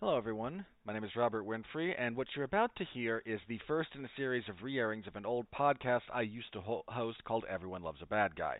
[0.00, 0.66] Hello, everyone.
[0.84, 4.04] My name is Robert Winfree, and what you're about to hear is the first in
[4.04, 7.46] a series of re airings of an old podcast I used to ho- host called
[7.48, 8.58] Everyone Loves a Bad Guy.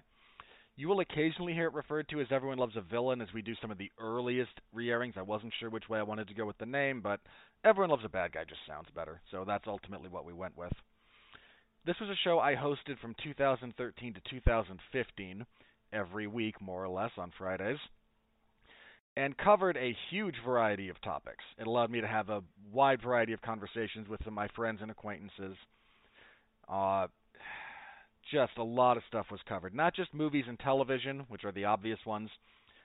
[0.76, 3.54] You will occasionally hear it referred to as Everyone Loves a Villain as we do
[3.60, 5.16] some of the earliest re airings.
[5.18, 7.20] I wasn't sure which way I wanted to go with the name, but
[7.64, 10.72] Everyone Loves a Bad Guy just sounds better, so that's ultimately what we went with.
[11.84, 15.44] This was a show I hosted from 2013 to 2015,
[15.92, 17.78] every week, more or less, on Fridays
[19.16, 21.42] and covered a huge variety of topics.
[21.58, 24.80] It allowed me to have a wide variety of conversations with some of my friends
[24.82, 25.56] and acquaintances.
[26.68, 27.06] Uh,
[28.30, 29.74] just a lot of stuff was covered.
[29.74, 32.28] Not just movies and television, which are the obvious ones.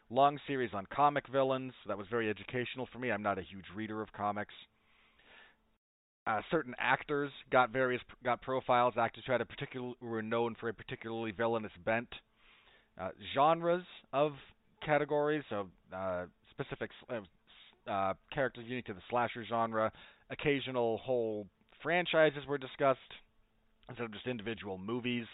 [0.10, 1.74] Long series on comic villains.
[1.88, 3.12] That was very educational for me.
[3.12, 4.54] I'm not a huge reader of comics.
[6.28, 8.94] Uh, certain actors got various got profiles.
[8.98, 12.10] Actors who had a particular were known for a particularly villainous bent.
[13.00, 14.34] Uh, genres of
[14.86, 17.22] categories, so uh, specific uh,
[17.90, 19.92] uh, characters unique to the slasher genre.
[20.30, 21.48] Occasional whole
[21.82, 23.00] franchises were discussed
[23.90, 25.26] instead of just individual movies.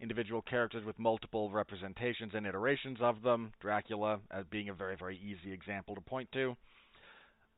[0.00, 3.52] Individual characters with multiple representations and iterations of them.
[3.60, 6.56] Dracula as being a very, very easy example to point to.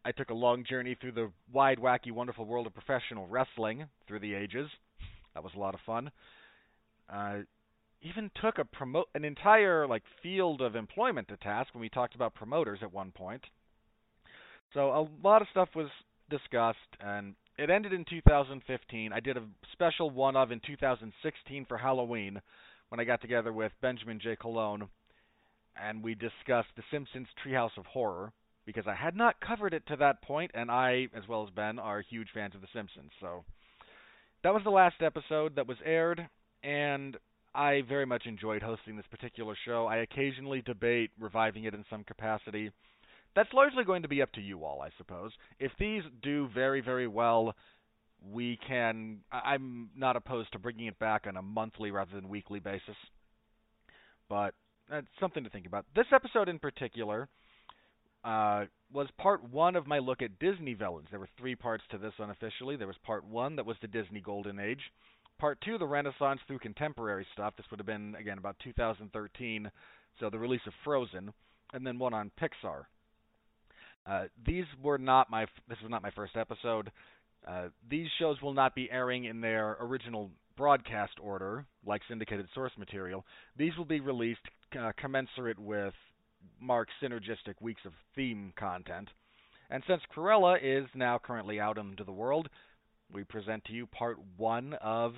[0.04, 4.20] I took a long journey through the wide, wacky, wonderful world of professional wrestling through
[4.20, 4.68] the ages.
[5.32, 6.10] That was a lot of fun.
[7.10, 7.38] Uh,
[8.04, 12.14] even took a promote an entire like field of employment to task when we talked
[12.14, 13.42] about promoters at one point.
[14.74, 15.88] So a lot of stuff was
[16.30, 19.12] discussed and it ended in 2015.
[19.12, 22.40] I did a special one of in 2016 for Halloween
[22.90, 24.36] when I got together with Benjamin J.
[24.36, 24.88] Colon
[25.80, 28.32] and we discussed The Simpsons Treehouse of Horror
[28.66, 31.78] because I had not covered it to that point and I as well as Ben
[31.78, 33.10] are huge fans of The Simpsons.
[33.20, 33.44] So
[34.42, 36.28] that was the last episode that was aired
[36.62, 37.16] and
[37.54, 39.86] I very much enjoyed hosting this particular show.
[39.86, 42.70] I occasionally debate reviving it in some capacity.
[43.36, 45.32] That's largely going to be up to you all, I suppose.
[45.58, 47.54] If these do very, very well,
[48.32, 49.18] we can.
[49.30, 52.96] I'm not opposed to bringing it back on a monthly rather than weekly basis.
[54.28, 54.54] But
[54.90, 55.84] that's something to think about.
[55.94, 57.28] This episode in particular
[58.24, 61.08] uh, was part one of my look at Disney villains.
[61.10, 62.76] There were three parts to this unofficially.
[62.76, 64.80] There was part one that was the Disney Golden Age.
[65.38, 67.54] Part two, the Renaissance through contemporary stuff.
[67.56, 69.70] This would have been again about 2013,
[70.20, 71.32] so the release of Frozen,
[71.72, 72.84] and then one on Pixar.
[74.06, 75.46] Uh, these were not my.
[75.68, 76.90] This was not my first episode.
[77.46, 82.72] Uh, these shows will not be airing in their original broadcast order, like syndicated source
[82.78, 83.24] material.
[83.56, 84.40] These will be released
[84.78, 85.94] uh, commensurate with
[86.60, 89.08] Mark's synergistic weeks of theme content.
[89.70, 92.48] And since Cruella is now currently out into the world,
[93.12, 95.14] we present to you part one of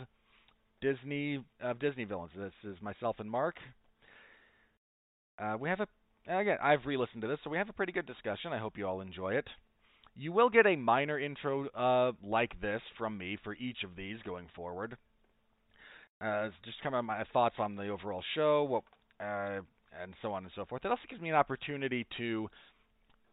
[0.81, 2.33] Disney of Disney villains.
[2.37, 3.57] This is myself and Mark.
[5.39, 5.89] Uh, we have a
[6.27, 6.59] again.
[6.63, 8.53] I've re-listened to this, so we have a pretty good discussion.
[8.53, 9.47] I hope you all enjoy it.
[10.15, 14.17] You will get a minor intro uh, like this from me for each of these
[14.25, 14.97] going forward.
[16.21, 18.83] Uh, just kind of my thoughts on the overall show, what,
[19.21, 19.61] uh,
[20.03, 20.85] and so on and so forth.
[20.85, 22.49] It also gives me an opportunity to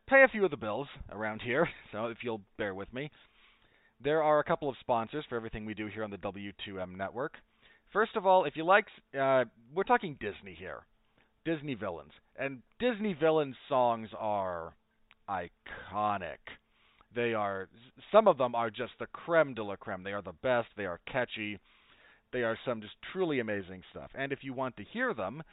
[0.09, 1.68] pay a few of the bills around here.
[1.94, 3.12] So if you'll bear with me.
[4.02, 7.34] There are a couple of sponsors for everything we do here on the W2M network.
[7.92, 8.86] First of all, if you like,
[9.20, 10.81] uh, we're talking Disney here.
[11.46, 12.12] Disney villains.
[12.38, 14.74] And Disney villains songs are
[15.30, 16.40] iconic.
[17.16, 17.70] They are,
[18.12, 20.03] some of them are just the creme de la creme.
[20.03, 20.70] They are the best.
[20.76, 21.59] They are catchy.
[22.32, 24.09] They are some just truly amazing stuff.
[24.16, 25.44] And if you want to hear them,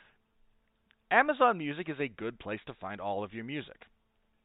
[1.11, 3.83] Amazon Music is a good place to find all of your music.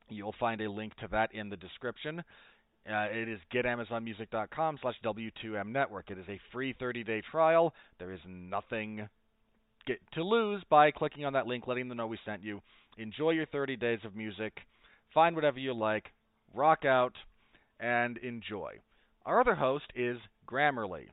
[0.09, 2.23] You'll find a link to that in the description.
[2.88, 6.12] Uh, it is getamazonmusic.com slash W2M network.
[6.12, 7.73] It is a free 30 day trial.
[8.00, 9.07] There is nothing
[10.13, 12.62] to lose by clicking on that link, letting them know we sent you.
[12.97, 14.53] Enjoy your 30 days of music.
[15.13, 16.06] Find whatever you like.
[16.53, 17.13] Rock out
[17.79, 18.73] and enjoy.
[19.25, 20.17] Our other host is
[20.47, 21.07] Grammarly.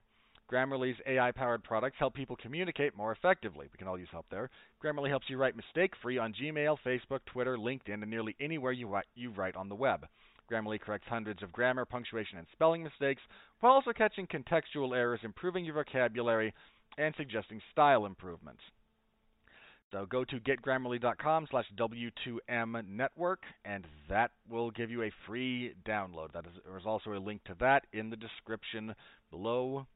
[0.52, 3.68] Grammarly's AI powered products help people communicate more effectively.
[3.72, 4.50] We can all use help there.
[4.84, 8.94] Grammarly helps you write mistake free on Gmail, Facebook, Twitter, LinkedIn, and nearly anywhere you
[9.14, 10.06] you write on the web.
[10.50, 13.22] Grammarly corrects hundreds of grammar, punctuation, and spelling mistakes,
[13.60, 16.52] while also catching contextual errors, improving your vocabulary,
[16.98, 18.60] and suggesting style improvements.
[19.92, 26.32] So go to getgrammarly.com slash W2M network, and that will give you a free download.
[26.32, 28.94] That is, there's also a link to that in the description
[29.30, 29.86] below.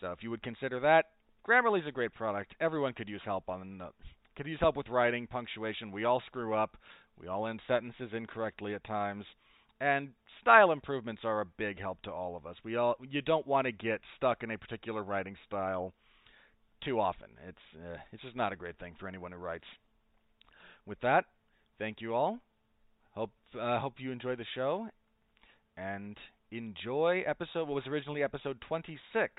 [0.00, 1.06] So if you would consider that,
[1.48, 2.54] Grammarly is a great product.
[2.60, 3.88] Everyone could use help on uh,
[4.36, 5.90] could use help with writing, punctuation.
[5.90, 6.76] We all screw up.
[7.18, 9.24] We all end sentences incorrectly at times.
[9.80, 12.56] And style improvements are a big help to all of us.
[12.64, 15.92] We all you don't want to get stuck in a particular writing style
[16.84, 17.28] too often.
[17.46, 19.66] It's uh, it's just not a great thing for anyone who writes.
[20.86, 21.24] With that,
[21.78, 22.38] thank you all.
[23.12, 24.88] Hope uh, hope you enjoy the show
[25.76, 26.16] and
[26.50, 29.32] enjoy episode what was originally episode 26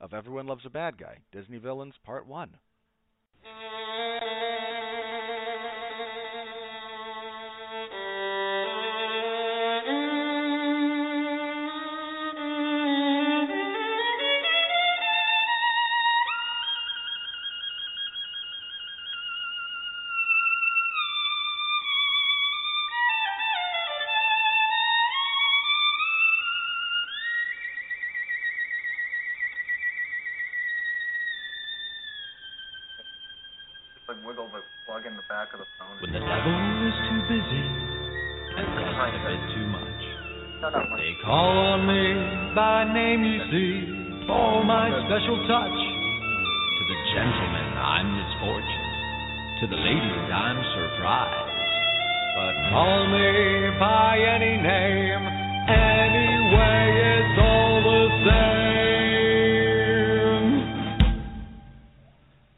[0.00, 2.50] of Everyone Loves a Bad Guy, Disney Villains Part 1.
[43.50, 43.82] See,
[44.26, 45.74] for my special touch.
[45.74, 48.86] To the gentlemen, I'm misfortune.
[49.60, 51.50] To the ladies, I'm surprise.
[52.36, 55.26] But call me by any name,
[55.66, 58.50] anyway, it's all the same.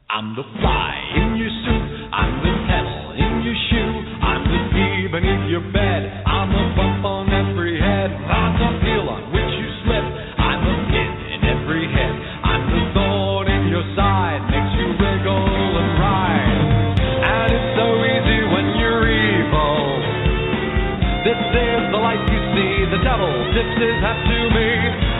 [0.09, 1.89] I'm the fly in your suit.
[2.13, 2.52] I'm the
[23.53, 24.69] to me.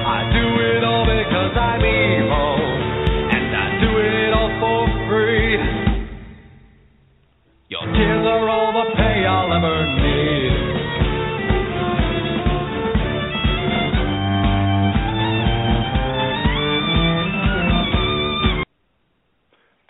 [0.10, 2.58] I do it all because I'm evil.
[3.30, 5.54] And I do it all for free.
[7.70, 10.34] Your tears are all the pay I'll ever need.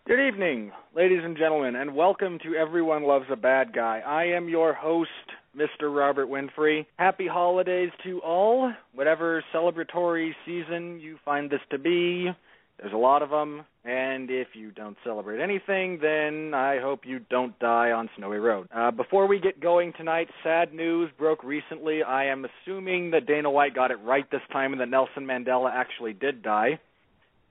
[0.06, 4.02] Good evening, ladies and gentlemen, and welcome to Everyone Loves a Bad Guy.
[4.06, 5.10] I am your host,
[5.58, 5.96] Mr.
[5.96, 6.86] Robert Winfrey.
[6.98, 12.32] Happy holidays to all, whatever celebratory season you find this to be.
[12.80, 17.20] There's a lot of them, and if you don't celebrate anything, then I hope you
[17.30, 18.68] don't die on Snowy Road.
[18.76, 22.02] Uh, before we get going tonight, sad news broke recently.
[22.02, 25.72] I am assuming that Dana White got it right this time and that Nelson Mandela
[25.72, 26.80] actually did die.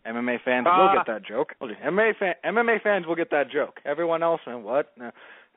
[0.04, 0.94] MMA fans will Ah.
[0.96, 1.54] get that joke.
[1.60, 3.80] MMA, fan, MMA fans will get that joke.
[3.84, 4.90] Everyone else, uh, what?
[4.98, 5.12] No.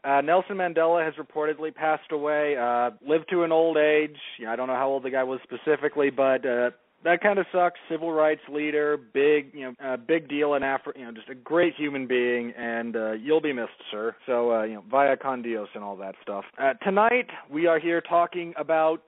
[0.06, 2.56] Uh, Nelson Mandela has reportedly passed away.
[2.56, 4.18] Uh, lived to an old age.
[4.40, 6.72] Yeah, I don't know how old the guy was specifically, but uh,
[7.04, 7.80] that kind of sucks.
[7.90, 11.00] Civil rights leader, big, you know, uh, big deal in Africa.
[11.00, 14.16] You know, just a great human being, and uh, you'll be missed, sir.
[14.28, 16.46] So, uh, you know, via con Dios and all that stuff.
[16.62, 19.02] Uh, tonight we are here talking about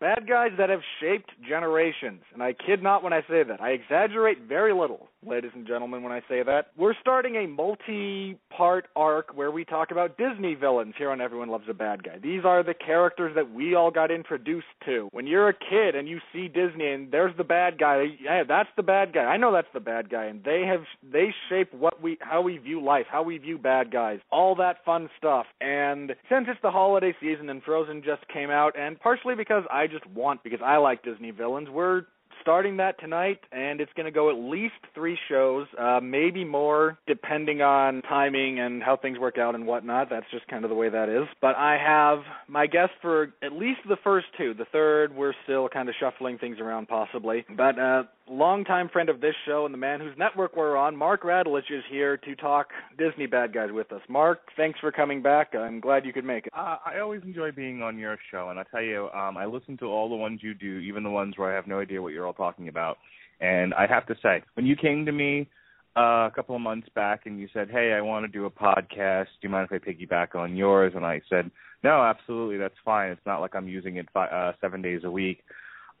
[0.00, 2.22] Bad guys that have shaped generations.
[2.32, 3.60] And I kid not when I say that.
[3.60, 6.68] I exaggerate very little, ladies and gentlemen, when I say that.
[6.76, 11.48] We're starting a multi part arc where we talk about Disney villains here on Everyone
[11.48, 12.18] Loves a Bad Guy.
[12.22, 15.08] These are the characters that we all got introduced to.
[15.12, 18.70] When you're a kid and you see Disney and there's the bad guy, yeah, that's
[18.76, 19.24] the bad guy.
[19.24, 20.24] I know that's the bad guy.
[20.24, 20.82] And they have
[21.12, 24.84] they shape what we how we view life, how we view bad guys, all that
[24.84, 25.46] fun stuff.
[25.60, 29.86] And since it's the holiday season and Frozen just came out, and partially because I
[29.86, 31.68] just want because I like Disney villains.
[31.68, 32.02] We're
[32.40, 36.98] starting that tonight, and it's going to go at least three shows, uh, maybe more,
[37.06, 40.08] depending on timing and how things work out and whatnot.
[40.10, 41.28] That's just kind of the way that is.
[41.40, 44.54] But I have my guest for at least the first two.
[44.54, 47.44] The third, we're still kind of shuffling things around, possibly.
[47.56, 51.24] But uh, longtime friend of this show and the man whose network we're on, Mark
[51.24, 54.00] Radulich, is here to talk Disney bad guys with us.
[54.08, 55.54] Mark, thanks for coming back.
[55.54, 56.52] I'm glad you could make it.
[56.56, 59.76] Uh, I always enjoy being on your show, and I tell you, um, I listen
[59.78, 62.12] to all the ones you do, even the ones where I have no idea what
[62.12, 62.98] you're all talking about.
[63.40, 65.48] And I have to say, when you came to me
[65.96, 68.50] uh, a couple of months back and you said, "Hey, I want to do a
[68.50, 69.26] podcast.
[69.40, 71.50] Do you mind if I piggyback on yours?" and I said,
[71.82, 73.10] "No, absolutely, that's fine.
[73.10, 75.42] It's not like I'm using it fi- uh, seven days a week."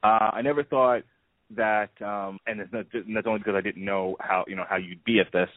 [0.02, 1.02] Uh, I never thought
[1.56, 4.64] that, um, and, it's not, and that's only because I didn't know how you know
[4.68, 5.48] how you'd be at this.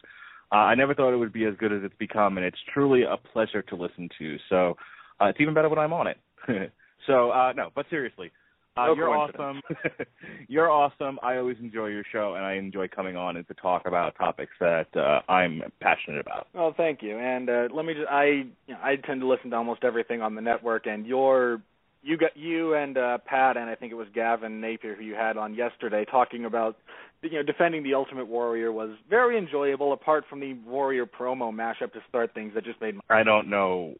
[0.52, 3.02] Uh, I never thought it would be as good as it's become, and it's truly
[3.02, 4.36] a pleasure to listen to.
[4.48, 4.76] So
[5.20, 6.18] uh, it's even better when I'm on it.
[7.06, 8.30] so uh, no, but seriously,
[8.76, 9.62] uh, No you're awesome.
[10.48, 11.18] you're awesome.
[11.22, 14.52] I always enjoy your show, and I enjoy coming on and to talk about topics
[14.58, 16.48] that uh, I'm passionate about.
[16.52, 17.16] Well, thank you.
[17.16, 20.22] And uh, let me just I you know, I tend to listen to almost everything
[20.22, 21.62] on the network and your
[22.04, 25.14] you got you and uh Pat and I think it was Gavin Napier who you
[25.14, 26.76] had on yesterday talking about
[27.22, 31.92] you know defending the Ultimate Warrior was very enjoyable apart from the Warrior promo mashup
[31.94, 33.94] to start things that just made my I don't know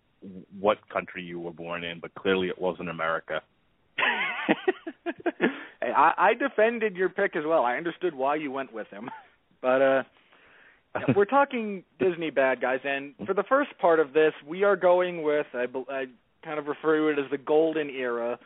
[0.58, 3.42] what country you were born in, but clearly it wasn't America.
[3.96, 5.12] hey,
[5.82, 7.62] I, I defended your pick as well.
[7.64, 9.10] I understood why you went with him.
[9.62, 10.02] But uh
[11.16, 15.22] we're talking Disney bad guys and for the first part of this we are going
[15.22, 16.04] with I, I
[16.44, 18.38] kind of refer to it as the golden era,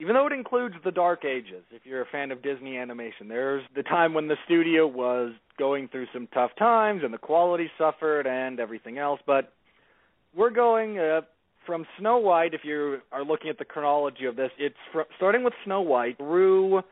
[0.00, 1.62] even though it includes the dark ages.
[1.70, 5.88] If you're a fan of Disney animation, there's the time when the studio was going
[5.88, 9.20] through some tough times and the quality suffered and everything else.
[9.26, 9.52] But
[10.34, 11.20] we're going uh,
[11.64, 12.54] from Snow White.
[12.54, 16.18] If you are looking at the chronology of this, it's fr- starting with Snow White
[16.18, 16.82] through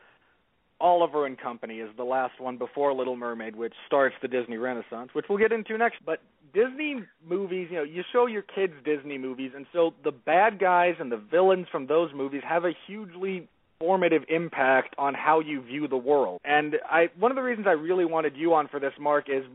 [0.83, 5.09] Oliver and Company is the last one before Little Mermaid, which starts the Disney Renaissance,
[5.13, 5.99] which we'll get into next.
[6.05, 6.19] But
[6.53, 10.95] Disney movies, you know, you show your kids Disney movies, and so the bad guys
[10.99, 13.47] and the villains from those movies have a hugely
[13.79, 16.41] formative impact on how you view the world.
[16.43, 19.45] And I one of the reasons I really wanted you on for this, Mark, is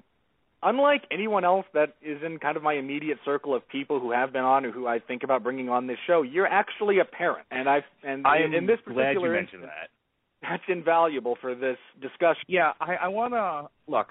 [0.63, 4.33] unlike anyone else that is in kind of my immediate circle of people who have
[4.33, 7.47] been on or who I think about bringing on this show, you're actually a parent,
[7.51, 9.98] and I've and I am in this particular glad you particular mentioned instance, that.
[10.43, 12.43] That's invaluable for this discussion.
[12.47, 14.09] Yeah, I, I want to look.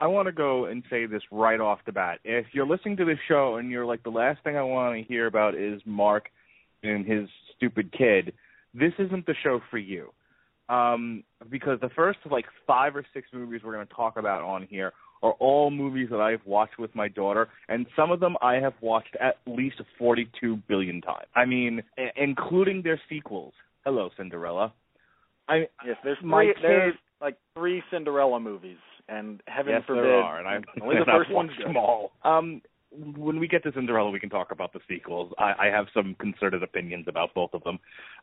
[0.00, 2.18] I want to go and say this right off the bat.
[2.24, 5.08] If you're listening to this show and you're like, the last thing I want to
[5.08, 6.30] hear about is Mark
[6.82, 8.32] and his stupid kid,
[8.74, 10.10] this isn't the show for you.
[10.68, 14.66] Um, because the first like five or six movies we're going to talk about on
[14.68, 18.54] here are all movies that I've watched with my daughter, and some of them I
[18.54, 21.26] have watched at least 42 billion times.
[21.34, 21.82] I mean,
[22.16, 23.54] including their sequels.
[23.84, 24.72] Hello, Cinderella.
[25.48, 30.04] I Yes, there's My three, kid- there's like three Cinderella movies, and heaven yes, forbid,
[30.04, 31.68] there are, and I've, only the first one's watched good.
[31.68, 32.12] them all.
[32.22, 32.62] Um,
[33.16, 35.32] when we get to Cinderella, we can talk about the sequels.
[35.38, 37.78] I, I have some concerted opinions about both of them.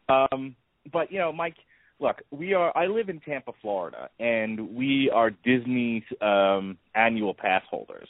[0.07, 0.55] Um,
[0.91, 1.55] but you know, Mike,
[1.99, 2.75] look, we are.
[2.77, 8.07] I live in Tampa, Florida, and we are Disney's um, annual pass holders.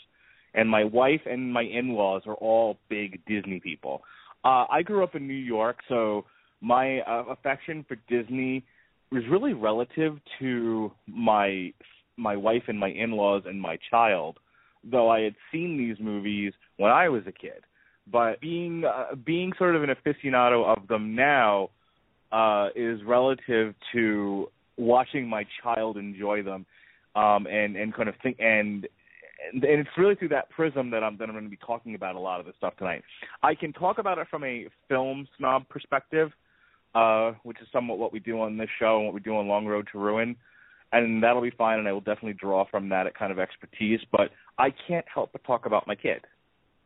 [0.54, 4.02] And my wife and my in-laws are all big Disney people.
[4.44, 6.26] Uh, I grew up in New York, so
[6.60, 8.66] my uh, affection for Disney
[9.12, 11.74] was really relative to my
[12.18, 14.38] my wife and my in-laws and my child
[14.84, 17.64] though I had seen these movies when I was a kid.
[18.12, 21.70] But being uh, being sort of an aficionado of them now
[22.32, 26.66] uh, is relative to watching my child enjoy them,
[27.16, 28.88] um, and and kind of think and.
[29.54, 32.14] And it's really through that prism that I'm that I'm going to be talking about
[32.14, 33.02] a lot of this stuff tonight.
[33.42, 36.30] I can talk about it from a film snob perspective,
[36.96, 39.48] uh, which is somewhat what we do on this show and what we do on
[39.48, 40.36] Long Road to Ruin
[40.92, 44.30] and that'll be fine and I will definitely draw from that kind of expertise, but
[44.58, 46.26] I can't help but talk about my kid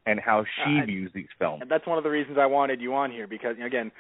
[0.06, 1.62] and how she I- views these films.
[1.62, 3.92] And that's one of the reasons I wanted you on here because again,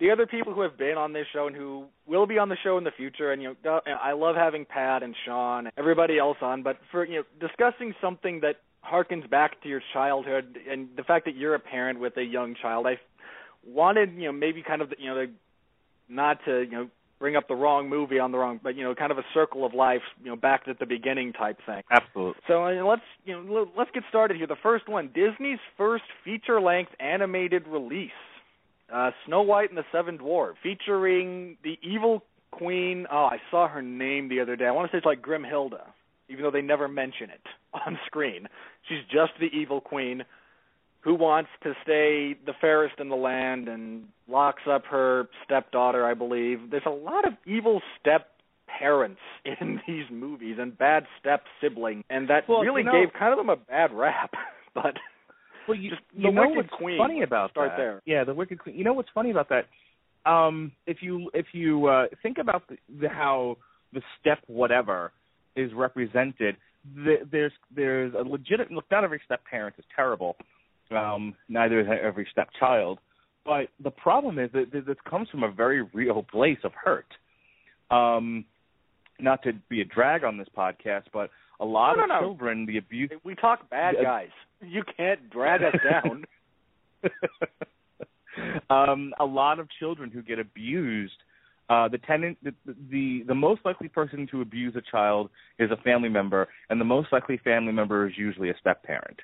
[0.00, 2.56] the other people who have been on this show and who will be on the
[2.64, 6.18] show in the future, and you know, I love having Pat and Sean and everybody
[6.18, 10.88] else on, but for you know, discussing something that harkens back to your childhood and
[10.96, 12.98] the fact that you're a parent with a young child, I
[13.66, 15.30] wanted you know maybe kind of you know the,
[16.08, 16.88] not to you know
[17.22, 19.64] bring up the wrong movie on the wrong, but you know kind of a circle
[19.64, 21.82] of life, you know back at the beginning type thing.
[21.90, 22.40] Absolutely.
[22.48, 24.46] So uh, let's you know let's get started here.
[24.46, 28.10] The first one, Disney's first feature-length animated release,
[28.92, 33.06] uh, Snow White and the Seven Dwarfs, featuring the evil queen.
[33.10, 34.66] Oh, I saw her name the other day.
[34.66, 35.82] I want to say it's like Grimhilda,
[36.28, 37.42] even though they never mention it
[37.86, 38.48] on screen.
[38.88, 40.24] She's just the evil queen
[41.02, 46.14] who wants to stay the fairest in the land and locks up her stepdaughter, I
[46.14, 46.70] believe.
[46.70, 48.28] There's a lot of evil step
[48.78, 49.20] parents
[49.60, 53.32] in these movies and bad step siblings, and that Well, really you know- gave kind
[53.32, 54.32] of them a bad rap.
[54.74, 54.94] but
[55.68, 56.98] Well, you, Just you the know Wicked what's Queen.
[56.98, 57.76] funny about Start that?
[57.76, 58.02] there.
[58.04, 58.76] Yeah, the Wicked Queen.
[58.76, 59.66] You know what's funny about that?
[60.28, 63.56] Um, if you if you uh, think about the, the, how
[63.92, 65.12] the step whatever
[65.56, 66.56] is represented,
[66.94, 68.70] the, there's there's a legitimate.
[68.72, 70.36] Look, not every step parent is terrible.
[70.94, 72.98] Um, neither is every stepchild.
[73.44, 77.06] But the problem is that this comes from a very real place of hurt.
[77.90, 78.44] Um,
[79.18, 81.30] not to be a drag on this podcast, but
[81.60, 82.20] a lot No, of no, no.
[82.26, 84.02] children, the abuse we talk bad Yeah.
[84.04, 84.30] guys.
[84.60, 86.24] You can't drag us down.
[88.70, 91.14] um, a lot of children who get abused.
[91.68, 92.52] Uh, the tenant, the,
[92.90, 96.84] the the most likely person to abuse a child is a family member, and the
[96.84, 99.18] most likely family member is usually a step parent.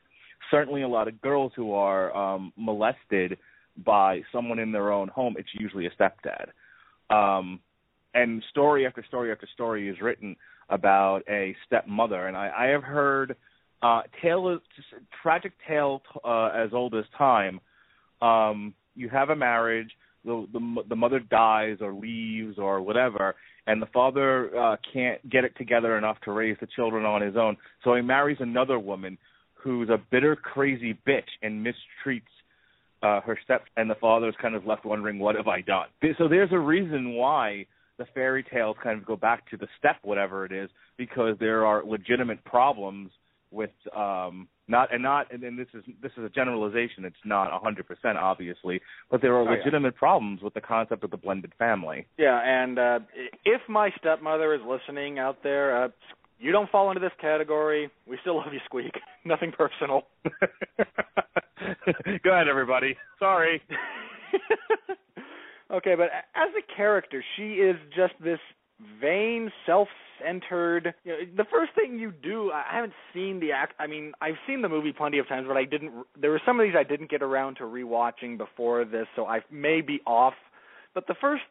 [0.50, 3.38] Certainly, a lot of girls who are um, molested
[3.84, 6.48] by someone in their own home, it's usually a stepdad.
[7.10, 7.60] Um,
[8.14, 10.36] and story after story after story is written
[10.70, 13.36] about a stepmother, and I, I have heard
[13.82, 14.60] uh, tale of,
[15.22, 17.60] tragic tale uh, as old as time.
[18.20, 19.90] Um, you have a marriage,
[20.24, 23.36] the, the the mother dies or leaves or whatever,
[23.66, 27.36] and the father uh, can't get it together enough to raise the children on his
[27.36, 29.16] own, so he marries another woman
[29.62, 32.22] who's a bitter, crazy bitch and mistreats
[33.02, 35.86] uh, her step, and the father's kind of left wondering, what have I done?
[36.18, 39.96] So there's a reason why the fairy tales kind of go back to the step,
[40.02, 43.10] whatever it is, because there are legitimate problems
[43.50, 47.50] with um not and not and, and this is this is a generalization it's not
[47.50, 48.78] a hundred percent obviously
[49.10, 49.56] but there are Oh, yeah.
[49.58, 52.98] legitimate problems with the concept of the blended family Yeah, and uh
[53.46, 55.88] if my stepmother is listening out there, uh
[56.38, 57.90] you don't fall into this category.
[58.06, 58.92] We still love you, Squeak.
[59.24, 60.02] Nothing personal.
[62.22, 63.60] go ahead everybody sorry
[65.72, 68.38] okay, but as a character, she is just this
[69.00, 70.94] vain, self-centered.
[71.04, 73.74] You know, the first thing you do, I haven't seen the act.
[73.78, 75.92] I mean, I've seen the movie plenty of times, but I didn't.
[76.20, 79.40] There were some of these I didn't get around to rewatching before this, so I
[79.50, 80.34] may be off.
[80.98, 81.44] But the first,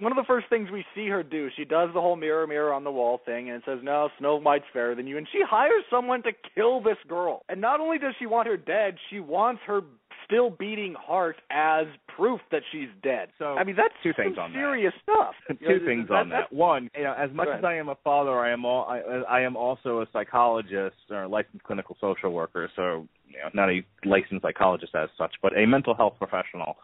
[0.00, 2.72] one of the first things we see her do, she does the whole mirror, mirror
[2.72, 5.40] on the wall thing, and it says, "No, Snow White's fairer than you." And she
[5.40, 7.44] hires someone to kill this girl.
[7.48, 9.82] And not only does she want her dead, she wants her
[10.24, 13.28] still beating heart as proof that she's dead.
[13.38, 14.58] So, I mean, that's two things some on that.
[14.58, 15.36] serious stuff.
[15.60, 16.52] You know, two things that- on that.
[16.52, 17.62] One, you know, as much as.
[17.62, 21.28] I am a father, I am all I, I am also a psychologist or a
[21.28, 22.68] licensed clinical social worker.
[22.74, 26.78] So, you know, not a licensed psychologist as such, but a mental health professional.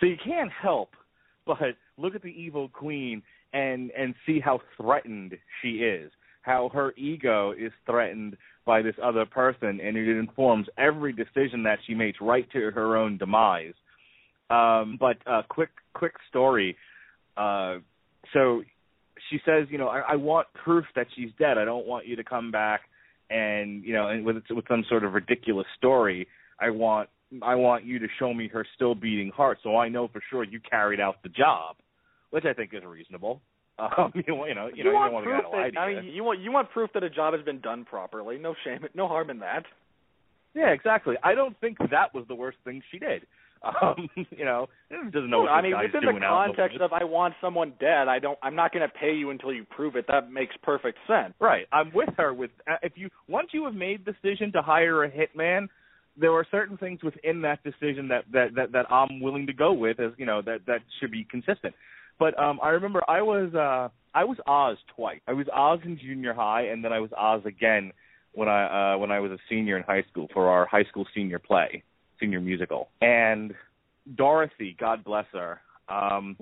[0.00, 0.88] So you can't help
[1.46, 1.58] but
[1.96, 3.22] look at the evil queen
[3.52, 6.10] and and see how threatened she is,
[6.42, 11.78] how her ego is threatened by this other person, and it informs every decision that
[11.86, 13.74] she makes, right to her own demise.
[14.50, 16.76] Um, but uh, quick quick story.
[17.36, 17.76] Uh,
[18.32, 18.62] so
[19.30, 21.58] she says, you know, I, I want proof that she's dead.
[21.58, 22.82] I don't want you to come back
[23.30, 26.28] and you know, and with with some sort of ridiculous story.
[26.60, 27.08] I want
[27.40, 30.44] I want you to show me her still beating heart, so I know for sure
[30.44, 31.76] you carried out the job,
[32.30, 33.40] which I think is reasonable.
[33.78, 35.88] Um, you know, you know, you, know, you want don't want to proof that, I
[35.88, 38.38] mean, you want you want proof that a job has been done properly.
[38.38, 39.64] No shame, no harm in that.
[40.54, 41.14] Yeah, exactly.
[41.24, 43.22] I don't think that was the worst thing she did.
[43.80, 46.80] Um, you know, it doesn't know what I mean, within the doing out in context
[46.80, 48.36] of I want someone dead, I don't.
[48.42, 50.06] I'm not going to pay you until you prove it.
[50.08, 51.34] That makes perfect sense.
[51.40, 51.66] Right.
[51.72, 52.34] I'm with her.
[52.34, 55.68] With uh, if you once you have made the decision to hire a hitman,
[56.16, 59.72] there are certain things within that decision that that that, that I'm willing to go
[59.72, 61.74] with, as you know, that that should be consistent.
[62.18, 65.20] But um I remember I was uh I was Oz twice.
[65.26, 67.92] I was Oz in junior high, and then I was Oz again
[68.32, 71.06] when I uh when I was a senior in high school for our high school
[71.14, 71.82] senior play,
[72.20, 72.88] senior musical.
[73.00, 73.54] And
[74.16, 76.36] Dorothy, God bless her, um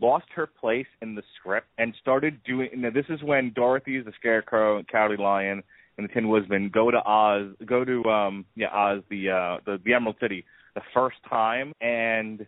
[0.00, 2.68] lost her place in the script and started doing.
[2.76, 5.62] Now, this is when Dorothy, the Scarecrow, and Cowardly Lion,
[5.98, 9.78] and the Tin Woodman go to Oz, go to um yeah Oz, the uh the,
[9.84, 12.42] the Emerald City, the first time, and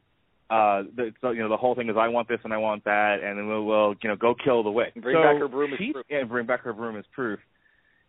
[0.48, 2.84] uh the, so you know the whole thing is I want this and I want
[2.84, 4.94] that, and then we'll, we'll you know go kill the witch.
[4.96, 6.06] Bring So back her broom as she- proof.
[6.08, 7.40] Yeah, bring back her broom as proof.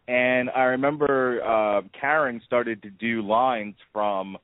[0.08, 4.38] And I remember uh Karen started to do lines from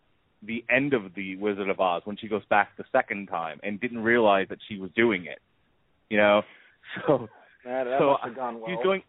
[0.43, 3.79] the end of the Wizard of Oz when she goes back the second time and
[3.81, 5.39] didn't realize that she was doing it.
[6.09, 6.41] You know,
[7.07, 7.27] so
[7.65, 8.69] That, that so must have gone well.
[8.69, 9.01] she's going.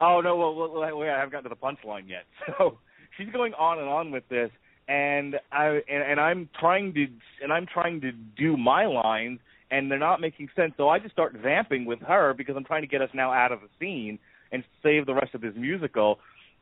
[0.00, 2.24] Oh no, well, well, wait, I haven't gotten to the punchline yet.
[2.58, 2.78] So
[3.16, 4.50] she's going on and on with this,
[4.88, 7.06] and I and, and I'm trying to
[7.42, 10.74] and I'm trying to do my lines, and they're not making sense.
[10.76, 13.52] So I just start vamping with her because I'm trying to get us now out
[13.52, 14.18] of the scene
[14.52, 16.18] and save the rest of this musical.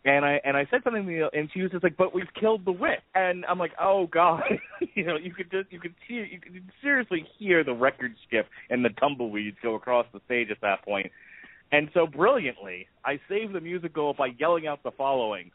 [0.07, 2.65] And I and I said something, to and she was just like, "But we've killed
[2.65, 4.43] the witch." And I'm like, "Oh God!"
[4.95, 8.47] you know, you could just you could hear you could seriously hear the record skip
[8.69, 11.11] and the tumbleweeds go across the stage at that point.
[11.75, 15.51] And so brilliantly, I saved the musical by yelling out the following: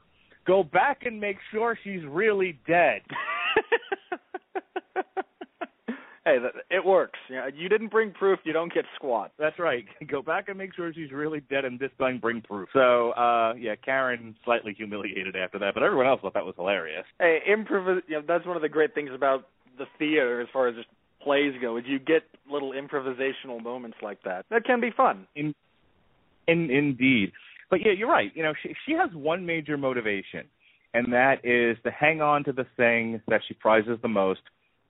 [0.46, 3.04] "Go back and make sure she's really dead."
[6.26, 7.18] hey, it works.
[7.30, 9.32] You, you didn't bring proof, you don't get squat.
[9.40, 9.86] That's right.
[10.12, 12.68] Go back and make sure she's really dead, and this time bring proof.
[12.74, 17.06] So, uh, yeah, Karen slightly humiliated after that, but everyone else thought that was hilarious.
[17.18, 18.02] Hey, improv.
[18.10, 20.90] You know, that's one of the great things about the theater, as far as just
[21.24, 24.46] plays go, is you get little improvisational moments like that.
[24.50, 25.26] That can be fun.
[25.38, 25.56] In,
[26.50, 27.32] in indeed,
[27.70, 28.32] but yeah, you're right.
[28.36, 30.46] You know, she she has one major motivation,
[30.94, 34.42] and that is to hang on to the thing that she prizes the most,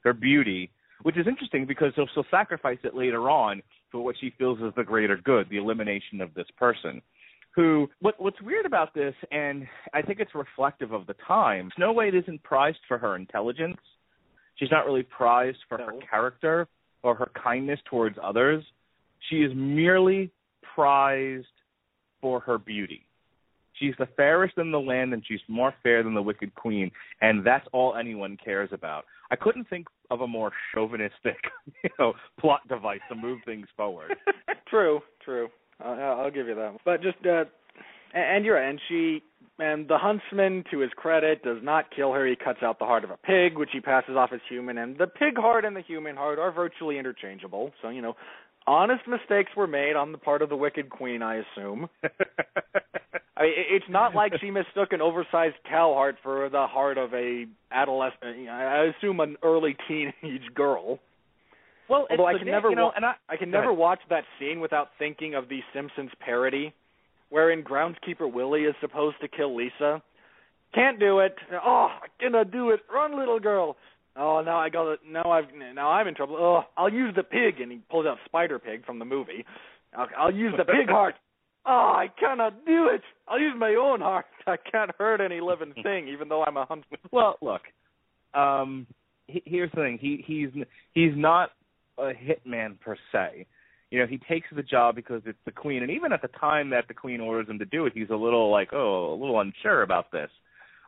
[0.03, 0.71] her beauty,
[1.03, 4.73] which is interesting because she'll, she'll sacrifice it later on for what she feels is
[4.75, 7.01] the greater good, the elimination of this person.
[7.55, 11.71] Who what what's weird about this, and I think it's reflective of the time.
[11.75, 13.77] Snow White isn't prized for her intelligence.
[14.55, 16.67] She's not really prized for her character
[17.01, 18.63] or her kindness towards others.
[19.29, 21.45] She is merely prized
[22.21, 23.05] for her beauty.
[23.73, 26.91] She's the fairest in the land, and she's more fair than the wicked queen,
[27.21, 29.05] and that's all anyone cares about.
[29.31, 31.37] I couldn't think of a more chauvinistic,
[31.83, 34.15] you know, plot device to move things forward.
[34.67, 35.47] true, true.
[35.83, 36.77] I'll give you that.
[36.83, 37.45] But just, uh,
[38.13, 38.69] and, and you're right.
[38.69, 39.21] And she,
[39.59, 42.25] and the huntsman, to his credit, does not kill her.
[42.25, 44.77] He cuts out the heart of a pig, which he passes off as human.
[44.77, 47.71] And the pig heart and the human heart are virtually interchangeable.
[47.81, 48.15] So you know,
[48.67, 51.89] honest mistakes were made on the part of the wicked queen, I assume.
[52.03, 57.13] I mean, it's not like she mistook an oversized cow heart for the heart of
[57.13, 58.49] a adolescent.
[58.49, 60.99] I assume an early teenage girl.
[61.89, 63.77] Well, Although I can never you know, and I, I can never ahead.
[63.79, 66.73] watch that scene without thinking of the Simpsons parody,
[67.29, 70.03] wherein groundskeeper Willie is supposed to kill Lisa.
[70.75, 71.33] Can't do it.
[71.51, 72.81] Oh, I cannot do it.
[72.93, 73.75] Run, little girl.
[74.19, 74.99] Oh, now I got it.
[75.09, 76.35] Now I've now I'm in trouble.
[76.37, 79.45] Oh, I'll use the pig, and he pulls out Spider Pig from the movie.
[79.95, 81.15] I'll, I'll use the pig heart.
[81.65, 83.01] Oh, I cannot do it.
[83.27, 84.25] I'll use my own heart.
[84.47, 86.99] I can't hurt any living thing, even though I'm a huntsman.
[87.11, 87.61] Well, look,
[88.33, 88.87] um,
[89.27, 89.97] he, here's the thing.
[90.01, 90.49] He he's
[90.93, 91.51] he's not
[91.97, 93.47] a hitman per se.
[93.89, 96.69] You know, he takes the job because it's the queen, and even at the time
[96.71, 99.39] that the queen orders him to do it, he's a little like, oh, a little
[99.39, 100.29] unsure about this.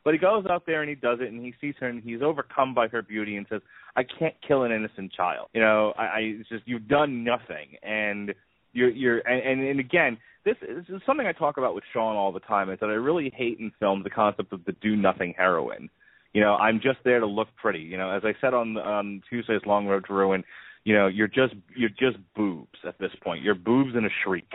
[0.03, 2.21] But he goes out there and he does it, and he sees her, and he's
[2.21, 3.61] overcome by her beauty, and says,
[3.95, 5.49] "I can't kill an innocent child.
[5.53, 8.33] You know, I, I it's just you've done nothing, and
[8.73, 12.15] you're you're and, and and again, this, this is something I talk about with Sean
[12.15, 12.69] all the time.
[12.69, 15.89] Is that I really hate in film the concept of the do nothing heroine.
[16.33, 17.81] You know, I'm just there to look pretty.
[17.81, 20.43] You know, as I said on on Tuesday's Long Road to Ruin,
[20.83, 23.43] you know, you're just you're just boobs at this point.
[23.43, 24.49] You're boobs and a shriek.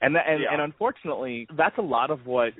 [0.00, 0.52] And that, and, Yeah.
[0.52, 2.52] and unfortunately, that's a lot of what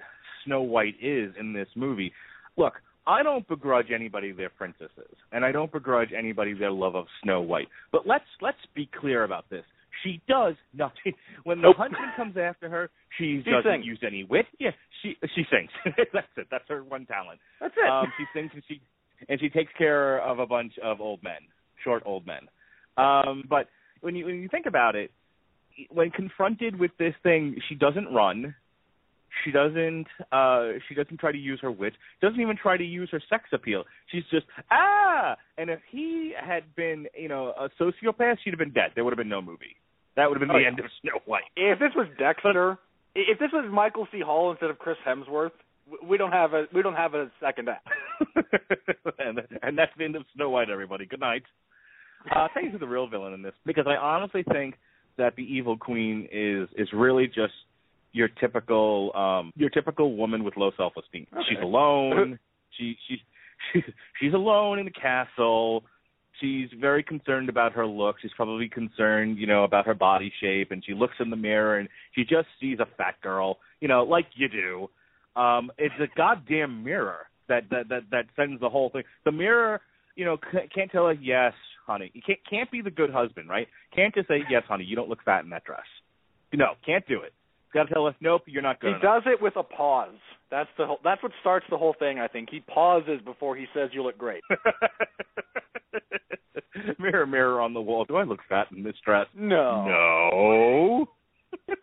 [0.45, 2.13] Snow White is in this movie.
[2.57, 2.75] Look,
[3.07, 7.41] I don't begrudge anybody their princesses, and I don't begrudge anybody their love of Snow
[7.43, 7.69] White.
[7.93, 9.65] But let's let's be clear about this.
[10.03, 11.15] She does nothing.
[11.45, 11.77] When the Nope.
[11.77, 13.87] huntsman comes after her, she, She doesn't sings.
[13.87, 14.47] use any wit.
[14.59, 14.71] Yeah,
[15.03, 15.71] she she sings.
[16.13, 16.47] that's it.
[16.51, 17.41] That's her one talent.
[17.61, 17.89] That's it.
[17.89, 18.81] Um, she sings and she
[19.29, 21.41] and she takes care of a bunch of old men,
[21.83, 22.49] short old men.
[22.97, 23.69] Um, but
[24.01, 25.11] when you when you think about it,
[25.91, 28.55] when confronted with this thing, she doesn't run.
[29.45, 30.07] She doesn't.
[30.31, 31.95] Uh, she doesn't try to use her wit.
[32.23, 33.85] Doesn't even try to use her sex appeal.
[34.13, 35.37] She's just ah.
[35.59, 38.91] And if he had been, you know, a sociopath, she'd have been dead.
[38.95, 39.77] There would have been no movie.
[40.17, 40.69] That would have been Oh, the yeah.
[40.69, 41.43] end of Snow White.
[41.57, 42.79] if this was Dexter,
[43.17, 44.21] if this was Michael C.
[44.21, 45.51] Hall instead of Chris Hemsworth,
[46.09, 47.89] we don't have a we don't have a second act.
[49.19, 51.07] and, and that's the end of Snow White, everybody.
[51.07, 51.43] Good night.
[52.31, 54.77] Uh, I'll tell you who's the real villain in this because I honestly think
[55.19, 57.53] that the evil queen is is really just
[58.15, 61.27] your typical um your typical woman with low self esteem.
[61.33, 61.43] Okay.
[61.51, 62.39] She's alone.
[62.79, 63.17] she she
[63.73, 63.83] she
[64.21, 65.85] she's alone in the castle.
[66.41, 68.17] She's very concerned about her look.
[68.21, 71.79] She's probably concerned, you know, about her body shape and she looks in the mirror
[71.79, 74.89] and she just sees a fat girl, you know, like you do.
[75.41, 79.03] Um it's a goddamn mirror that that that that sends the whole thing.
[79.25, 79.81] The mirror,
[80.15, 80.39] you know,
[80.75, 81.53] can't tell her yes,
[81.85, 82.13] honey.
[82.15, 83.67] You can't can't be the good husband, right?
[83.95, 84.85] Can't just say yes, honey.
[84.85, 85.83] You don't look fat in that dress.
[86.53, 87.33] No, can't do it.
[87.75, 89.03] Got to tell us nope, you're not He good enough.
[89.03, 90.15] does it with a pause.
[90.51, 92.21] That's the whole, that's what starts the whole thing.
[92.21, 94.43] I think he pauses before he says you look great.
[96.99, 98.05] mirror, mirror on the wall.
[98.05, 99.27] Do I look fat in this dress?
[99.35, 99.87] No.
[99.87, 101.07] No.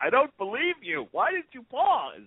[0.00, 1.06] I don't believe you.
[1.12, 2.20] Why did you pause?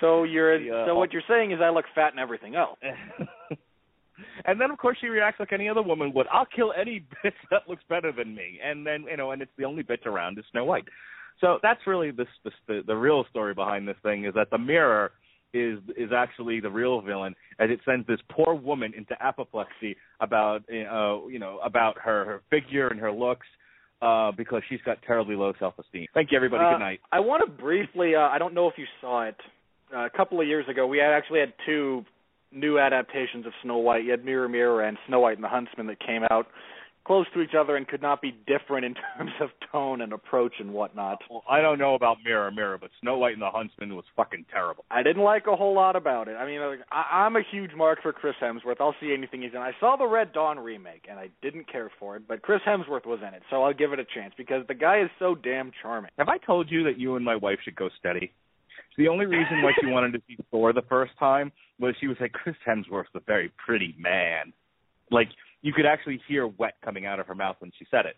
[0.00, 0.84] So you're Yeah.
[0.84, 2.78] Uh, so what you're saying is I look fat in everything else.
[4.46, 6.26] and then of course she reacts like any other woman would.
[6.32, 8.58] I'll kill any bitch that looks better than me.
[8.64, 10.84] And then you know, and it's the only bitch around is Snow White.
[11.40, 12.26] So that's really this
[12.66, 15.12] the the real story behind this thing is that the mirror
[15.54, 20.62] is is actually the real villain as it sends this poor woman into apoplexy about
[20.68, 23.46] uh you know about her her figure and her looks
[24.02, 26.06] uh because she's got terribly low self-esteem.
[26.12, 26.64] Thank you everybody.
[26.64, 27.00] Uh, Good night.
[27.12, 28.14] I want to briefly.
[28.14, 29.36] Uh, I don't know if you saw it.
[29.94, 32.04] Uh, a couple of years ago, we had actually had two
[32.52, 34.04] new adaptations of Snow White.
[34.04, 36.46] You had Mirror Mirror and Snow White and the Huntsman that came out
[37.06, 40.54] close to each other and could not be different in terms of tone and approach
[40.58, 41.18] and whatnot.
[41.30, 44.46] Well, I don't know about Mirror Mirror, but Snow White and the Huntsman was fucking
[44.52, 44.84] terrible.
[44.90, 46.36] I didn't like a whole lot about it.
[46.36, 48.80] I mean, like, I, I'm a huge mark for Chris Hemsworth.
[48.80, 49.58] I'll see anything he's in.
[49.58, 53.06] I saw the Red Dawn remake, and I didn't care for it, but Chris Hemsworth
[53.06, 55.72] was in it, so I'll give it a chance because the guy is so damn
[55.82, 56.10] charming.
[56.18, 58.32] Have I told you that you and my wife should go steady?
[58.98, 62.16] The only reason why she wanted to see Thor the first time was she was
[62.20, 64.52] like, Chris Hemsworth's a very pretty man.
[65.10, 65.28] Like
[65.62, 68.16] you could actually hear wet coming out of her mouth when she said it.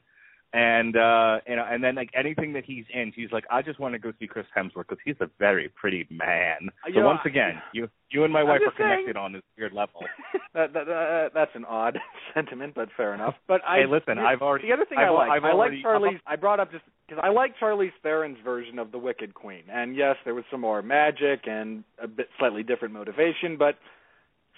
[0.52, 3.94] And uh and and then like anything that he's in, she's like, I just want
[3.94, 6.70] to go see Chris Hemsworth because he's a very pretty man.
[6.88, 8.90] You So know, once again, you you and my wife are just saying.
[8.90, 10.00] connected on this weird level.
[10.54, 12.00] that, that, that that's an odd
[12.34, 13.34] sentiment, but fair enough.
[13.46, 15.30] But I Hey, listen, I've already- the other thing I've I like.
[15.30, 16.18] I've I like Charlize.
[16.26, 19.94] I brought up just because I like Charlize Theron's version of the Wicked Queen, and
[19.94, 23.76] yes, there was some more magic and a bit slightly different motivation, but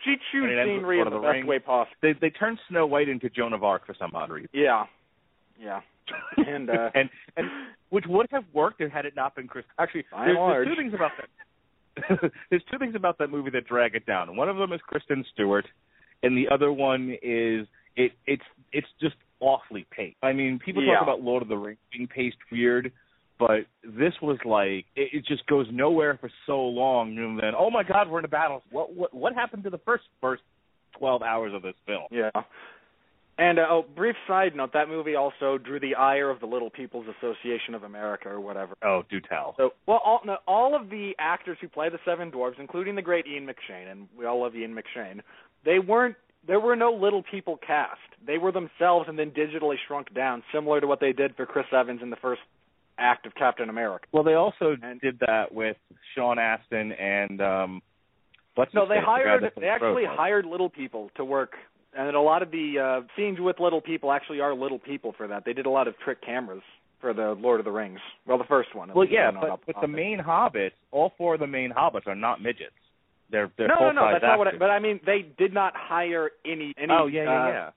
[0.05, 1.97] she chewed And it ends with scenery in the the best way possible.
[2.03, 4.51] They they turned Snow White into Joan of Arc for some odd reason.
[4.53, 4.85] Yeah,
[5.61, 5.81] yeah.
[6.37, 7.47] And, uh, and and
[7.91, 9.65] which would have worked had it not been Chris.
[9.79, 12.33] Actually, there's, there's two things about that.
[12.51, 14.35] there's two things about that movie that drag it down.
[14.37, 15.67] One of them is Kristen Stewart,
[16.23, 18.13] and the other one is it.
[18.27, 20.17] It's it's just awfully paced.
[20.23, 20.95] I mean, people Yeah.
[20.95, 22.93] talk about Lord of the Rings being paced weird,
[23.47, 27.71] but this was like it, it just goes nowhere for so long, and then oh
[27.71, 28.63] my God, we're in a battle.
[28.71, 30.43] What what what happened to the first first
[30.97, 32.05] twelve hours of this film?
[32.13, 32.31] Yeah.
[33.39, 36.71] And uh, oh, brief side note: that movie also drew the ire of the Little
[36.71, 38.75] People's Association of America, or whatever.
[38.85, 39.55] Oh, do tell.
[39.57, 43.03] So, well, all no, all of the actors who play the Seven Dwarves, including the
[43.03, 45.21] great Ian McShane, and we all love Ian McShane,
[45.65, 46.15] they weren't.
[46.47, 48.01] There were no Little People cast.
[48.25, 51.67] They were themselves, and then digitally shrunk down, similar to what they did for Chris
[51.73, 52.41] Evans in the first
[53.03, 54.07] act of Captain America.
[54.13, 55.77] Well, they also And- did that with
[56.15, 57.83] Sean Astin and um
[58.55, 59.03] what's No, they face?
[59.03, 59.53] The hired.
[59.57, 61.57] They actually hired little people to work,
[61.97, 65.27] and a lot of the uh, scenes with little people actually are little people for
[65.29, 65.45] that.
[65.45, 66.63] They did a lot of trick cameras
[67.01, 67.99] for the Lord of the Rings.
[68.27, 68.93] Well, the first one.
[68.95, 72.41] Well, yeah, but but the main hobbits, all four of the main hobbits are not
[72.41, 72.73] midgets.
[73.31, 74.13] They're they're no, no, no.
[74.13, 74.49] That's not what.
[74.49, 76.93] I, but I mean, they did not hire any any.
[76.93, 77.71] oh yeah, yeah, uh, yeah.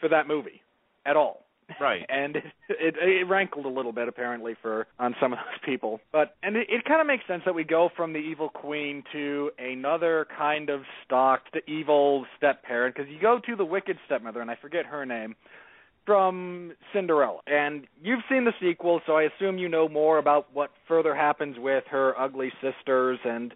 [0.00, 0.60] For that movie,
[1.06, 1.45] at all.
[1.80, 2.06] Right.
[2.08, 6.00] and it, it it rankled a little bit apparently for on some of those people
[6.12, 9.02] but and it, it kind of makes sense that we go from the evil queen
[9.12, 14.40] to another kind of stalked evil step parent because you go to the wicked stepmother
[14.40, 15.34] and i forget her name
[16.04, 20.70] from cinderella and you've seen the sequel so i assume you know more about what
[20.86, 23.52] further happens with her ugly sisters and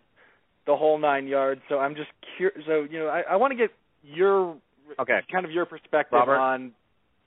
[0.66, 3.56] the whole nine yards so i'm just curious so you know i, I want to
[3.56, 3.70] get
[4.02, 4.56] your
[4.98, 5.20] Okay.
[5.30, 6.36] kind of your perspective Robert?
[6.36, 6.72] on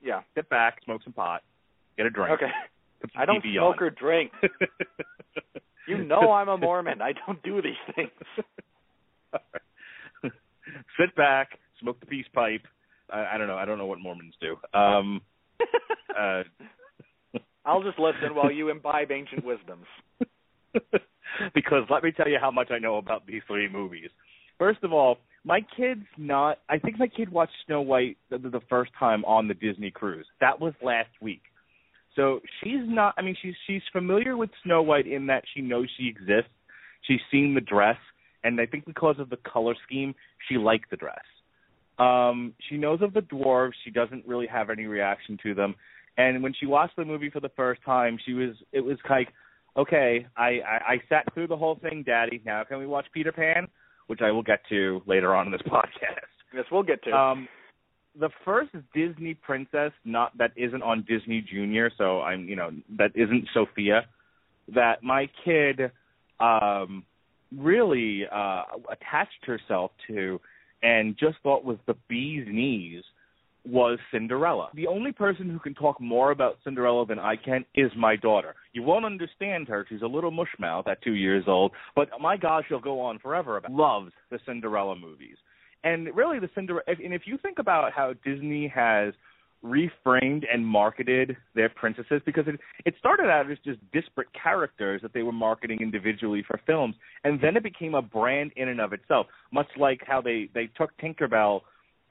[0.03, 1.41] yeah Sit back, smoke some pot,
[1.97, 2.33] get a drink.
[2.33, 2.51] Okay.
[3.15, 3.87] I don't TV smoke on.
[3.87, 4.31] or drink.
[5.87, 7.01] You know I'm a Mormon.
[7.01, 8.09] I don't do these things.
[10.99, 12.61] Sit back, smoke the peace pipe.
[13.09, 13.57] I, I don't know.
[13.57, 14.55] I don't know what Mormons do.
[14.77, 15.21] Um,
[16.17, 16.43] uh,
[17.65, 19.85] I'll just listen while you imbibe ancient wisdoms.
[21.53, 24.09] because let me tell you how much I know about these three movies.
[24.57, 26.59] First of all, my kid's not.
[26.69, 30.25] I think my kid watched Snow White the, the first time on the Disney cruise.
[30.39, 31.41] That was last week.
[32.15, 33.15] So she's not.
[33.17, 36.51] I mean, she's she's familiar with Snow White in that she knows she exists.
[37.01, 37.97] She's seen the dress,
[38.43, 40.15] and I think because of the color scheme,
[40.47, 41.23] she liked the dress.
[41.99, 43.73] Um, she knows of the dwarves.
[43.83, 45.75] She doesn't really have any reaction to them.
[46.17, 48.51] And when she watched the movie for the first time, she was.
[48.71, 49.29] It was like,
[49.75, 52.41] okay, I, I I sat through the whole thing, Daddy.
[52.45, 53.67] Now can we watch Peter Pan,
[54.13, 56.29] which I will get to later on in this podcast.
[56.53, 57.11] Yes, we'll get to.
[57.11, 57.47] Um,
[58.19, 63.09] the first Disney princess, not that isn't on Disney Junior, so I'm you know that
[63.15, 64.05] isn't Sofia,
[64.75, 65.91] that my kid
[66.39, 67.03] um,
[67.57, 70.39] really uh, attached herself to,
[70.83, 73.03] and just thought was the bee's knees
[73.65, 74.69] was Cinderella.
[74.73, 78.55] The only person who can talk more about Cinderella than I can is my daughter.
[78.73, 79.85] You won't understand her.
[79.87, 83.57] She's a little mushmouth at two years old, but my gosh, she'll go on forever
[83.57, 85.37] about loves the Cinderella movies.
[85.83, 86.83] And really, the Cinderella.
[86.87, 89.13] And if you think about how Disney has
[89.63, 95.13] reframed and marketed their princesses, because it it started out as just disparate characters that
[95.13, 98.91] they were marketing individually for films, and then it became a brand in and of
[98.91, 99.27] itself.
[99.51, 101.61] Much like how they they took Tinkerbell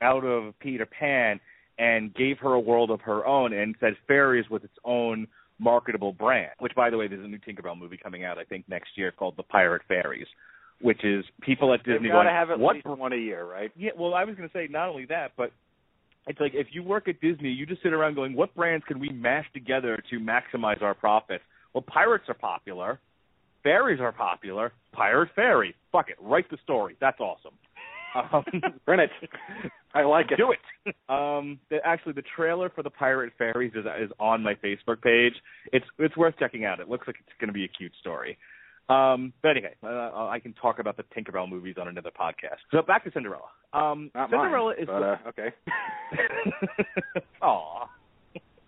[0.02, 1.40] out of Peter Pan
[1.78, 5.26] and gave her a world of her own, and said fairies was its own
[5.58, 6.52] marketable brand.
[6.58, 9.12] Which, by the way, there's a new Tinkerbell movie coming out, I think, next year
[9.12, 10.26] called The Pirate Fairies,
[10.80, 13.16] which is people at Disney They've got to going, have at what least one a
[13.16, 13.70] year, right?
[13.76, 15.52] yeah, well, I was going to say not only that, but
[16.26, 19.00] it's like if you work at Disney, you just sit around going, "What brands can
[19.00, 21.42] we mash together to maximize our profits?"
[21.74, 23.00] Well, pirates are popular,
[23.62, 24.72] fairies are popular.
[24.92, 26.96] Pirate fairy, fuck it, write the story.
[27.00, 27.54] That's awesome.
[28.14, 28.44] Um,
[28.84, 29.10] Print it.
[29.94, 30.36] I like it.
[30.36, 30.94] do it.
[31.08, 35.34] Um, the, actually, the trailer for the Pirate Fairies is is on my Facebook page.
[35.72, 36.80] It's it's worth checking out.
[36.80, 38.38] It looks like it's going to be a cute story.
[38.88, 42.58] Um, but anyway, uh, I can talk about the Tinkerbell movies on another podcast.
[42.70, 43.46] So back to Cinderella.
[43.72, 45.48] Um, Not Cinderella mine, is but, uh, okay.
[47.42, 47.88] Aw.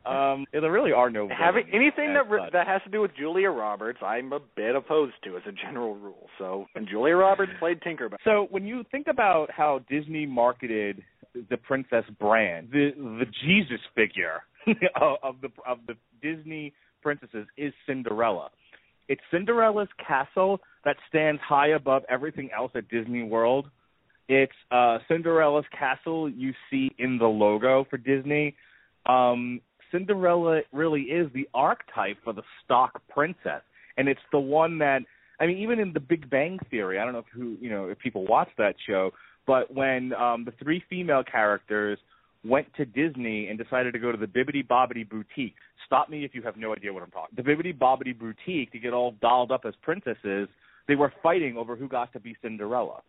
[0.07, 3.51] Um, there really are no Having anything that re- that has to do with Julia
[3.51, 6.29] Roberts, I'm a bit opposed to as a general rule.
[6.39, 8.17] So, and Julia Roberts played Tinkerbell.
[8.25, 11.03] So when you think about how Disney marketed
[11.51, 14.43] the princess brand, the the Jesus figure
[15.01, 18.51] of, of the of the Disney princesses is Cinderella.
[19.09, 23.71] It's Cinderella's castle that stands high above everything else at Disney World.
[24.29, 28.55] It's uh Cinderella's castle you see in the logo for Disney.
[29.07, 29.61] Um
[29.95, 33.63] Cinderella really is the archetype for the stock princess,
[33.97, 35.03] and it's the one that
[35.41, 37.87] I mean, even in The Big Bang Theory, I don't know if who you know
[37.87, 39.13] if people watch that show,
[39.47, 41.99] but when um the three female characters
[42.45, 45.55] went to Disney and decided to go to the Bibbidi Bobbidi Boutique.
[45.87, 47.37] Stop me if you have no idea what I'm talking.
[47.37, 50.49] The Bibbidi Bobbidi Boutique to get all dolled up as princesses.
[50.87, 53.01] They were fighting over who got to be Cinderella,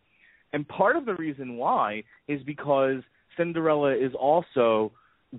[0.54, 3.02] and part of the reason why is because
[3.38, 4.92] Cinderella is also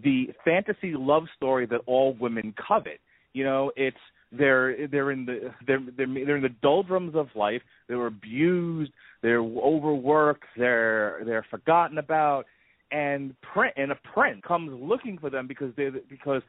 [0.03, 3.01] the fantasy love story that all women covet.
[3.33, 3.97] You know, it's
[4.33, 7.63] They're they're in the they're they're they're in the doldrums of life.
[7.89, 8.93] They're abused.
[9.23, 10.45] They're overworked.
[10.57, 12.47] They're they're forgotten about.
[12.91, 16.43] And print and a prince comes looking for them because they because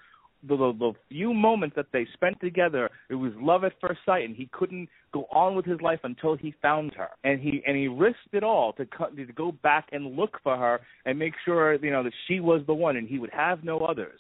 [0.44, 4.26] the, the the few moments that they spent together, it was love at first sight,
[4.26, 7.10] and he couldn't go on with his life until he found her.
[7.24, 10.58] And he and he risked it all to cut to go back and look for
[10.58, 13.64] her and make sure you know that she was the one, and he would have
[13.64, 14.20] no others.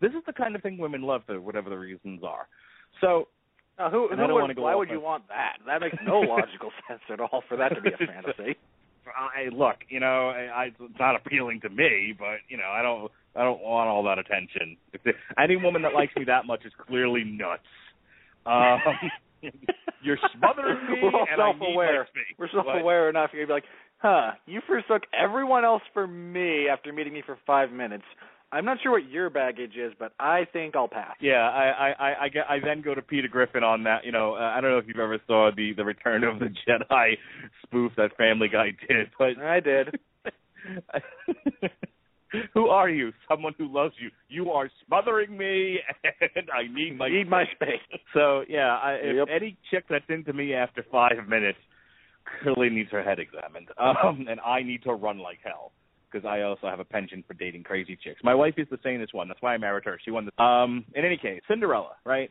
[0.00, 2.48] This is the kind of thing women love for whatever the reasons are.
[3.00, 3.28] So
[3.78, 5.58] Now, who, who would, go why would you want that?
[5.66, 8.58] That makes no logical sense at all for that to be a fantasy.
[9.06, 12.82] I look, you know, I, I, it's not appealing to me, but you know, I
[12.82, 14.76] don't, I don't want all that attention.
[14.92, 15.00] If
[15.42, 17.62] any woman that likes me that much is clearly nuts.
[18.46, 18.80] Um,
[20.02, 22.06] you're smothering me, We're all and self-aware.
[22.38, 23.30] We're self-aware enough.
[23.32, 24.32] You're gonna be like, huh?
[24.46, 28.04] You forsook everyone else for me after meeting me for five minutes.
[28.52, 31.16] I'm not sure what your baggage is, but I think I'll pass.
[31.20, 34.04] Yeah, I, I, I, I, get, I then go to Peter Griffin on that.
[34.04, 36.46] You know, uh, I don't know if you've ever saw the the Return of the
[36.68, 37.14] Jedi
[37.64, 39.98] spoof that Family Guy did, but I did.
[42.54, 43.12] who are you?
[43.28, 44.10] Someone who loves you.
[44.28, 45.78] You are smothering me,
[46.36, 47.80] and I need my Need my space.
[48.12, 49.28] So yeah, I, if Yep.
[49.34, 51.58] any chick that's into me after five minutes
[52.42, 55.72] clearly needs her head examined, um, and I need to run like hell
[56.12, 58.20] because I also have a penchant for dating crazy chicks.
[58.22, 59.28] My wife is the sanest one.
[59.28, 59.98] That's why I married her.
[60.04, 60.42] She won the.
[60.42, 62.30] Um, in any case, Cinderella, right?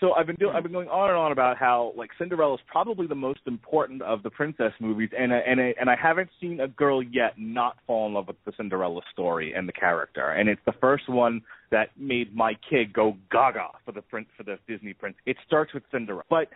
[0.00, 2.60] So I've been doing, I've been going on and on about how like Cinderella is
[2.68, 6.68] probably the most important of the princess movies, and and and I haven't seen a
[6.68, 10.60] girl yet not fall in love with the Cinderella story and the character, and it's
[10.66, 11.42] the first one
[11.72, 15.16] that made my kid go gaga for the prince for the Disney prince.
[15.26, 16.48] It starts with Cinderella, but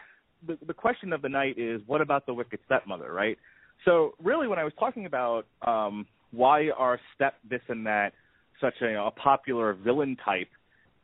[0.46, 3.38] the the question of the night is what about the wicked stepmother, right?
[3.84, 8.12] So really, when I was talking about um, why are step this and that
[8.60, 10.48] such a, a popular villain type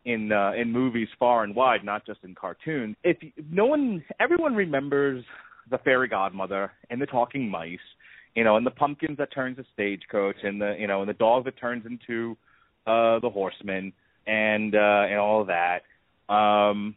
[0.04, 2.96] in uh, in movies far and wide, not just in cartoons.
[3.04, 3.18] If
[3.50, 5.24] no one, everyone remembers
[5.70, 7.78] the fairy godmother and the talking mice,
[8.34, 11.14] you know, and the pumpkins that turns a stagecoach, and the you know, and the
[11.14, 12.36] dog that turns into
[12.86, 13.92] uh, the horseman,
[14.26, 15.82] and uh, and all that.
[16.32, 16.94] Um,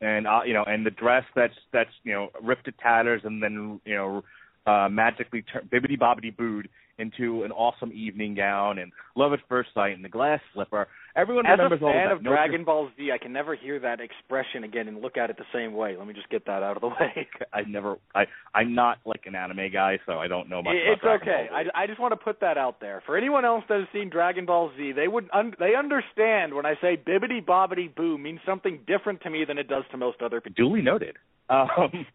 [0.00, 3.42] and uh, you know, and the dress that's that's you know ripped to tatters, and
[3.42, 4.24] then you know
[4.66, 9.70] uh, magically tur- bibbity bobbity booed into an awesome evening gown, and love at first
[9.74, 10.88] sight, and the glass slipper.
[11.14, 12.12] Everyone As a remembers all of fan that.
[12.12, 15.28] of Nobody- Dragon Ball Z, I can never hear that expression again and look at
[15.28, 15.94] it the same way.
[15.96, 17.28] Let me just get that out of the way.
[17.52, 17.96] I never.
[18.14, 18.24] I
[18.54, 20.74] I'm not like an anime guy, so I don't know much.
[20.74, 21.70] It's about Dragon okay.
[21.74, 24.08] I, I just want to put that out there for anyone else that has seen
[24.10, 24.92] Dragon Ball Z.
[24.92, 29.30] They would un- they understand when I say bibbity bobbity boo means something different to
[29.30, 30.64] me than it does to most other people.
[30.68, 31.16] duly noted.
[31.50, 32.06] Um,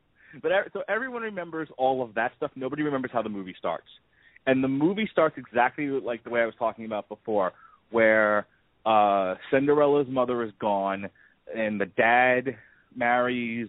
[0.42, 2.50] but so everyone remembers all of that stuff.
[2.56, 3.86] Nobody remembers how the movie starts,
[4.48, 7.54] and the movie starts exactly like the way I was talking about before,
[7.92, 8.48] where
[8.86, 11.10] uh Cinderella's mother is gone,
[11.56, 12.56] and the dad
[12.96, 13.68] marries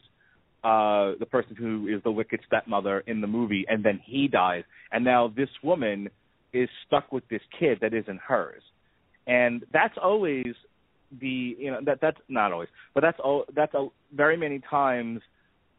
[0.65, 4.63] uh the person who is the wicked stepmother in the movie, and then he dies,
[4.93, 6.09] and now this woman
[6.55, 8.63] is stuck with this kid that isn't hers,
[9.27, 10.47] and that's always
[11.21, 15.21] the you know that that's not always, but that's all that's a, very many times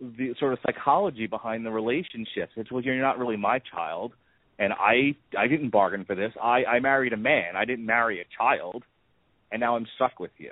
[0.02, 2.52] the sort of psychology behind the relationships.
[2.56, 4.14] It's well, you're not really my child,
[4.60, 6.32] and I I didn't bargain for this.
[6.42, 7.56] I I married a man.
[7.56, 8.84] I didn't marry a child,
[9.52, 10.52] and now I'm stuck with you.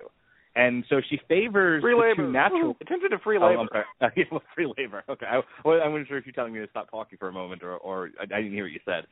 [0.56, 2.16] And so she favors Free the labor.
[2.26, 2.76] two natural.
[2.82, 3.62] Attention to free Oh, labor.
[3.62, 3.68] I'm
[4.00, 4.28] sorry.
[4.56, 5.04] Free labor.
[5.08, 5.28] Okay.
[5.28, 7.62] I, well, I'm not sure if you're telling me to stop talking for a moment,
[7.62, 9.06] or or I, I didn't hear what you said.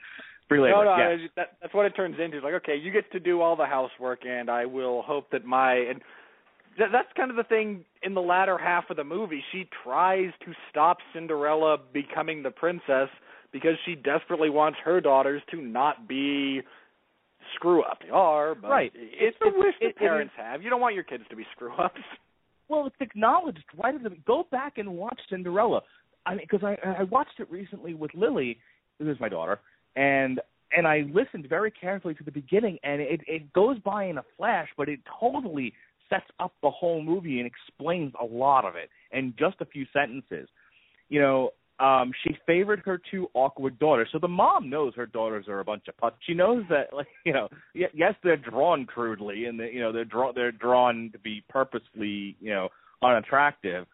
[0.47, 0.84] Free labor.
[0.84, 1.29] No, no, yes.
[1.36, 2.38] That, that's what it turns into.
[2.38, 5.45] It's like, okay, you get to do all the housework, and I will hope that
[5.45, 6.01] my and
[6.77, 9.43] th- that's kind of the thing in the latter half of the movie.
[9.51, 13.10] She tries to stop Cinderella becoming the princess
[13.56, 16.60] because she desperately wants her daughters to not be
[17.56, 18.00] screw up.
[18.04, 18.91] They are, but Right.
[18.94, 20.62] It's, It's a wish it, that parents have.
[20.62, 22.02] You don't want your kids to be screw ups.
[22.68, 25.84] Well, it's acknowledged right at the go back and watch Cinderella.
[26.26, 28.58] I mean, because I I watched it recently with Lily,
[29.00, 29.62] who is my daughter,
[29.96, 30.41] and
[30.76, 34.26] and I listened very carefully to the beginning, and it it goes by in a
[34.36, 35.72] flash, but it totally
[36.10, 39.86] sets up the whole movie and explains a lot of it in just a few
[39.94, 40.50] sentences.
[41.08, 45.47] You know, um, she favored her two awkward daughters, so the mom knows her daughters
[45.49, 46.13] are a bunch of putz.
[46.26, 49.91] She knows that, like, you know, y- yes, they're drawn crudely, and they, you know
[49.91, 52.69] they're drawn they're drawn to be purposefully, you know,
[53.03, 53.86] unattractive,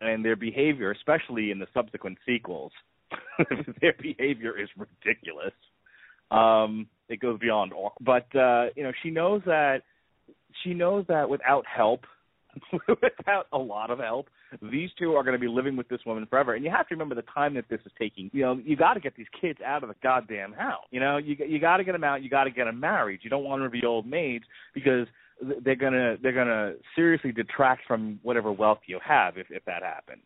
[0.00, 2.72] and their behavior, especially in the subsequent sequels,
[3.80, 5.52] their behavior is ridiculous.
[6.30, 9.82] Um, it goes beyond awkward, but uh, you know, she knows that
[10.62, 12.04] she knows that without help,
[12.88, 14.28] without a lot of help,
[14.62, 16.54] these two are going to be living with this woman forever.
[16.54, 18.30] And you have to remember the time that this is taking.
[18.32, 20.84] You know, you got to get these kids out of the goddamn house.
[20.90, 22.22] You know, you you got to get them out.
[22.22, 23.20] You got to get them married.
[23.22, 24.44] You don't want them to be old maids
[24.74, 25.06] because
[25.64, 30.22] they're gonna they're gonna seriously detract from whatever wealth you have if if that happens.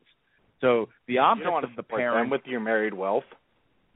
[0.60, 3.24] So the you opposite don't want of to the parent with your married wealth.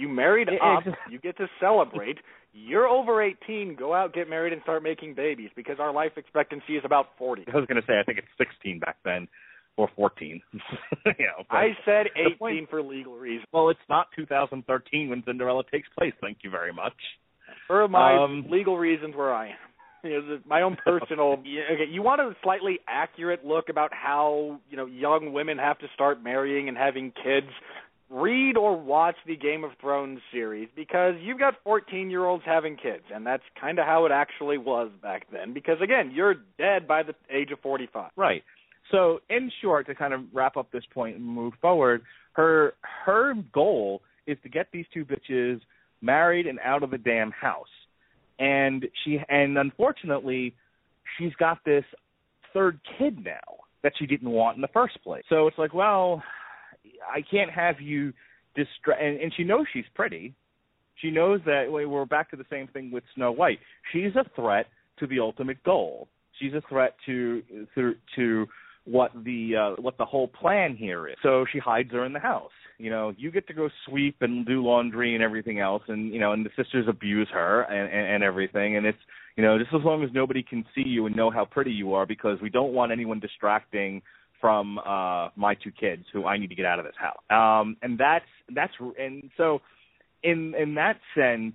[0.03, 0.83] You married Yeah, up.
[0.87, 2.19] ex- You get to celebrate.
[2.53, 3.77] You're over 18.
[3.79, 7.45] Go out, get married, and start making babies because our life expectancy is about 40.
[7.53, 9.29] I was gonna say I think it's 16 back then
[9.77, 10.43] or 14.
[10.53, 13.47] you know, I said 18 point- for legal reasons.
[13.53, 16.13] well, it's not 2013 when Cinderella takes place.
[16.21, 16.93] Thank you very much.
[17.67, 19.57] For my Um, legal reasons, where I am.
[20.05, 21.35] You know, my own personal.
[21.35, 25.87] okay, you want a slightly accurate look about how you know young women have to
[25.95, 27.47] start marrying and having kids.
[28.13, 32.77] Read or watch the Game of Thrones series because you've got 14 year olds having
[32.77, 35.55] kids, and that's kind of how it actually was back then.
[35.55, 38.11] Because again, you're dead by the age of 45.
[38.15, 38.43] Right.
[38.91, 42.03] So, in short, to kind of wrap up this point and move forward,
[42.33, 42.75] her
[43.07, 45.61] her goal is to get these two bitches
[46.03, 47.67] married and out of the damn house.
[48.39, 50.55] And she and unfortunately,
[51.19, 51.85] she's got this
[52.53, 55.25] third kid now that she didn't want in the first place.
[55.29, 56.23] So it's like, well,
[57.11, 58.13] I can't have you
[58.57, 60.35] distra- and, and she knows she's pretty.
[60.97, 63.59] She knows that we're back to the same thing with Snow White.
[63.93, 64.67] She's a threat
[64.99, 66.09] to the ultimate goal.
[66.39, 67.43] She's a threat to
[67.75, 68.47] to, to
[68.85, 71.17] what the uh, what the whole plan here is.
[71.23, 72.51] So she hides her in the house.
[72.79, 76.21] You know, you get to go sweep and do laundry and everything else, and you
[76.21, 78.77] know, and the sisters abuse her and, and, and everything.
[78.77, 78.99] And it's
[79.37, 81.95] you know, just as long as nobody can see you and know how pretty you
[81.95, 84.03] are, because we don't want anyone distracting
[84.43, 87.23] from uh my two kids who I need to get out of this house.
[87.31, 89.61] Um and that's that's and so
[90.23, 91.55] in in that sense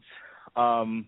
[0.55, 1.05] um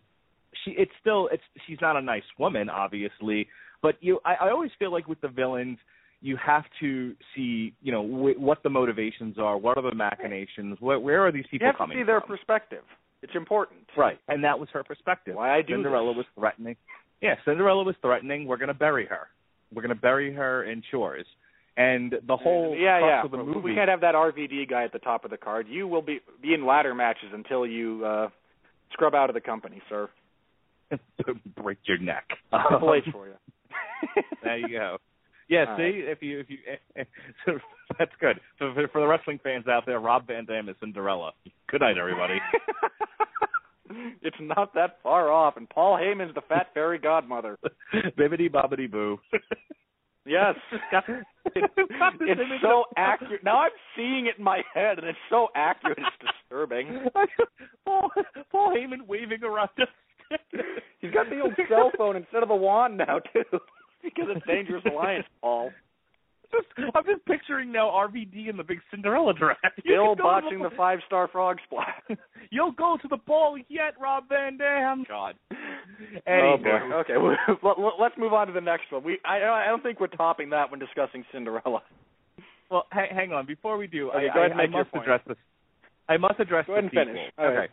[0.63, 3.47] she it's still it's she's not a nice woman obviously,
[3.81, 5.79] but you I, I always feel like with the villains
[6.21, 10.75] you have to see, you know, wh- what the motivations are, what are the machinations,
[10.81, 11.91] where, where are these people coming from.
[11.91, 12.37] You have to see their from?
[12.37, 12.83] perspective.
[13.21, 13.79] It's important.
[13.97, 15.35] Right, and that was her perspective.
[15.35, 16.17] Why I do Cinderella this.
[16.17, 16.75] was threatening.
[17.21, 18.47] Yeah, Cinderella was threatening.
[18.47, 19.27] We're going to bury her.
[19.73, 21.25] We're going to bury her in shores.
[21.79, 23.23] And the whole yeah, crux yeah.
[23.25, 23.69] of the We- movie.
[23.69, 25.65] We can't have that RVD guy at the top of the card.
[25.69, 28.27] You will be be in ladder matches until you uh
[28.91, 30.09] scrub out of the company, sir.
[31.55, 32.25] break your neck.
[32.67, 33.33] Triple H for you.
[34.43, 34.97] there you go.
[35.47, 35.93] Yeah, All see, right.
[35.95, 36.57] if you if you
[37.45, 37.53] so
[37.97, 38.41] that's good.
[38.59, 41.31] So for, for the wrestling fans out there, Rob Van Dam is Cinderella.
[41.69, 42.39] Good night, everybody.
[44.21, 47.57] it's not that far off, and Paul Heyman's the fat fairy godmother.
[48.17, 49.17] Bibbity bobbity boo.
[50.25, 50.55] Yes.
[51.61, 53.43] Got- It, got this it's so accurate.
[53.43, 55.97] Now I'm seeing it in my head, and it's so accurate.
[55.99, 57.05] It's disturbing.
[57.85, 58.09] Paul,
[58.51, 59.69] Paul Heyman waving around.
[60.99, 63.43] He's got the old cell phone instead of the wand now too,
[64.03, 65.71] because it's Dangerous Alliance, Paul.
[66.77, 69.57] Just, I'm just picturing now RVD in the big Cinderella dress.
[69.79, 72.17] Still can go to botching the five star frog splash.
[72.49, 75.05] You'll go to the ball yet, Rob Van Dam.
[75.07, 75.35] God.
[76.27, 76.95] Oh boy.
[77.01, 79.03] Okay, well, let- let- let's move on to the next one.
[79.03, 81.81] We I I don't think we're topping that when discussing Cinderella.
[82.71, 83.45] Well, hang, hang on.
[83.45, 85.37] Before we do, Okay, I, go ahead and I, I must address this.
[86.07, 87.05] I must address Go ahead and sequel.
[87.05, 87.31] finish.
[87.37, 87.55] All okay.
[87.57, 87.69] right.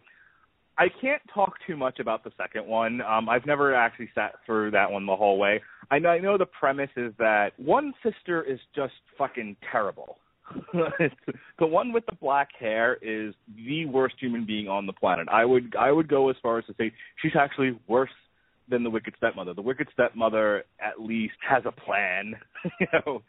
[0.79, 3.01] I can't talk too much about the second one.
[3.01, 5.63] Um, I've never actually sat through that one the whole way.
[5.91, 10.19] I know, I know the premise is that one sister is just fucking terrible.
[10.73, 15.27] the one with the black hair is the worst human being on the planet.
[15.31, 18.11] I would I would go as far as to say she's actually worse
[18.69, 19.55] than the wicked stepmother.
[19.55, 22.35] The wicked stepmother at least has a plan,
[22.81, 23.23] you know,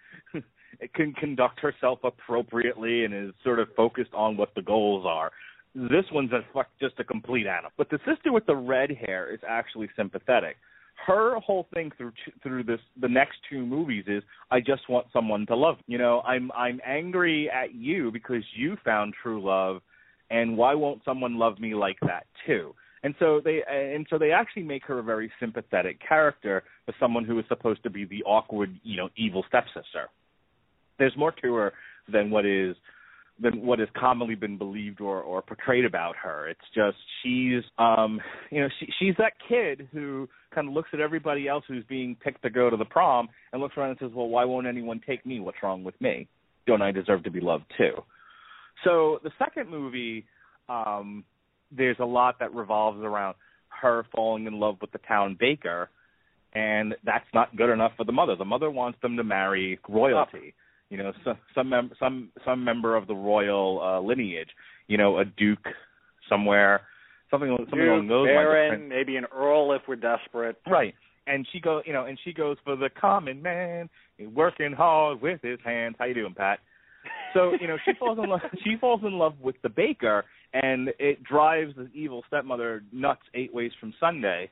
[0.79, 5.31] it can conduct herself appropriately and is sort of focused on what the goals are.
[5.77, 7.69] This one's a fuck just a complete animal.
[7.77, 10.55] But the sister with the red hair is actually sympathetic.
[11.05, 15.45] Her whole thing through through this the next two movies is I just want someone
[15.45, 15.77] to love.
[15.77, 15.83] me.
[15.85, 19.83] You know, I'm I'm angry at you because you found true love
[20.31, 22.73] and why won't someone love me like that too?
[23.03, 27.23] And so they and so they actually make her a very sympathetic character for someone
[27.23, 30.09] who is supposed to be the awkward, you know, evil stepsister.
[30.97, 31.73] There's more to her
[32.11, 32.75] than what is
[33.39, 36.47] than what has commonly been believed or or portrayed about her.
[36.47, 38.19] It's just she's um
[38.51, 42.15] you know she she's that kid who kind of looks at everybody else who's being
[42.15, 45.01] picked to go to the prom and looks around and says, "Well, why won't anyone
[45.05, 45.39] take me?
[45.39, 46.27] What's wrong with me?
[46.65, 47.93] Don't I deserve to be loved too?"
[48.83, 50.25] So the second movie
[50.69, 51.23] um
[51.71, 53.35] there's a lot that revolves around
[53.69, 55.89] her falling in love with the town baker
[56.53, 58.35] and that's not good enough for the mother.
[58.35, 60.53] The mother wants them to marry royalty.
[60.89, 64.49] You know, some some mem- some some member of the royal uh, lineage.
[64.87, 65.67] You know, a duke
[66.29, 66.81] somewhere,
[67.29, 68.89] something something Duke, along those Baron, lines.
[68.89, 70.57] maybe an earl if we're desperate.
[70.69, 70.93] Right.
[71.25, 73.89] And she goes, you know, and she goes for the common man,
[74.33, 75.95] working hard with his hands.
[75.99, 76.59] How you doing, Pat?
[77.33, 78.39] So you know, she falls in love.
[78.63, 80.23] She falls in love with the baker,
[80.53, 84.49] and it drives the evil stepmother nuts eight ways from Sunday.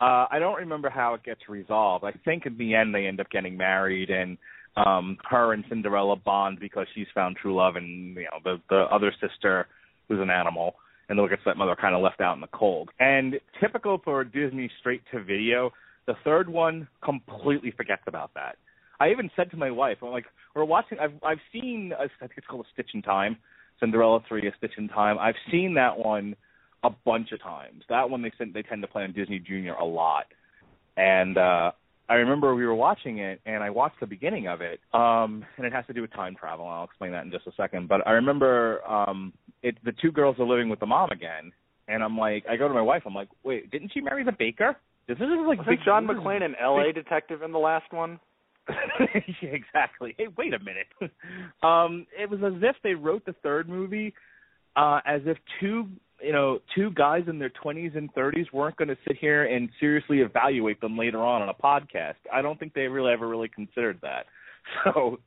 [0.00, 2.04] Uh, I don't remember how it gets resolved.
[2.04, 4.36] I think in the end they end up getting married, and
[4.76, 8.82] um, her and Cinderella bond because she's found true love, and you know the the
[8.92, 9.66] other sister,
[10.08, 10.74] who's an animal,
[11.08, 12.90] and the wicked stepmother, kind of left out in the cold.
[12.98, 15.70] And typical for Disney straight to video,
[16.06, 18.56] the third one completely forgets about that.
[19.00, 20.98] I even said to my wife, I'm like, we're watching.
[20.98, 21.92] I've I've seen.
[21.98, 23.36] A, I think it's called A Stitch in Time,
[23.80, 25.18] Cinderella three, A Stitch in Time.
[25.18, 26.36] I've seen that one
[26.82, 27.82] a bunch of times.
[27.88, 30.26] That one they they tend to play on Disney Junior a lot,
[30.96, 31.72] and uh
[32.08, 35.66] I remember we were watching it, and I watched the beginning of it, um, and
[35.66, 36.66] it has to do with time travel.
[36.66, 37.88] I'll explain that in just a second.
[37.88, 39.32] But I remember um,
[39.62, 39.76] it.
[39.84, 41.52] The two girls are living with the mom again,
[41.88, 43.02] and I'm like, I go to my wife.
[43.06, 44.76] I'm like, wait, didn't she marry the baker?
[45.08, 46.92] This is like Wasn't big, John McClane an L.A.
[46.92, 48.18] detective in the last one?
[48.68, 50.14] yeah, exactly.
[50.16, 50.86] Hey, wait a minute.
[51.62, 54.14] um, it was as if they wrote the third movie
[54.76, 55.88] uh, as if two,
[56.24, 59.68] you know, two guys in their 20s and 30s weren't going to sit here and
[59.78, 62.14] seriously evaluate them later on on a podcast.
[62.32, 64.26] I don't think they really ever really considered that.
[64.82, 65.18] So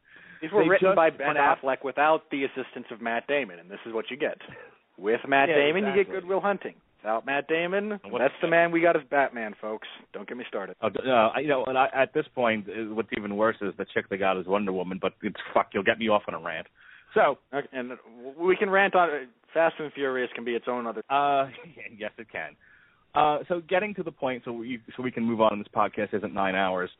[0.41, 3.93] These were written by Ben Affleck without the assistance of Matt Damon, and this is
[3.93, 4.37] what you get.
[4.97, 6.11] With Matt Yeah, Damon, you get.
[6.11, 6.73] Good Will Hunting.
[7.03, 9.87] Without Matt Damon, that's the man we got as Batman, folks.
[10.11, 10.75] Don't get me started.
[10.81, 14.09] Uh, uh, you know, and I, at this point, what's even worse is the chick
[14.09, 14.97] they got is Wonder Woman.
[14.99, 16.65] But it's fuck, you'll get me off on a rant.
[17.17, 17.39] So,
[17.73, 17.93] and
[18.39, 19.09] we can rant on
[19.51, 21.01] Fast and Furious can be its own other.
[21.09, 21.47] uh,
[21.97, 22.55] yes, it can.
[23.15, 25.57] Uh, so, getting to the point, so we so we can move on.
[25.57, 26.91] This podcast isn't nine hours.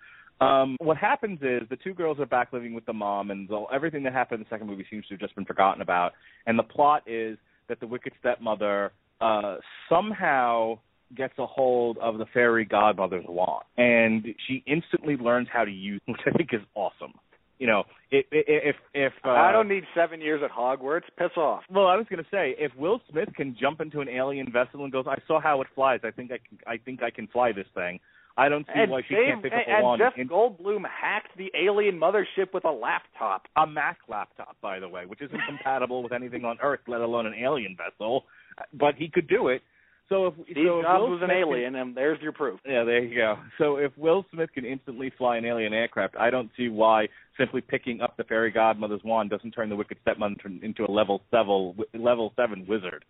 [0.41, 3.65] Um, what happens is the two girls are back living with the mom, and the,
[3.71, 6.13] everything that happened in the second movie seems to have just been forgotten about.
[6.47, 7.37] And the plot is
[7.69, 8.91] that the wicked stepmother
[9.21, 9.57] uh,
[9.89, 10.79] somehow
[11.15, 16.01] gets a hold of the fairy godmother's wand, and she instantly learns how to use,
[16.07, 17.13] which I think is awesome.
[17.59, 21.03] You know, if if if uh, I don't need seven years at Hogwarts.
[21.17, 21.63] Piss off.
[21.71, 24.83] well, I was going to say if Will Smith can jump into an alien vessel
[24.83, 26.01] and goes, "I saw how it flies.
[26.03, 26.57] I think I can.
[26.67, 27.99] I think I can fly this thing."
[28.39, 29.99] I don't see And, why she Dave, can't pick up and, a and wand.
[30.05, 33.47] Jeff and- Goldblum hacked the alien mothership with a laptop.
[33.55, 37.25] a Mac laptop, by the way, which isn't compatible with anything on Earth, let alone
[37.25, 38.25] an alien vessel.
[38.71, 39.63] But he could do it.
[40.09, 42.59] So if Steve so Jobs was an Smith can- alien, and there's your proof.
[42.65, 43.35] yeah, there you go.
[43.57, 47.61] So if Will Smith can instantly fly an alien aircraft, I don't see why simply
[47.61, 51.75] picking up the fairy godmother's wand doesn't turn the wicked stepmother into a level seven
[51.93, 53.03] level seven wizard.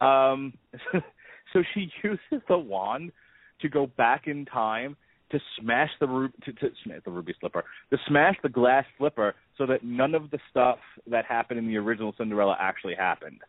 [0.00, 0.52] Um,
[1.52, 3.12] so she uses the wand
[3.60, 4.96] to go back in time
[5.30, 9.34] to smash the ru- to, to smash the ruby slipper to smash the glass slipper
[9.58, 10.78] so that none of the stuff
[11.10, 13.40] that happened in the original Cinderella actually happened,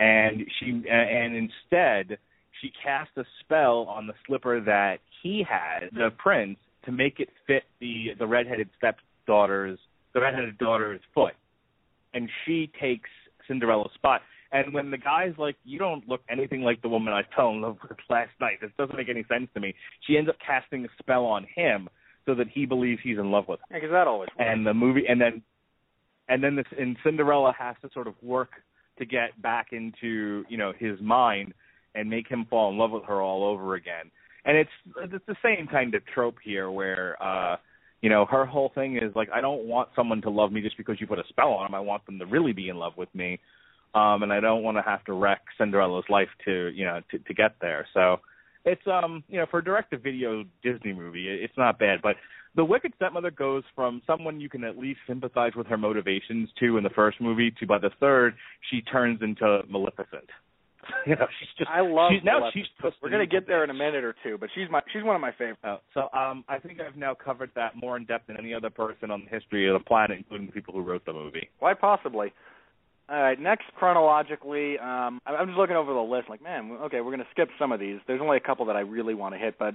[0.00, 2.18] and she uh, and instead
[2.60, 7.28] she cast a spell on the slipper that he had, the prince, to make it
[7.46, 9.78] fit the the redheaded stepdaughter's
[10.14, 11.34] the redheaded daughter's foot,
[12.14, 13.08] and she takes
[13.46, 14.22] Cinderella's spot.
[14.52, 17.60] And when the guy's like, "You don't look anything like the woman I fell in
[17.60, 18.58] love with last night.
[18.60, 19.74] This doesn't make any sense to me,"
[20.06, 21.88] she ends up casting a spell on him
[22.26, 24.48] so that he believes he's in love with her Yeah, because that always works.
[24.50, 25.42] and the movie and then
[26.28, 28.50] and then this and Cinderella has to sort of work
[29.00, 31.52] to get back into you know his mind
[31.94, 34.10] and make him fall in love with her all over again.
[34.44, 34.70] And it's
[35.12, 37.56] it's the same kind of trope here where uh
[38.00, 40.76] you know her whole thing is like I don't want someone to love me just
[40.76, 42.96] because you put a spell on them I want them to really be in love
[42.96, 43.40] with me.
[43.94, 47.18] Um and I don't want to have to wreck Cinderella's life to you know to
[47.18, 47.86] to get there.
[47.92, 48.20] So
[48.64, 52.00] it's um you know for a direct to video Disney movie it, it's not bad
[52.02, 52.16] but
[52.56, 56.76] the wicked stepmother goes from someone you can at least sympathize with her motivations to
[56.78, 58.34] in the first movie to by the third
[58.70, 60.28] she turns into Maleficent.
[61.06, 62.64] you know, she's just I love she's, now she's
[63.02, 65.20] We're gonna get there in a minute or two, but she's my she's one of
[65.20, 65.60] my favorites.
[65.64, 68.70] Oh, so um I think I've now covered that more in depth than any other
[68.70, 71.48] person on the history of the planet, including the people who wrote the movie.
[71.58, 72.32] Quite possibly.
[73.10, 76.28] All right, next chronologically, um, I'm just looking over the list.
[76.30, 77.98] Like, man, okay, we're going to skip some of these.
[78.06, 79.74] There's only a couple that I really want to hit, but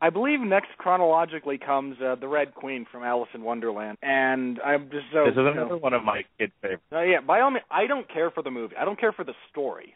[0.00, 4.90] I believe next chronologically comes uh, the Red Queen from Alice in Wonderland, and I'm
[4.90, 5.24] just so.
[5.26, 6.82] this is another one of my kids' favorites.
[6.92, 8.74] Uh, yeah, by all means, I don't care for the movie.
[8.76, 9.94] I don't care for the story,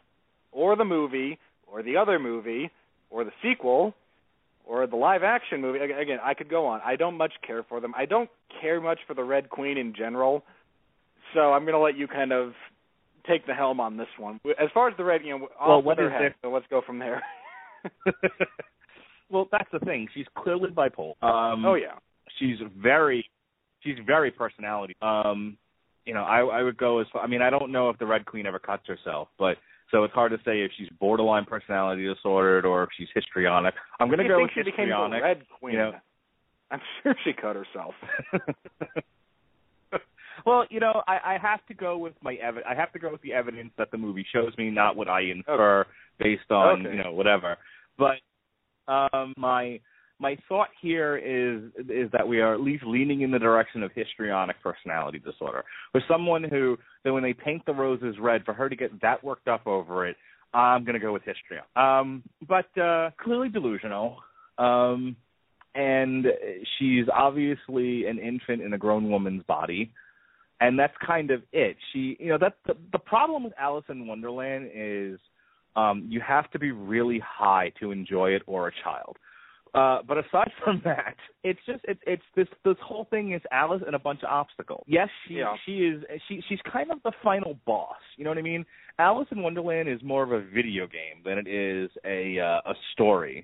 [0.53, 2.69] or the movie, or the other movie,
[3.09, 3.93] or the sequel,
[4.65, 5.79] or the live action movie.
[5.79, 6.79] Ag- Again, I could go on.
[6.85, 7.93] I don't much care for them.
[7.97, 8.29] I don't
[8.61, 10.43] care much for the Red Queen in general.
[11.33, 12.53] So I'm going to let you kind of
[13.27, 14.39] take the helm on this one.
[14.59, 16.35] As far as the red, you know, Well, what is head.
[16.41, 17.21] So let's go from there.
[19.29, 20.07] well, that's the thing.
[20.13, 21.13] She's clearly bipolar.
[21.21, 21.95] Um oh yeah.
[22.39, 23.25] she's very
[23.81, 24.95] she's very personality.
[25.01, 25.57] Um,
[26.05, 28.05] you know, I I would go as far, I mean, I don't know if the
[28.05, 29.57] Red Queen ever cuts herself, but
[29.91, 33.75] so it's hard to say if she's borderline personality disordered or if she's histrionic.
[33.99, 35.23] I'm going to go think with she became the histrionic.
[35.23, 35.73] Red Queen?
[35.73, 35.91] you know.
[36.71, 37.93] I'm sure she cut herself.
[40.45, 43.11] well, you know, I, I have to go with my evi- I have to go
[43.11, 45.85] with the evidence that the movie shows me, not what I infer
[46.19, 46.95] based on Okay.
[46.95, 47.57] you know whatever.
[47.97, 48.15] But
[48.87, 49.79] Um, my
[50.19, 53.91] my thought here is is that we are at least leaning in the direction of
[53.93, 55.63] histrionic personality disorder.
[55.91, 59.23] For someone who that when they paint the roses red, for her to get that
[59.23, 60.17] worked up over it,
[60.53, 61.75] I'm gonna go with histrionic.
[61.77, 64.17] Um, but uh, clearly delusional.
[64.57, 65.15] Um,
[65.75, 66.27] and
[66.77, 69.91] she's obviously an infant in a grown woman's body
[70.63, 71.75] and that's kind of it.
[71.91, 75.19] She you know that the, the problem with alice in wonderland is
[75.81, 79.15] um you have to be really high to enjoy it or a child.
[79.81, 81.15] Uh but aside from that
[81.49, 84.85] it's just it's it's this this whole thing is alice and a bunch of obstacles.
[84.87, 85.55] Yes she Yeah.
[85.65, 85.97] she is
[86.27, 88.01] she she's kind of the final boss.
[88.17, 88.63] You know what i mean?
[88.99, 92.75] Alice in wonderland is more of a video game than it is a uh, a
[92.93, 93.37] story.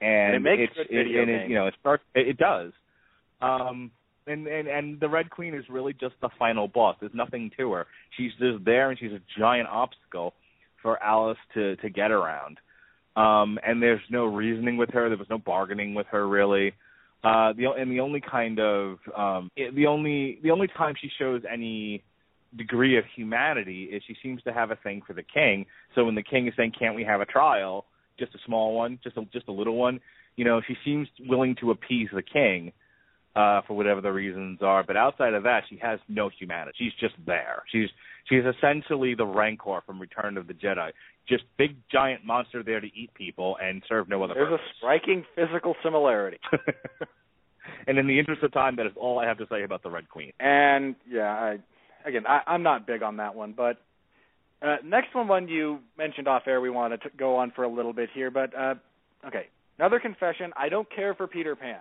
[0.00, 2.38] And, And it makes it's it, video and it, you know it starts it, it
[2.50, 2.72] does.
[3.50, 3.90] Um
[4.28, 6.96] and and and the red queen is really just the final boss.
[7.00, 7.86] There's nothing to her.
[8.16, 10.34] She's just there and she's a giant obstacle
[10.82, 12.58] for alice to to get around.
[13.16, 15.08] Um and there's no reasoning with her.
[15.08, 16.72] There was no bargaining with her really.
[17.24, 21.42] Uh the and the only kind of um the only the only time she shows
[21.50, 22.02] any
[22.56, 25.66] degree of humanity is she seems to have a thing for the king.
[25.94, 27.84] So when the king is saying can't we have a trial?
[28.18, 30.00] Just a small one just a just a little one
[30.36, 32.72] you know she seems willing to appease the king
[33.38, 36.92] uh for whatever the reasons are but outside of that she has no humanity she's
[37.00, 37.88] just there she's
[38.28, 40.90] she's essentially the rancor from return of the jedi
[41.28, 44.48] just big giant monster there to eat people and serve no other purpose.
[44.48, 46.38] There's a striking physical similarity.
[47.86, 49.90] and in the interest of time that is all i have to say about the
[49.90, 51.58] red queen And yeah, I
[52.04, 53.76] again I, I'm not big on that one, but
[54.62, 57.68] uh next one one you mentioned off air we want to go on for a
[57.68, 58.74] little bit here, but uh
[59.26, 59.46] okay.
[59.78, 61.78] Another confession, I don't care for Peter Pan.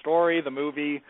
[0.00, 1.02] Story, the movie.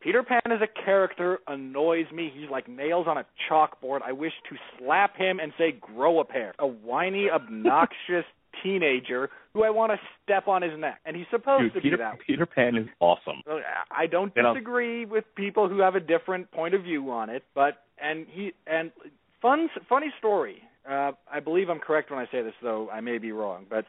[0.00, 2.32] Peter Pan as a character annoys me.
[2.34, 4.00] He's like nails on a chalkboard.
[4.04, 6.54] I wish to slap him and say, grow a pair.
[6.58, 8.24] A whiny, obnoxious
[8.62, 11.00] teenager who I want to step on his neck.
[11.06, 13.42] And he's supposed Dude, to peter, be that peter pan is awesome
[13.90, 17.84] I don't disagree with people who have a different point of view on it, but
[17.98, 18.92] and he and
[19.40, 20.56] fun funny story.
[20.88, 23.66] Uh, I believe I'm correct when I say this, though I may be wrong.
[23.70, 23.84] But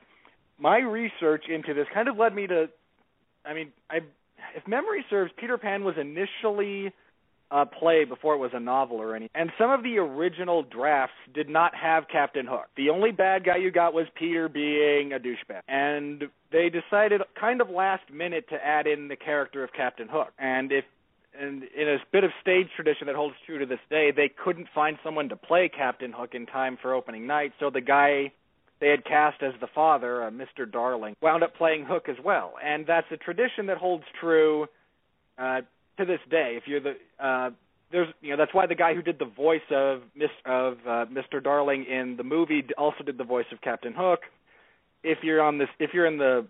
[0.59, 2.69] my research into this kind of led me to,
[3.45, 3.99] I mean, I
[4.55, 6.93] if memory serves, Peter Pan was initially
[7.51, 11.13] a play before it was a novel or any, and some of the original drafts
[11.35, 12.65] did not have Captain Hook.
[12.75, 17.61] The only bad guy you got was Peter being a douchebag, and they decided kind
[17.61, 20.33] of last minute to add in the character of Captain Hook.
[20.39, 20.85] And if
[21.39, 24.67] and in a bit of stage tradition that holds true to this day, they couldn't
[24.73, 28.31] find someone to play Captain Hook in time for opening night, so the guy
[28.83, 30.69] they had cast as the father, uh, Mr.
[30.69, 32.55] Darling, wound up playing Hook as well.
[32.61, 34.67] And that's a tradition that holds true
[35.37, 35.61] uh,
[35.97, 36.57] to this day.
[36.57, 37.51] If you're the uh,
[37.93, 41.05] there's you know that's why the guy who did the voice of Miss of uh,
[41.05, 41.41] Mr.
[41.41, 44.19] Darling in the movie also did the voice of Captain Hook.
[45.01, 46.45] If you're on this, if you're in the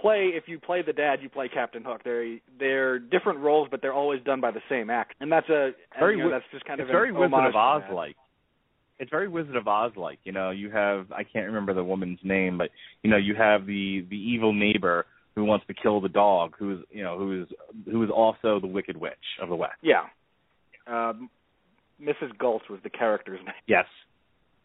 [0.00, 2.00] play, if you play the dad, you play Captain Hook.
[2.02, 5.16] They're they're different roles, but they're always done by the same actor.
[5.20, 7.82] And that's a Very you know, that's just kind it's of very Wizard of Oz
[7.92, 8.16] like.
[8.98, 10.18] It's very Wizard of Oz like.
[10.24, 12.70] You know, you have I can't remember the woman's name, but
[13.02, 16.84] you know, you have the the evil neighbor who wants to kill the dog, who's
[16.90, 17.48] you know, who is
[17.90, 19.74] who is also the Wicked Witch of the West.
[19.82, 20.02] Yeah.
[20.86, 21.28] Um,
[22.00, 22.36] Mrs.
[22.38, 23.86] Gulch was the character's name, Yes.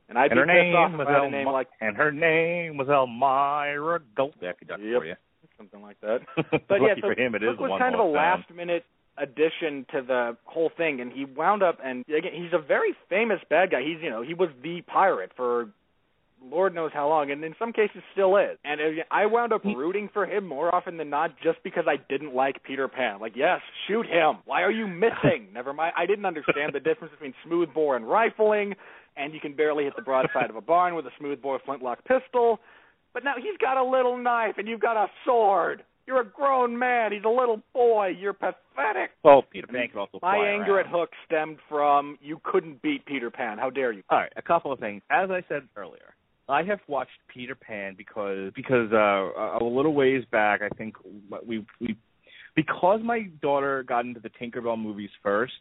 [0.09, 2.77] and I'd and her off name was I had El- name like and her name
[2.77, 3.99] was Elmira
[4.59, 5.01] could Yep.
[5.01, 5.15] for you.
[5.57, 6.19] something like that.
[6.67, 8.83] but yeah, Lucky so for him, it is was one kind of a last minute
[9.19, 13.39] addition to the whole thing, and he wound up and again he's a very famous
[13.49, 13.81] bad guy.
[13.81, 15.69] He's you know he was the pirate for
[16.43, 18.57] Lord knows how long, and in some cases still is.
[18.63, 21.97] And uh, I wound up rooting for him more often than not, just because I
[22.09, 23.19] didn't like Peter Pan.
[23.19, 24.37] Like, yes, shoot him.
[24.45, 25.49] Why are you missing?
[25.53, 25.93] Never mind.
[25.97, 28.75] I didn't understand the difference between smoothbore and rifling,
[29.17, 32.59] and you can barely hit the broadside of a barn with a smoothbore flintlock pistol.
[33.13, 35.83] But now he's got a little knife, and you've got a sword.
[36.07, 37.11] You're a grown man.
[37.11, 38.13] He's a little boy.
[38.19, 38.68] You're pathetic.
[39.23, 40.85] Well, Peter Pan could also My anger around.
[40.87, 43.57] at Hook stemmed from you couldn't beat Peter Pan.
[43.57, 44.03] How dare you?
[44.09, 45.01] All right, a couple of things.
[45.09, 46.15] As I said earlier,
[46.47, 50.95] I have watched Peter Pan because because uh, a little ways back, I think
[51.45, 51.97] we we
[52.55, 55.53] because my daughter got into the Tinkerbell movies first.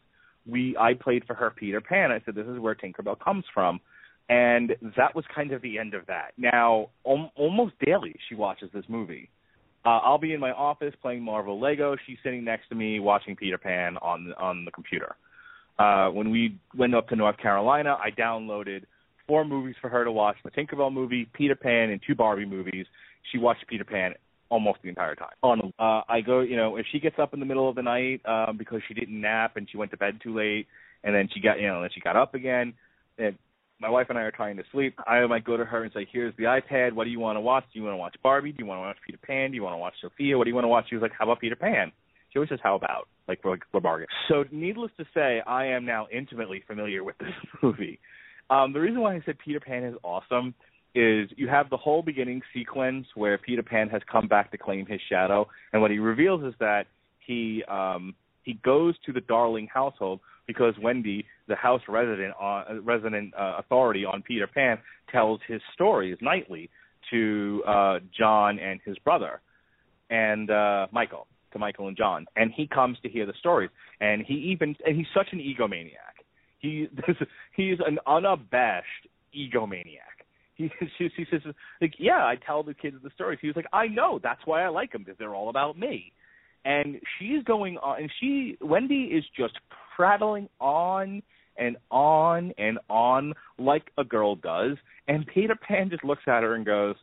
[0.46, 2.10] We I played for her Peter Pan.
[2.10, 3.80] I said this is where Tinkerbell comes from,
[4.28, 6.32] and that was kind of the end of that.
[6.38, 9.28] Now, al- almost daily she watches this movie.
[9.88, 11.96] Uh, I'll be in my office playing Marvel Lego.
[12.06, 15.16] She's sitting next to me watching Peter Pan on on the computer.
[15.78, 18.82] Uh, when we went up to North Carolina, I downloaded
[19.26, 22.84] four movies for her to watch: the Tinkerbell movie, Peter Pan, and two Barbie movies.
[23.32, 24.12] She watched Peter Pan
[24.50, 25.32] almost the entire time.
[25.42, 27.82] On uh, I go, you know, if she gets up in the middle of the
[27.82, 30.66] night um, because she didn't nap and she went to bed too late,
[31.02, 32.74] and then she got, you know, then she got up again.
[33.16, 33.38] And
[33.80, 36.06] my wife and I are trying to sleep, I might go to her and say,
[36.10, 36.92] "Here's the iPad.
[36.92, 37.64] What do you want to watch?
[37.72, 38.52] Do you want to watch Barbie?
[38.52, 39.50] Do you want to watch Peter Pan?
[39.50, 40.36] Do you want to watch Sofia?
[40.36, 41.92] What do you want to watch?" She was like, "How about Peter Pan?"
[42.30, 44.08] She always says, "How about?" Like we're, we're bargain.
[44.28, 48.00] So, needless to say, I am now intimately familiar with this movie.
[48.50, 50.54] Um, the reason why I said Peter Pan is awesome
[50.94, 54.86] is you have the whole beginning sequence where Peter Pan has come back to claim
[54.86, 56.86] his shadow, and what he reveals is that
[57.24, 63.32] he um, he goes to the Darling household because Wendy, the house resident on resident
[63.38, 64.78] uh, authority on Peter Pan,
[65.12, 66.68] tells his stories nightly
[67.10, 69.40] to uh, John and his brother,
[70.10, 73.70] and uh, Michael to Michael and John, and he comes to hear the stories,
[74.00, 76.24] and he even and he's such an egomaniac.
[76.58, 76.88] He
[77.56, 80.24] he's an unabashed egomaniac.
[80.54, 81.42] He, he, he says
[81.80, 83.38] like, yeah, I tell the kids the stories.
[83.40, 86.12] He was like, I know, that's why I like them because they're all about me.
[86.64, 89.54] And she's going on, and she Wendy is just
[89.98, 91.22] prattling on
[91.58, 94.76] and on and on like a girl does.
[95.08, 96.94] And Peter Pan just looks at her and goes,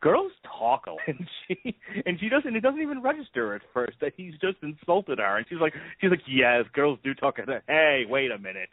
[0.00, 2.54] "Girls talk a lot." And she and she doesn't.
[2.56, 5.36] It doesn't even register at first that he's just insulted her.
[5.36, 8.70] And she's like, she's like, "Yes, girls do talk." and Hey, wait a minute.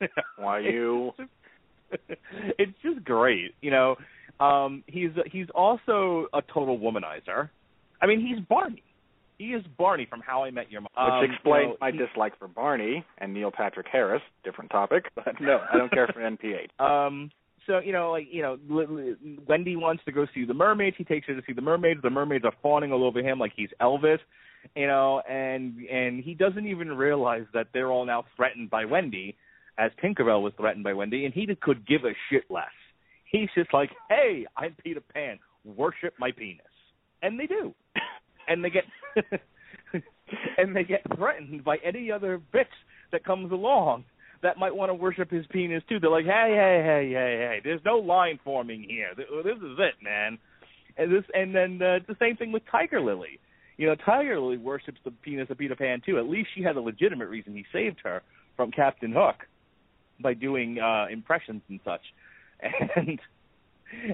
[0.36, 1.12] Why you?
[2.58, 3.96] it's just great, you know.
[4.40, 7.50] Um, he's he's also a total womanizer.
[8.02, 8.82] I mean, he's Barney.
[9.40, 10.92] He is Barney from How I Met Your Mother.
[10.96, 14.20] Which um, explains you know, my he- dislike for Barney and Neil Patrick Harris.
[14.44, 16.68] Different topic, but no, I don't care for NPH.
[16.78, 17.30] Um,
[17.66, 19.14] so you know, like you know, L- L-
[19.48, 20.96] Wendy wants to go see the mermaids.
[20.98, 22.00] He takes her to see the mermaids.
[22.02, 24.18] The mermaids are fawning all over him like he's Elvis,
[24.76, 29.36] you know, and and he doesn't even realize that they're all now threatened by Wendy,
[29.78, 32.66] as Tinkerbell was threatened by Wendy, and he just could give a shit less.
[33.24, 35.38] He's just like, hey, I'm Peter Pan.
[35.64, 36.60] Worship my penis,
[37.22, 37.74] and they do,
[38.50, 38.84] and they get.
[40.58, 42.66] and they get threatened by any other bitch
[43.12, 44.04] that comes along
[44.42, 45.98] that might want to worship his penis too.
[46.00, 49.10] They're like, hey, hey, hey, hey, hey, there's no line forming here.
[49.16, 50.38] This is it, man.
[50.96, 53.38] And this, and then uh, the same thing with Tiger Lily.
[53.76, 56.18] You know, Tiger Lily worships the penis of Peter Pan too.
[56.18, 58.22] At least she had a legitimate reason he saved her
[58.56, 59.36] from Captain Hook
[60.22, 62.02] by doing uh impressions and such.
[62.96, 63.18] And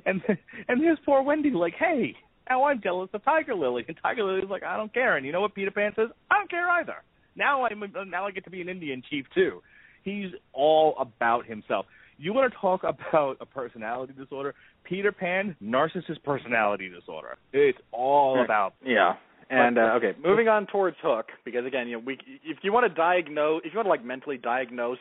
[0.06, 0.22] and
[0.68, 2.14] and here's poor Wendy like, hey,
[2.48, 5.16] now I'm jealous of Tiger Lily, and Tiger Lily's like, I don't care.
[5.16, 6.08] And you know what Peter Pan says?
[6.30, 6.96] I don't care either.
[7.36, 9.62] Now I'm now I get to be an Indian chief too.
[10.02, 11.86] He's all about himself.
[12.18, 14.54] You want to talk about a personality disorder?
[14.84, 17.36] Peter Pan, narcissist personality disorder.
[17.52, 19.14] It's all about Yeah.
[19.48, 22.88] And uh, okay, moving on towards Hook, because again, you know, we if you want
[22.88, 24.98] to diagnose, if you want to like mentally diagnose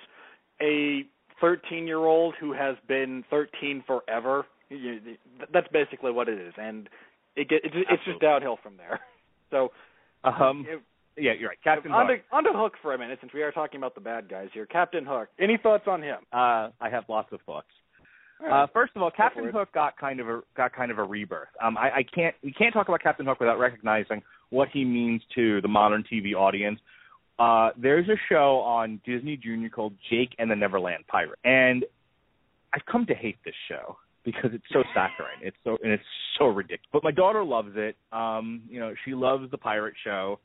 [0.62, 1.04] a
[1.42, 5.00] 13 year old who has been 13 forever, you,
[5.52, 6.90] that's basically what it is, and
[7.36, 9.00] it get, it's, it's just downhill from there.
[9.52, 9.70] So
[10.24, 10.82] um you
[11.18, 11.58] yeah, you're right.
[11.64, 12.20] Captain on Hook.
[12.30, 14.50] to, on to Hook for a minute, since we are talking about the bad guys
[14.54, 14.66] here.
[14.66, 15.30] Captain Hook.
[15.40, 16.18] Any thoughts on him?
[16.34, 17.68] Uh, I have lots of thoughts.
[18.42, 19.50] All Uh, first of all, Captain.
[19.50, 21.48] Hook got kind of a got kind of a rebirth.
[21.64, 25.22] Um, I, I can't we can't talk about Captain Hook without recognizing what he means
[25.36, 26.80] to the modern TV audience.
[27.40, 31.86] Uh, there's a show on Disney Junior called Jake and the Neverland Pirate, and
[32.74, 35.40] I've come to hate this show because it's so saccharine.
[35.42, 36.04] It's so and it's
[36.38, 36.90] so ridiculous.
[36.92, 37.96] But my daughter loves it.
[38.12, 40.40] Um, you know, she loves the pirate show,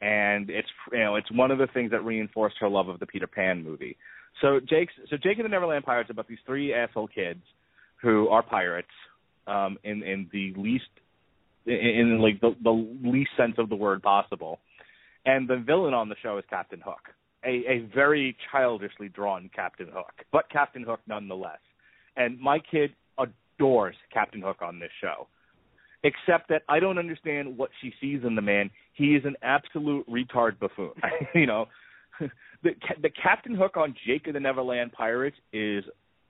[0.00, 3.06] and it's you know it's one of the things that reinforced her love of the
[3.06, 3.96] Peter Pan movie.
[4.40, 7.42] So Jake's so Jake and the Neverland Pirates about these three asshole kids
[8.02, 8.88] who are pirates
[9.46, 10.84] um in in the least
[11.66, 14.58] in, in like the the least sense of the word possible.
[15.26, 17.10] And the villain on the show is Captain Hook.
[17.44, 21.58] A a very childishly drawn Captain Hook, but Captain Hook nonetheless.
[22.16, 22.92] And my kid
[23.58, 25.28] adores Captain Hook on this show.
[26.04, 28.70] Except that I don't understand what she sees in the man.
[28.92, 30.92] He is an absolute retard buffoon.
[31.34, 31.66] you know,
[32.62, 32.70] the
[33.02, 35.84] the Captain Hook on Jake and the Neverland Pirates is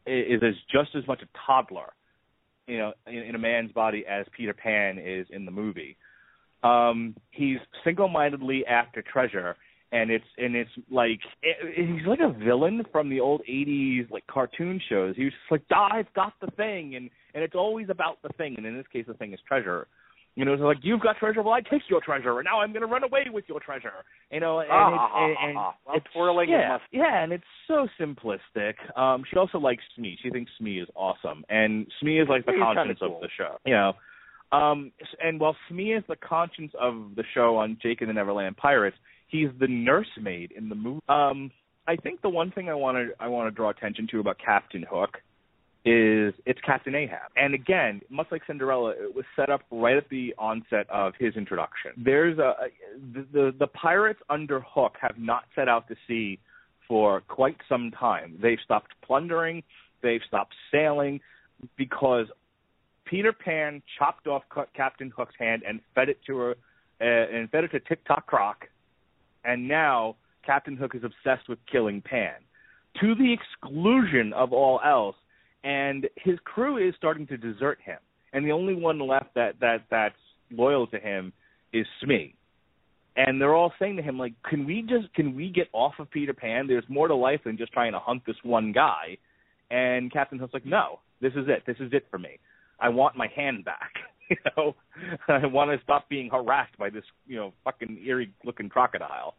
[0.06, 1.92] is as just as much a toddler,
[2.66, 5.96] you know, in, in a man's body as Peter Pan is in the movie.
[6.62, 9.56] Um, he's single-mindedly after treasure,
[9.92, 14.26] and it's and it's like it, he's like a villain from the old '80s like
[14.26, 15.14] cartoon shows.
[15.16, 18.30] He was just like, "Ah, I've got the thing," and and it's always about the
[18.36, 18.54] thing.
[18.56, 19.86] And in this case, the thing is treasure.
[20.34, 21.40] You know, it's like you've got treasure.
[21.40, 24.04] Well, I take your treasure, and now I'm going to run away with your treasure.
[24.30, 25.56] You know, and, Ah, it's, and, and.
[25.56, 28.74] While it's twirling yeah, yeah, and it's so simplistic.
[28.98, 30.18] Um, she also likes Smee.
[30.22, 33.16] She thinks Smee is awesome, and Smee is like the He's conscience cool.
[33.16, 33.56] of the show.
[33.64, 33.92] You know,
[34.52, 38.56] um, and while Smee is the conscience of the show on Jake and the Neverland
[38.58, 41.00] Pirates, he's the nursemaid in the movie.
[41.08, 41.50] Um,
[41.88, 44.38] I think the one thing I want to I want to draw attention to about
[44.44, 45.18] Captain Hook
[45.84, 47.30] is it's Captain Ahab.
[47.36, 51.36] And again, much like Cinderella, it was set up right at the onset of his
[51.36, 51.92] introduction.
[51.96, 52.54] There's a
[53.14, 56.40] the the, the pirates under Hook have not set out to sea
[56.88, 58.38] for quite some time.
[58.40, 59.62] They've stopped plundering.
[60.02, 61.20] they've stopped sailing
[61.76, 62.26] because
[63.04, 64.42] Peter Pan chopped off
[64.74, 66.50] Captain Hook's hand and fed it to her,
[67.00, 67.04] uh,
[67.36, 68.66] and fed it to Tick Tock Croc,
[69.46, 72.34] and now Captain Hook is obsessed with killing Pan,
[73.00, 75.16] to the exclusion of all else,
[75.64, 77.98] and his crew is starting to desert him,
[78.32, 80.14] and the only one left that that that's
[80.50, 81.32] loyal to him
[81.72, 82.34] is Smee.
[83.16, 86.10] And they're all saying to him, like, can we just can we get off of
[86.10, 86.66] Peter Pan?
[86.66, 89.16] There's more to life than just trying to hunt this one guy.
[89.70, 91.62] And Captain Hook's like, no, this is it.
[91.66, 92.38] This is it for me.
[92.78, 93.92] I want my hand back.
[94.30, 94.74] you know,
[95.28, 99.34] I want to stop being harassed by this, you know, fucking eerie looking crocodile.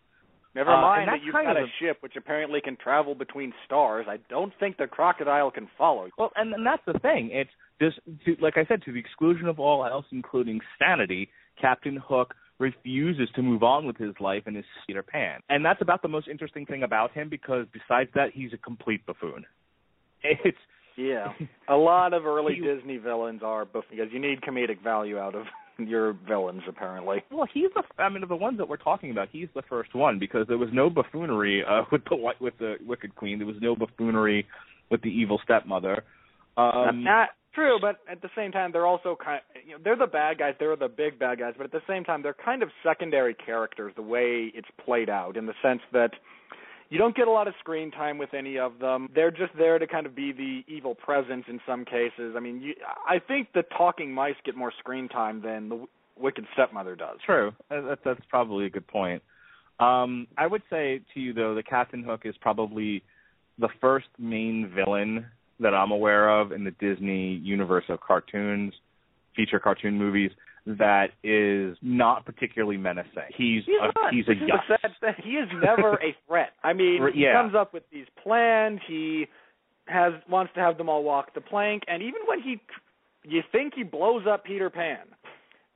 [0.55, 3.53] Never Uh, mind and that you've got a a- ship which apparently can travel between
[3.65, 4.05] stars.
[4.09, 6.11] I don't think the crocodile can follow you.
[6.17, 7.29] Well, and, and that's the thing.
[7.31, 11.29] It's just, to, like I said, to the exclusion of all else, including sanity,
[11.61, 15.41] Captain Hook refuses to move on with his life and is Peter Pan.
[15.49, 19.05] And that's about the most interesting thing about him because besides that, he's a complete
[19.05, 19.45] buffoon.
[20.23, 20.57] It's
[20.97, 21.27] Yeah,
[21.69, 25.45] a lot of early He- Disney villains are because you need comedic value out of
[25.79, 26.63] your villains.
[26.67, 27.83] Apparently, well, he's the.
[28.01, 30.57] I mean, of the ones that we're talking about, he's the first one because there
[30.57, 33.37] was no buffoonery uh, with the wi- with the Wicked Queen.
[33.37, 34.45] There was no buffoonery
[34.89, 36.03] with the evil stepmother.
[36.57, 39.41] Um, not true, but at the same time, they're also kind.
[39.65, 40.55] You know, they're the bad guys.
[40.59, 43.93] They're the big bad guys, but at the same time, they're kind of secondary characters.
[43.95, 46.11] The way it's played out, in the sense that
[46.89, 49.09] you don't get a lot of screen time with any of them.
[49.13, 52.35] They're just there to kind of be the evil presence in some cases.
[52.35, 52.73] I mean, you,
[53.07, 55.85] I think the talking mice get more screen time than the
[56.17, 57.17] wicked stepmother does.
[57.25, 57.51] True.
[57.69, 59.21] That, that's probably a good point.
[59.79, 63.03] Um, I would say to you though, the Captain Hook is probably
[63.59, 65.25] the first main villain
[65.59, 68.73] that I'm aware of in the Disney universe of cartoons,
[69.35, 70.31] feature cartoon movies
[70.77, 73.31] that is not particularly menacing.
[73.35, 74.13] He's He's a, not.
[74.13, 74.59] he's a yuck.
[74.67, 75.23] the sad thing.
[75.23, 76.51] He is never a threat.
[76.63, 78.79] I mean, R- he comes up with these plans.
[78.87, 79.27] He
[79.87, 82.59] has wants to have them all walk the plank, and even when he,
[83.23, 84.99] you think he blows up Peter Pan.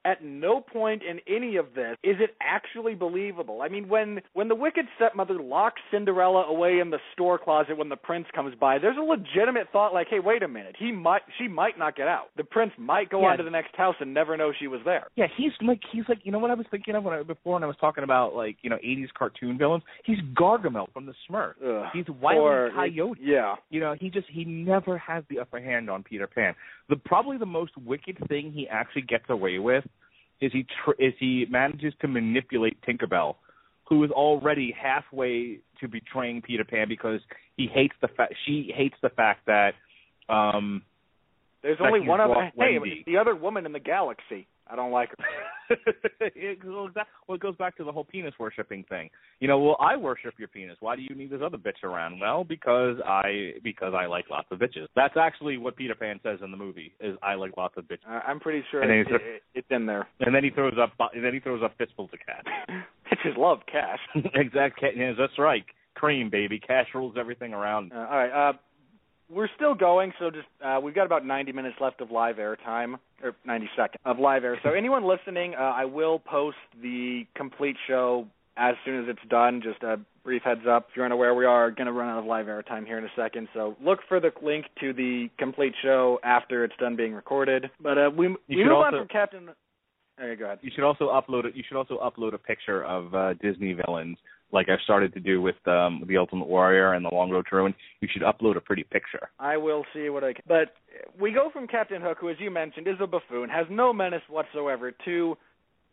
[0.03, 3.61] At no point in any of this is it actually believable.
[3.61, 7.89] I mean, when when the wicked stepmother locks Cinderella away in the store closet when
[7.89, 10.75] the prince comes by, there's a legitimate thought like, "Hey, wait a minute.
[10.79, 12.29] He might she might not get out.
[12.35, 13.27] The prince might go Yeah.
[13.27, 16.03] on to the next house and never know she was there." Yeah, he's like he's
[16.09, 18.03] like you know what I was thinking of when I before when I was talking
[18.03, 19.83] about like you know 80s cartoon villains.
[20.03, 21.53] He's Gargamel from the Smurfs.
[21.63, 22.73] Ugh, He's Wile E.
[22.73, 23.19] Coyote.
[23.21, 23.55] Yeah.
[23.69, 26.55] You know, he just he never has the upper hand on Peter Pan.
[26.91, 29.85] The probably the most wicked thing he actually gets away with
[30.41, 33.35] is he tr- is he manages to manipulate Tinkerbell,
[33.87, 37.21] who is already halfway to betraying Peter Pan because
[37.55, 39.75] he hates the fact she hates the fact that
[40.27, 40.81] um
[41.63, 42.51] There's Like only one other.
[42.57, 44.45] Hey, the other woman in the galaxy.
[44.67, 45.75] I don't like her.
[46.19, 49.09] it, well, that, well, it goes back to the whole penis worshipping thing.
[49.39, 50.77] You know, well, I worship your penis.
[50.79, 52.19] Why do you need this other bitch around?
[52.19, 54.87] Well, because I because I like lots of bitches.
[54.95, 56.93] That's actually what Peter Pan says in the movie.
[56.99, 58.07] Is I like lots of bitches.
[58.07, 60.07] Uh, I'm pretty sure it, it, it's in there.
[60.19, 62.45] And then he throws up and then he throws up fistfuls of cash.
[63.11, 63.99] Bitches love cash.
[64.35, 64.89] exactly.
[64.95, 65.65] Yes, that's right.
[65.95, 66.59] Cream, baby.
[66.59, 67.91] Cash rules everything around.
[67.91, 68.49] Uh, all right.
[68.49, 68.53] Uh,
[69.29, 72.57] we're still going, so just uh, we've got about 90 minutes left of live air
[72.57, 74.59] time, or 90 seconds of live air.
[74.63, 79.61] So anyone listening, uh, I will post the complete show as soon as it's done.
[79.63, 80.87] Just a brief heads up.
[80.89, 83.05] If you're unaware, we are going to run out of live air time here in
[83.05, 83.47] a second.
[83.53, 87.69] So look for the link to the complete show after it's done being recorded.
[87.81, 89.49] But uh, we we should move on also- from Captain.
[90.21, 90.59] Okay, go ahead.
[90.61, 91.55] You should also upload it.
[91.55, 94.17] You should also upload a picture of uh, Disney villains,
[94.51, 97.55] like I've started to do with um, the Ultimate Warrior and the Long Road to
[97.55, 97.73] Ruin.
[98.01, 99.29] You should upload a pretty picture.
[99.39, 100.43] I will see what I can.
[100.47, 100.73] But
[101.19, 104.21] we go from Captain Hook, who, as you mentioned, is a buffoon, has no menace
[104.29, 105.37] whatsoever, to,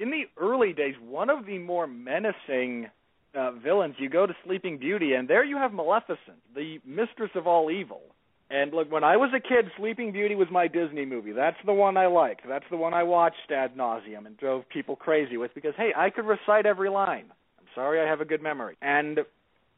[0.01, 2.89] in the early days, one of the more menacing
[3.35, 3.95] uh, villains.
[3.99, 8.01] You go to Sleeping Beauty, and there you have Maleficent, the mistress of all evil.
[8.51, 11.33] And look, when I was a kid, Sleeping Beauty was my Disney movie.
[11.33, 12.43] That's the one I liked.
[12.49, 16.09] That's the one I watched ad nauseum and drove people crazy with because, hey, I
[16.09, 17.27] could recite every line.
[17.79, 18.77] Sorry, I have a good memory.
[18.83, 19.21] And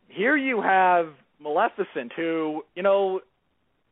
[0.09, 3.21] here you have Maleficent, who, you know,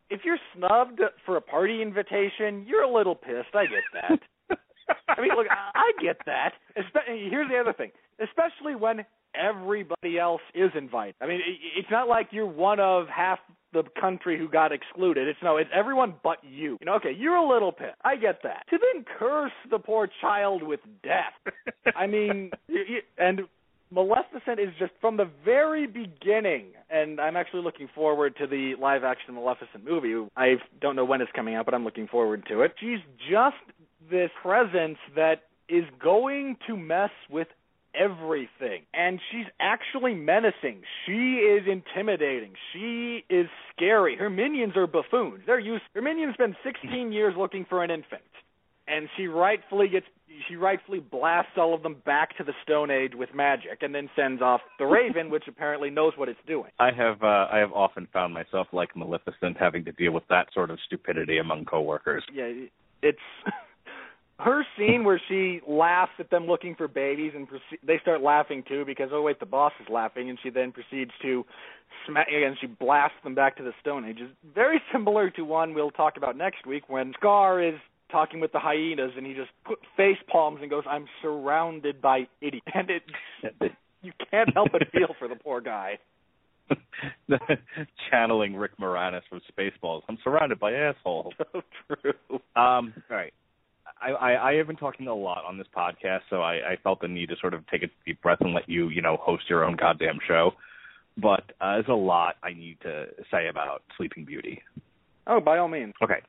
[0.08, 3.54] if you're snubbed for a party invitation, you're a little pissed.
[3.54, 4.58] I get that.
[5.08, 6.54] I mean, look, I get that.
[6.74, 9.04] Espe- Here's the other thing, especially when
[9.34, 11.16] everybody else is invited.
[11.20, 11.40] I mean,
[11.76, 13.40] it's not like you're one of half
[13.74, 15.28] the country who got excluded.
[15.28, 16.78] It's no, it's everyone but you.
[16.80, 17.98] You know, okay, you're a little pissed.
[18.02, 18.64] I get that.
[18.70, 21.52] To then curse the poor child with death.
[21.94, 22.50] I mean,
[23.18, 23.42] and
[23.90, 29.02] Maleficent is just from the very beginning, and I'm actually looking forward to the live
[29.02, 30.28] action Maleficent movie.
[30.36, 32.74] I don't know when it's coming out, but I'm looking forward to it.
[32.78, 33.56] She's just
[34.10, 37.48] this presence that is going to mess with
[37.94, 38.82] everything.
[38.94, 40.82] And she's actually menacing.
[41.06, 42.52] She is intimidating.
[42.72, 44.16] She is scary.
[44.16, 45.42] Her minions are buffoons.
[45.46, 48.22] They're used her minions spend 16 years looking for an infant.
[48.86, 50.06] And she rightfully gets
[50.48, 54.08] she rightfully blasts all of them back to the Stone Age with magic, and then
[54.14, 56.70] sends off the Raven, which apparently knows what it's doing.
[56.78, 60.48] I have uh, I have often found myself like Maleficent, having to deal with that
[60.52, 62.24] sort of stupidity among coworkers.
[62.32, 62.50] Yeah,
[63.02, 63.18] it's
[64.38, 68.62] her scene where she laughs at them looking for babies, and proce- they start laughing
[68.68, 71.44] too because oh wait, the boss is laughing, and she then proceeds to
[72.06, 74.18] smack and she blasts them back to the Stone Age.
[74.20, 77.74] Is very similar to one we'll talk about next week when Scar is
[78.10, 82.26] talking with the hyenas and he just put face palms and goes, "I'm surrounded by
[82.40, 83.02] idiots," and it
[84.02, 85.98] you can't help but feel for the poor guy.
[88.10, 90.02] Channeling Rick Moranis from Spaceballs.
[90.08, 91.34] I'm surrounded by assholes.
[91.88, 92.12] So true.
[92.54, 93.32] Um, all right.
[94.00, 97.00] I, I, I have been talking a lot on this podcast, so I, I felt
[97.00, 99.44] the need to sort of take a deep breath and let you, you know, host
[99.48, 100.52] your own goddamn show.
[101.16, 104.62] But uh, there's a lot I need to say about Sleeping Beauty.
[105.26, 105.94] Oh, by all means.
[106.02, 106.20] Okay,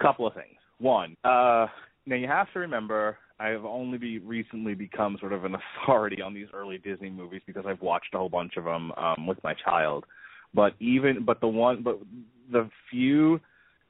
[0.00, 0.56] couple of things.
[0.78, 1.66] One, uh,
[2.06, 6.34] now you have to remember I've only be recently become sort of an authority on
[6.34, 9.54] these early Disney movies because I've watched a whole bunch of them um, with my
[9.54, 10.04] child.
[10.54, 11.98] But even but the one but
[12.50, 13.40] the few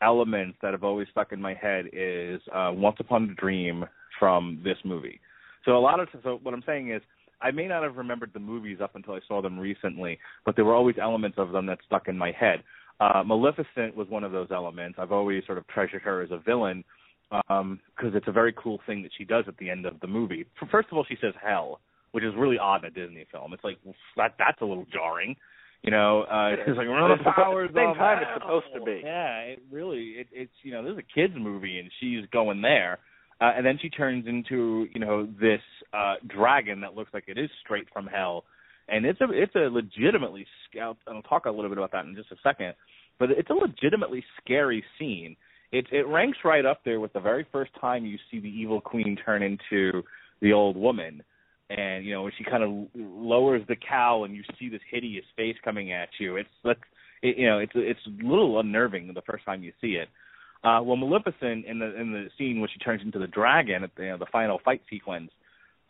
[0.03, 3.84] elements that have always stuck in my head is uh, Once Upon a Dream
[4.18, 5.20] from this movie.
[5.64, 7.03] So a lot of so what I'm saying is
[7.41, 10.64] I may not have remembered the movies up until I saw them recently, but there
[10.64, 12.62] were always elements of them that stuck in my head.
[13.01, 14.99] Uh, Maleficent was one of those elements.
[15.01, 16.85] I've always sort of treasured her as a villain
[17.31, 20.07] because um, it's a very cool thing that she does at the end of the
[20.07, 20.47] movie.
[20.71, 21.81] First of all, she says hell,
[22.13, 23.53] which is really odd in a Disney film.
[23.53, 23.79] It's like
[24.17, 25.37] that that's a little jarring.
[25.83, 27.71] You know, uh, it's like one of the powers.
[27.75, 29.03] Same time, it's supposed to be.
[29.05, 30.15] Yeah, it really.
[30.19, 32.99] It, it's you know, this is a kids movie, and she's going there,
[33.41, 35.61] uh, and then she turns into you know this
[35.93, 38.45] uh dragon that looks like it is straight from hell,
[38.89, 40.47] and it's a it's a legitimately.
[40.74, 42.74] And I'll talk a little bit about that in just a second,
[43.18, 45.37] but it's a legitimately scary scene.
[45.72, 48.80] It it ranks right up there with the very first time you see the evil
[48.80, 50.03] queen turn into
[50.41, 51.22] the old woman
[51.70, 55.24] and you know when she kind of lowers the cowl and you see this hideous
[55.37, 56.78] face coming at you it's that's
[57.22, 60.09] it, you know it's it's a little unnerving the first time you see it
[60.64, 63.91] uh well maleficent in the in the scene when she turns into the dragon at
[63.97, 65.30] the you know, the final fight sequence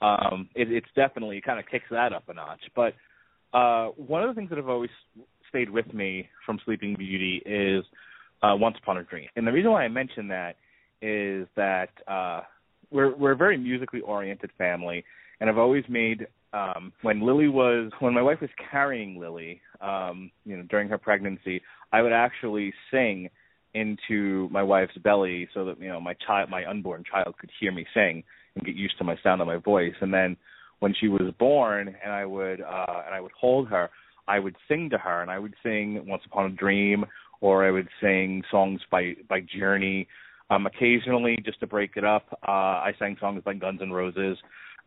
[0.02, 2.60] um it, it's definitely it kind of kicks that up a notch.
[2.74, 2.94] But
[3.56, 4.90] uh one of the things that have always
[5.48, 7.84] stayed with me from sleeping beauty is
[8.42, 9.28] uh once upon a dream.
[9.36, 10.56] And the reason why i mention that
[11.02, 12.42] is that uh
[12.90, 15.04] we're we're a very musically oriented family.
[15.40, 20.30] And I've always made um when Lily was when my wife was carrying Lily, um,
[20.44, 23.30] you know, during her pregnancy, I would actually sing
[23.74, 27.72] into my wife's belly so that, you know, my child my unborn child could hear
[27.72, 28.24] me sing
[28.56, 29.94] and get used to my sound and my voice.
[30.00, 30.36] And then
[30.80, 33.90] when she was born and I would uh and I would hold her,
[34.26, 37.04] I would sing to her and I would sing Once Upon a Dream
[37.40, 40.08] or I would sing songs by by Journey.
[40.50, 44.38] Um occasionally just to break it up, uh I sang songs by Guns N' Roses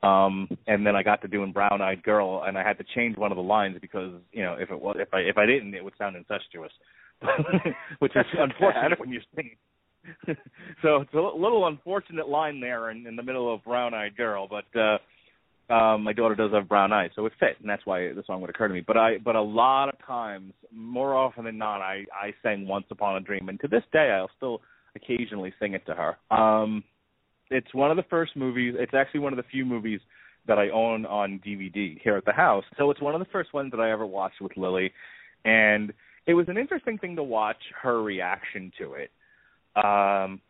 [0.03, 3.17] um and then I got to doing Brown Eyed Girl and I had to change
[3.17, 5.73] one of the lines because you know if it was if I if I didn't
[5.73, 6.71] it would sound incestuous
[7.99, 9.51] which is unfortunate when you sing
[10.81, 14.47] so it's a little unfortunate line there in, in the middle of Brown Eyed Girl
[14.49, 14.97] but uh
[15.73, 18.41] um my daughter does have brown eyes so it fit and that's why the song
[18.41, 21.81] would occur to me but I but a lot of times more often than not
[21.81, 24.61] I I sang Once Upon a Dream and to this day I'll still
[24.95, 26.83] occasionally sing it to her um
[27.49, 28.75] it's one of the first movies.
[28.77, 29.99] It's actually one of the few movies
[30.47, 32.63] that I own on DVD here at the house.
[32.77, 34.91] So it's one of the first ones that I ever watched with Lily,
[35.45, 35.93] and
[36.25, 39.11] it was an interesting thing to watch her reaction to it.
[39.75, 40.41] Um,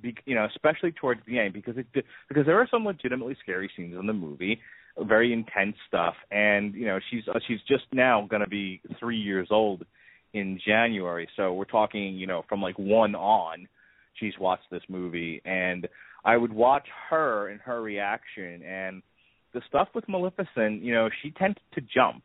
[0.00, 1.86] be, you know, especially towards the end because it
[2.28, 4.60] because there are some legitimately scary scenes in the movie,
[4.98, 9.18] very intense stuff, and you know she's uh, she's just now going to be three
[9.18, 9.84] years old
[10.32, 13.68] in January, so we're talking you know from like one on,
[14.14, 15.88] she's watched this movie and
[16.24, 19.02] I would watch her and her reaction and
[19.52, 22.24] the stuff with Maleficent, you know, she tended to jump.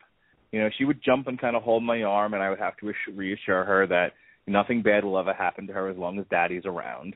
[0.51, 2.77] You know, she would jump and kind of hold my arm and I would have
[2.77, 4.11] to reassure her that
[4.47, 7.15] nothing bad will ever happen to her as long as daddy's around.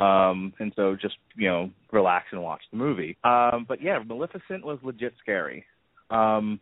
[0.00, 3.16] Um and so just, you know, relax and watch the movie.
[3.24, 5.64] Um but yeah, Maleficent was legit scary.
[6.10, 6.60] Um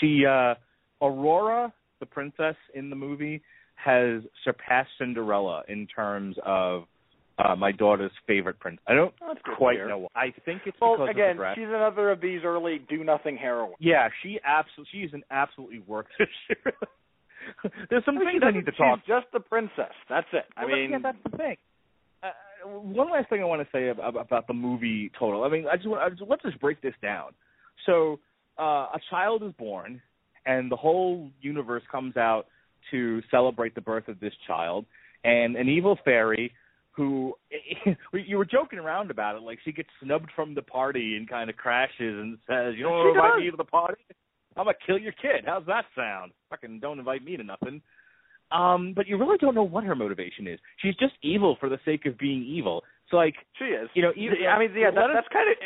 [0.00, 0.54] she uh
[1.00, 3.42] Aurora, the princess in the movie,
[3.74, 6.84] has surpassed Cinderella in terms of
[7.38, 8.78] uh, my daughter's favorite prince.
[8.86, 9.98] I don't That's quite know.
[9.98, 10.08] why.
[10.14, 11.54] I think it's Well, because again, of the dress.
[11.56, 13.74] she's another of these early do-nothing heroines.
[13.80, 16.06] Yeah, she absolutely she's an absolutely work.
[17.90, 19.00] There's some things I need to talk.
[19.00, 19.94] She's just the princess.
[20.08, 20.44] That's it.
[20.56, 21.56] I Well, mean, yeah, that's the thing.
[22.22, 25.44] Uh, one last thing I want to say about, about the movie total.
[25.44, 27.32] I mean, I just, want, I just let's just break this down.
[27.86, 28.20] So
[28.58, 30.00] uh, a child is born,
[30.46, 32.46] and the whole universe comes out
[32.90, 34.86] to celebrate the birth of this child,
[35.24, 36.52] and an evil fairy
[36.92, 37.34] who
[38.12, 41.48] you were joking around about it, like she gets snubbed from the party and kind
[41.48, 44.02] of crashes and says, "You don't want to invite me to the party?
[44.56, 45.44] I'm gonna kill your kid.
[45.46, 46.32] How's that sound?
[46.50, 47.82] Fucking don't invite me to nothing."
[48.52, 50.60] Um, but you really don't know what her motivation is.
[50.78, 52.84] She's just evil for the sake of being evil.
[53.10, 53.88] So like She is.
[53.94, 55.56] you know, evil, I mean, yeah, that, that's kind of.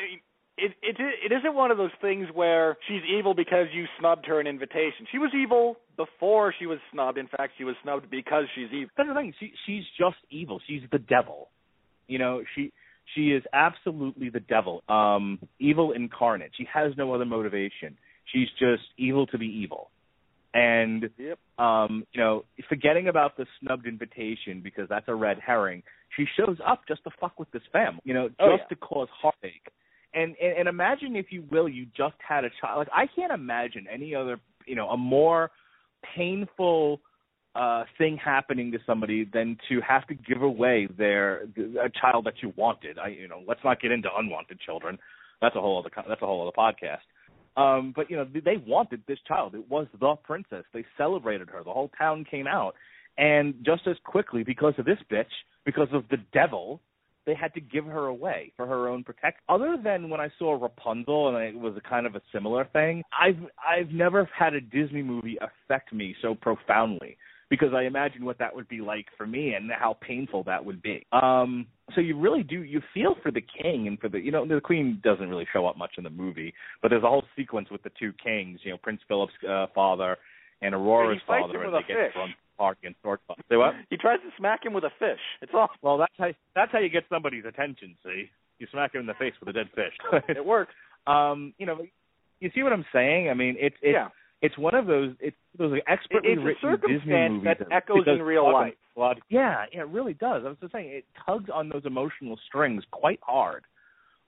[0.58, 4.40] It it it isn't one of those things where she's evil because you snubbed her
[4.40, 5.06] an invitation.
[5.12, 7.18] She was evil before she was snubbed.
[7.18, 8.88] In fact, she was snubbed because she's evil.
[8.96, 9.34] That's the thing.
[9.38, 10.60] She she's just evil.
[10.66, 11.50] She's the devil.
[12.08, 12.72] You know, she
[13.14, 14.82] she is absolutely the devil.
[14.88, 16.52] Um evil incarnate.
[16.56, 17.98] She has no other motivation.
[18.32, 19.90] She's just evil to be evil.
[20.54, 21.38] And Yep.
[21.58, 25.82] um, you know, forgetting about the snubbed invitation because that's a red herring.
[26.16, 28.64] She shows up just to fuck with this family, you know, just Oh, yeah.
[28.68, 29.68] to cause heartache.
[30.14, 32.78] And, and and imagine if you will, you just had a child.
[32.78, 35.50] Like I can't imagine any other, you know, a more
[36.16, 37.00] painful
[37.54, 41.42] uh thing happening to somebody than to have to give away their
[41.82, 42.98] a child that you wanted.
[42.98, 44.98] I you know, let's not get into unwanted children.
[45.42, 47.04] That's a whole other that's a whole other podcast.
[47.56, 49.54] Um, but you know, they wanted this child.
[49.54, 50.64] It was the princess.
[50.72, 51.64] They celebrated her.
[51.64, 52.74] The whole town came out,
[53.18, 55.24] and just as quickly, because of this bitch,
[55.64, 56.80] because of the devil,
[57.24, 59.40] they had to give her away for her own protection.
[59.48, 63.02] Other than when I saw Rapunzel, and it was a kind of a similar thing,
[63.18, 67.16] I've I've never had a Disney movie affect me so profoundly
[67.48, 70.82] because I imagine what that would be like for me and how painful that would
[70.82, 71.06] be.
[71.12, 74.46] Um, so you really do you feel for the king and for the you know
[74.46, 77.70] the queen doesn't really show up much in the movie, but there's a whole sequence
[77.70, 80.16] with the two kings, you know Prince Philip's uh, father
[80.62, 82.12] and Aurora's fights father, and they get fish.
[82.14, 83.38] drunk party and sword fight.
[83.48, 83.74] Say what?
[83.90, 85.20] He tries to smack him with a fish.
[85.42, 85.76] It's awful.
[85.82, 87.96] Well, that's how that's how you get somebody's attention.
[88.04, 89.94] See, you smack him in the face with a dead fish.
[90.28, 90.72] It works.
[91.06, 91.78] um, you know,
[92.40, 93.30] you see what I'm saying?
[93.30, 94.08] I mean, it's it's yeah.
[94.42, 98.22] It's one of those it's those expertly It's a written Disney movies that echoes in
[98.22, 98.74] real life.
[99.28, 100.42] yeah, it really does.
[100.44, 103.64] I was just saying, it tugs on those emotional strings quite hard.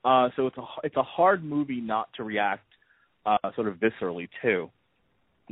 [0.04, 2.64] Uh, so it's a it's a hard movie not to react
[3.26, 4.70] uh, sort of viscerally to.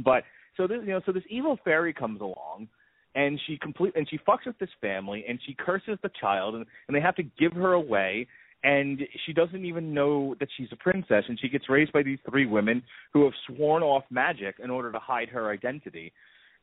[0.02, 0.24] But
[0.56, 2.68] so this you know so this evil fairy comes along
[3.14, 6.66] and she complete and she fucks with this family and she curses the child and,
[6.88, 8.26] and they have to give her away
[8.64, 12.18] and she doesn't even know that she's a princess and she gets raised by these
[12.28, 12.82] three women
[13.12, 16.12] who have sworn off magic in order to hide her identity.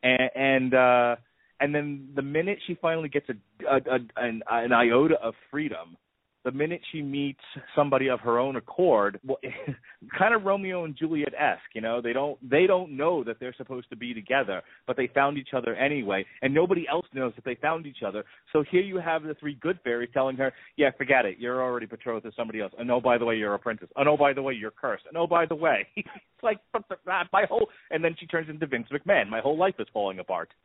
[0.02, 1.16] And and uh
[1.60, 3.34] and then the minute she finally gets a,
[3.68, 5.98] a, a an, an iota of freedom
[6.44, 7.40] the minute she meets
[7.76, 9.38] somebody of her own accord, well,
[10.18, 13.54] kind of Romeo and Juliet esque, you know, they don't they don't know that they're
[13.58, 17.46] supposed to be together, but they found each other anyway, and nobody else knows that
[17.46, 18.24] they found each other.
[18.52, 21.86] So here you have the three good fairies telling her, "Yeah, forget it, you're already
[21.86, 22.74] betrothed to somebody else.
[22.78, 23.90] And oh, by the way, you're a princess.
[23.96, 25.06] And oh, by the way, you're cursed.
[25.08, 26.08] And oh, by the way, it's
[26.44, 26.60] like
[27.08, 29.30] ah, my whole." And then she turns into Vince McMahon.
[29.30, 30.50] My whole life is falling apart.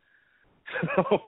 [0.95, 1.19] So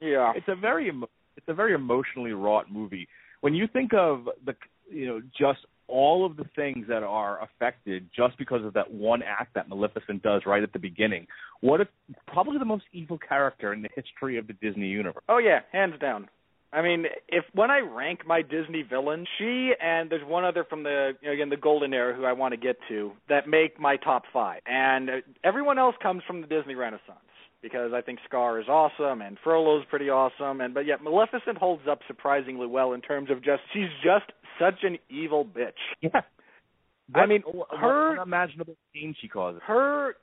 [0.00, 0.32] Yeah.
[0.36, 0.90] it's a very
[1.36, 3.08] it's a very emotionally wrought movie.
[3.40, 4.54] When you think of the
[4.90, 9.22] you know just all of the things that are affected just because of that one
[9.22, 11.26] act that Maleficent does right at the beginning,
[11.60, 11.88] what a
[12.26, 15.24] probably the most evil character in the history of the Disney universe.
[15.28, 16.28] Oh yeah, hands down.
[16.70, 20.82] I mean, if when I rank my Disney villains, she and there's one other from
[20.82, 23.80] the you know, again the Golden Era who I want to get to that make
[23.80, 25.12] my top five, and uh,
[25.44, 27.27] everyone else comes from the Disney Renaissance
[27.62, 31.82] because I think Scar is awesome and Frollo's pretty awesome, and but yet Maleficent holds
[31.90, 34.26] up surprisingly well in terms of just she's just
[34.58, 35.72] such an evil bitch.
[36.02, 36.20] Yeah.
[37.14, 39.62] I mean, her- unimaginable pain she causes.
[39.66, 40.14] her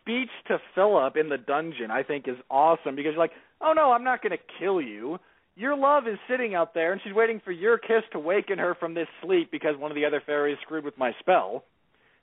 [0.00, 3.92] speech to Philip in the dungeon, I think, is awesome because you're like, oh no,
[3.92, 5.18] I'm not going to kill you.
[5.56, 8.74] Your love is sitting out there, and she's waiting for your kiss to waken her
[8.74, 11.64] from this sleep because one of the other fairies screwed with my spell.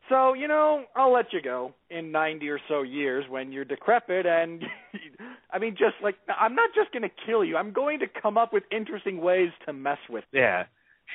[0.10, 4.26] So, you know, I'll let you go in 90 or so years when you're decrepit
[4.26, 4.64] and
[5.54, 7.58] I mean just like I'm not just going to kill you.
[7.58, 10.24] I'm going to come up with interesting ways to mess with.
[10.32, 10.42] You.
[10.42, 10.64] Yeah.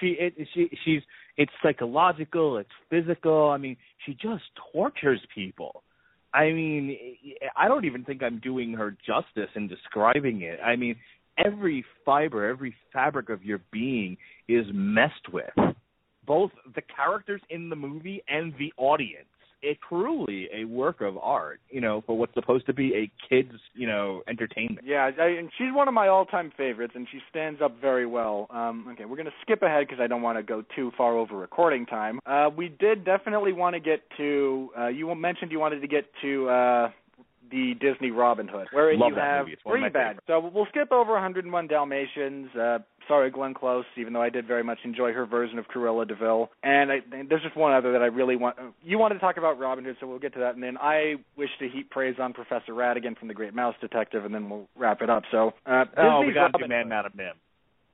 [0.00, 1.02] She it she she's
[1.36, 3.50] it's psychological, it's physical.
[3.50, 5.82] I mean, she just tortures people.
[6.34, 6.96] I mean,
[7.56, 10.58] I don't even think I'm doing her justice in describing it.
[10.62, 10.96] I mean,
[11.42, 14.18] every fiber, every fabric of your being
[14.48, 15.74] is messed with.
[16.26, 19.26] Both the characters in the movie and the audience.
[19.62, 23.52] It's truly a work of art, you know, for what's supposed to be a kids,
[23.74, 24.86] you know, entertainment.
[24.86, 28.48] Yeah, I, and she's one of my all-time favorites, and she stands up very well.
[28.50, 31.36] Um, okay, we're to skip ahead because I don't want to go too far over
[31.36, 32.20] recording time.
[32.26, 34.70] Uh, we did definitely want to get to.
[34.78, 36.90] Uh, you mentioned you wanted to get to uh,
[37.50, 39.52] the Disney Robin Hood, where Love you have movie.
[39.52, 40.18] It's one of three bad.
[40.26, 42.48] So we'll skip over 101 Dalmatians.
[42.54, 42.78] Uh,
[43.08, 46.14] sorry, Glenn Close, even though I did very much enjoy her version of Cruella de
[46.14, 46.50] Vil.
[46.62, 46.98] And, I,
[47.28, 48.56] there's just one other that I really want.
[48.82, 50.54] You wanted to talk about Robin Hood, so we'll get to that.
[50.54, 54.24] And then I wish to heap praise on Professor Ratigan from The Great Mouse Detective,
[54.24, 55.22] and then we'll wrap it up.
[55.30, 56.88] So uh, Oh, we got to do Man, Hood.
[56.88, 57.34] Madam Mim.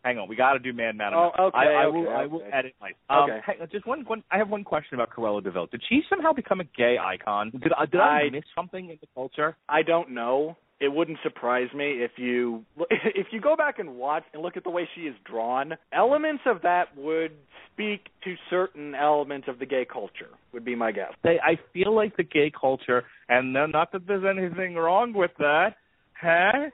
[0.05, 2.11] Hang on, we got to do Man, Madam Oh, okay, I, I okay, will.
[2.11, 2.91] I will edit my.
[3.09, 3.39] Um, Okay.
[3.47, 4.25] hang on, just one, one.
[4.31, 5.67] I have one question about Cruella de Vil.
[5.67, 7.51] Did she somehow become a gay icon?
[7.51, 9.57] Did, I did I, I- miss something in the culture?
[9.69, 10.57] I don't know.
[10.81, 14.65] It wouldn't surprise me if you if you go back and watch and look at
[14.65, 15.75] the way she is drawn.
[15.93, 17.31] Elements of that would
[17.73, 20.31] speak to certain elements of the gay culture.
[20.53, 21.13] Would be my guess.
[21.23, 25.77] They, I feel like the gay culture, and not that there's anything wrong with that,
[26.21, 26.71] huh?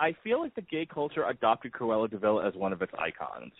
[0.00, 3.52] I feel like the gay culture adopted Cruella de Vil as one of its icons,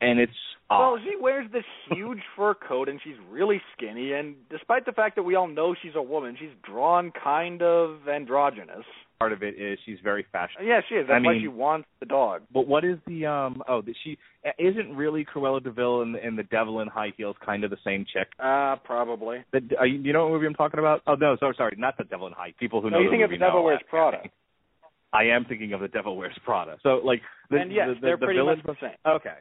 [0.00, 0.32] and it's
[0.68, 4.12] Well, she wears this huge fur coat and she's really skinny.
[4.12, 8.06] And despite the fact that we all know she's a woman, she's drawn kind of
[8.08, 8.84] androgynous.
[9.18, 10.68] Part of it is she's very fashionable.
[10.68, 11.06] Yeah, she is.
[11.08, 12.42] I That's why mean- she wants the dog.
[12.52, 13.62] But what is the um?
[13.66, 14.18] Oh, the, she
[14.58, 17.78] isn't really Cruella de Vil and, and the Devil in High Heels kind of the
[17.82, 18.28] same chick.
[18.38, 19.38] Uh, probably.
[19.54, 21.00] The, are you, you know what movie I'm talking about?
[21.06, 22.52] Oh no, sorry, sorry, not the Devil in High.
[22.60, 23.88] People who No, know you think of movie the Devil know Wears that.
[23.88, 24.18] Prada.
[25.12, 26.76] I am thinking of the Devil Wears Prada.
[26.82, 28.96] So like, the, and yes, the, the, they're the pretty villain- much the same.
[29.06, 29.36] Okay.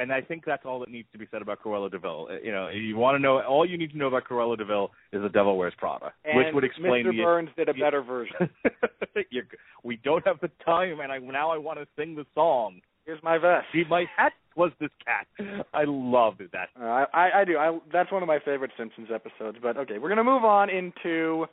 [0.00, 2.28] And I think that's all that needs to be said about Cruella de Vil.
[2.30, 4.64] Uh, You know, you want to know all you need to know about Cruella de
[4.64, 7.10] Vil is the Devil Wears Prada, And which would explain Mr.
[7.16, 8.48] the Burns did a better version.
[9.30, 9.44] You're,
[9.82, 12.80] we don't have the time, and I now I want to sing the song.
[13.06, 13.66] Here's my vest.
[13.72, 15.26] See, my hat was this cat.
[15.74, 16.68] I loved that.
[16.80, 17.56] Uh, I, I I do.
[17.56, 19.58] I that's one of my favorite Simpsons episodes.
[19.60, 21.46] But okay, we're gonna move on into.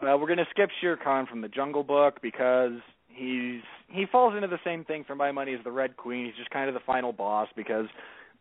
[0.00, 2.72] Uh, we're gonna skip Shere Khan from the Jungle Book because
[3.08, 6.26] he's he falls into the same thing for my money as the Red Queen.
[6.26, 7.86] He's just kind of the final boss because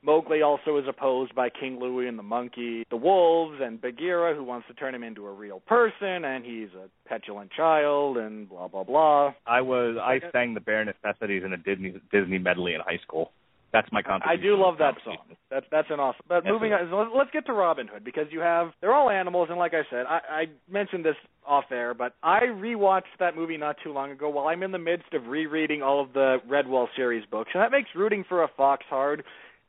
[0.03, 4.43] Mowgli also is opposed by King Louie and the monkey, the wolves, and Bagheera, who
[4.43, 8.67] wants to turn him into a real person, and he's a petulant child, and blah
[8.67, 9.33] blah blah.
[9.47, 13.31] I was I sang the bare necessities in a Disney Disney medley in high school.
[13.73, 15.17] That's my I do love that song.
[15.49, 16.23] That's that's an awesome.
[16.29, 19.09] But moving it on, let's- let's get to Robin Hood because you have they're all
[19.09, 23.35] animals, and like I said, I, I mentioned this off air, but I rewatched that
[23.35, 26.37] movie not too long ago while I'm in the midst of rereading all of the
[26.47, 29.23] Redwall series books, and that makes rooting for a fox hard,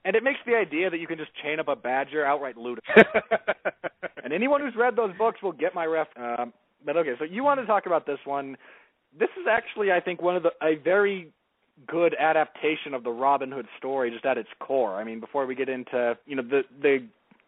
[0.04, 3.06] and it makes the idea that you can just chain up a badger outright ludicrous.
[4.22, 6.08] and anyone who's read those books will get my ref.
[6.16, 6.52] Um,
[6.84, 8.56] but okay, so you want to talk about this one?
[9.18, 11.32] This is actually, I think, one of the a very
[11.86, 14.94] good adaptation of the Robin Hood story, just at its core.
[14.94, 16.98] I mean, before we get into you know the the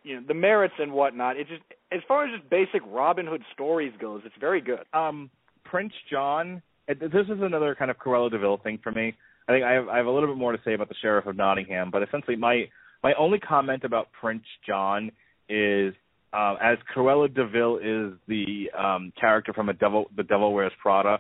[0.03, 1.63] you know the merits and whatnot, it just
[1.93, 4.85] as far as just basic Robin Hood stories goes, it's very good.
[4.93, 5.31] um,
[5.65, 6.63] Prince John.
[6.89, 9.15] This is another kind of Cruella de Vil thing for me.
[9.49, 11.27] I think I have, I have a little bit more to say about the Sheriff
[11.27, 12.65] of Nottingham, but essentially my
[13.03, 15.11] my only comment about Prince John
[15.49, 15.95] is
[16.33, 20.73] uh, as Cruella de Vil is the um, character from a Devil the Devil Wears
[20.81, 21.19] Prada.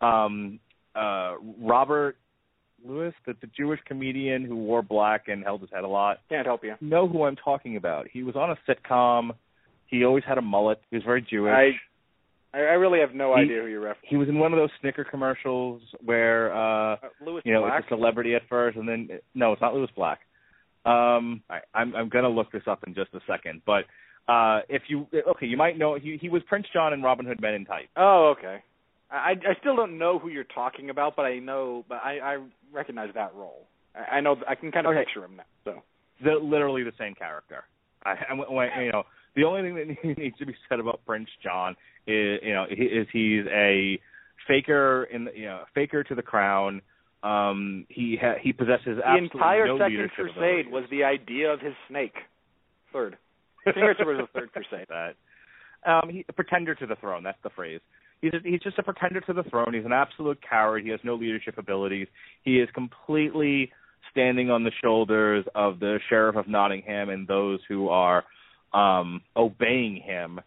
[0.00, 0.58] Um,
[0.94, 2.16] uh, Robert
[2.84, 6.46] Lewis, the, the Jewish comedian who wore black and held his head a lot, Can't
[6.46, 6.74] help you.
[6.80, 8.06] know who I'm talking about.
[8.12, 9.30] He was on a sitcom.
[9.86, 10.80] He always had a mullet.
[10.90, 11.52] He was very Jewish.
[11.52, 11.70] I
[12.56, 14.08] I, I really have no He- idea who you're referencing.
[14.08, 17.80] he was in one of those Snicker commercials where uh Uh, Lewis you know Black.
[17.84, 20.20] it's a celebrity at first and then no it's not Lewis Black.
[20.84, 23.62] Um I, I'm I'm gonna look this up in just a second.
[23.66, 23.84] But
[24.28, 27.40] uh if you okay, you might know he he was Prince John in Robin Hood
[27.40, 27.88] Men in Tights.
[27.96, 28.62] Oh, okay.
[29.10, 32.38] I I still don't know who you're talking about, but I know, but I I
[32.72, 33.66] recognize that role.
[33.94, 35.04] I, I know I can kind of Okay.
[35.04, 35.44] picture him now.
[35.64, 35.82] So
[36.22, 37.64] The, literally the same character.
[38.04, 39.04] I, I you know
[39.36, 41.76] the only thing that needs to be said about Prince John
[42.06, 43.98] is you know is he's a
[44.48, 46.82] faker in the, you know faker to the crown.
[47.22, 51.72] Um, he ha- he possesses the entire no Second Crusade was the idea of his
[51.88, 52.14] snake.
[52.92, 53.16] Third.
[53.64, 54.86] Second Crusade was the third crusade.
[54.90, 55.14] that.
[55.86, 57.22] Um, he, a pretender to the throne.
[57.22, 57.80] That's the phrase.
[58.24, 59.74] He's a, he's just a pretender to the throne.
[59.74, 60.82] He's an absolute coward.
[60.82, 62.08] He has no leadership abilities.
[62.42, 63.70] He is completely
[64.10, 68.24] standing on the shoulders of the sheriff of Nottingham and those who are
[68.72, 70.40] um, obeying him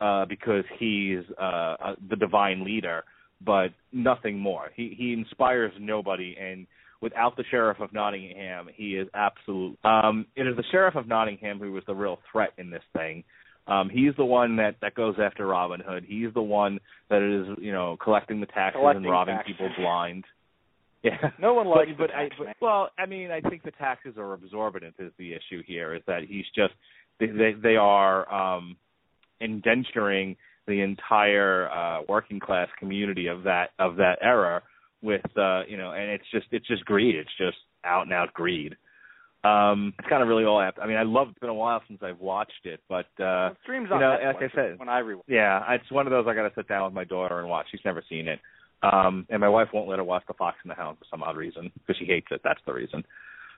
[0.00, 3.04] uh, because he's uh, uh, the divine leader,
[3.44, 4.70] but nothing more.
[4.74, 6.66] He he inspires nobody, and
[7.02, 9.76] without the sheriff of Nottingham, he is absolute.
[9.84, 13.24] Um, it is the sheriff of Nottingham who was the real threat in this thing.
[13.68, 16.04] Um, he's the one that that goes after Robin Hood.
[16.06, 16.80] He's the one
[17.10, 19.54] that is you know collecting the taxes Collecting and robbing taxes.
[19.58, 20.24] people blind.
[21.04, 21.30] Yeah.
[21.40, 24.14] No one likes but, but, I, tax but well, I mean, I think the taxes
[24.18, 24.82] are absorbent.
[24.98, 25.94] Is the issue here?
[25.94, 26.74] Is that he's just
[27.20, 28.76] they they, they are um,
[29.40, 30.36] indenturing
[30.66, 34.60] the entire uh, working class community of that of that era
[35.00, 37.14] with uh, you know, and it's just it's just greed.
[37.14, 38.74] It's just out and out greed.
[39.48, 40.74] Um, it's kind of really all I have.
[40.76, 41.28] To, I mean, I love.
[41.30, 44.16] It's been a while since I've watched it, but uh, Well, streams you on know,
[44.20, 45.22] Netflix like I said- when I rewatch.
[45.28, 47.66] yeah, it's one of those I got to sit down with my daughter and watch.
[47.70, 48.40] She's never seen it,
[48.82, 51.22] um, and my wife won't let her watch The Fox and the Hound for some
[51.22, 52.40] odd reason because she hates it.
[52.44, 53.04] That's the reason.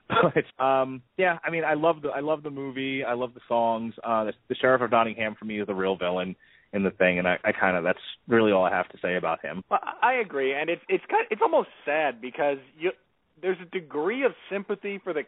[0.09, 3.03] But um, yeah, I mean, I love the I love the movie.
[3.03, 3.93] I love the songs.
[4.03, 6.35] Uh, the, the sheriff of Nottingham for me is the real villain
[6.73, 9.15] in the thing, and I, I kind of that's really all I have to say
[9.15, 9.63] about him.
[9.69, 12.91] Well, I I agree, and it's it's kind it's almost sad because you
[13.41, 15.21] there's a degree of sympathy for the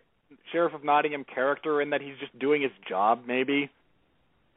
[0.52, 3.70] sheriff of Nottingham character in that he's just doing his job, maybe,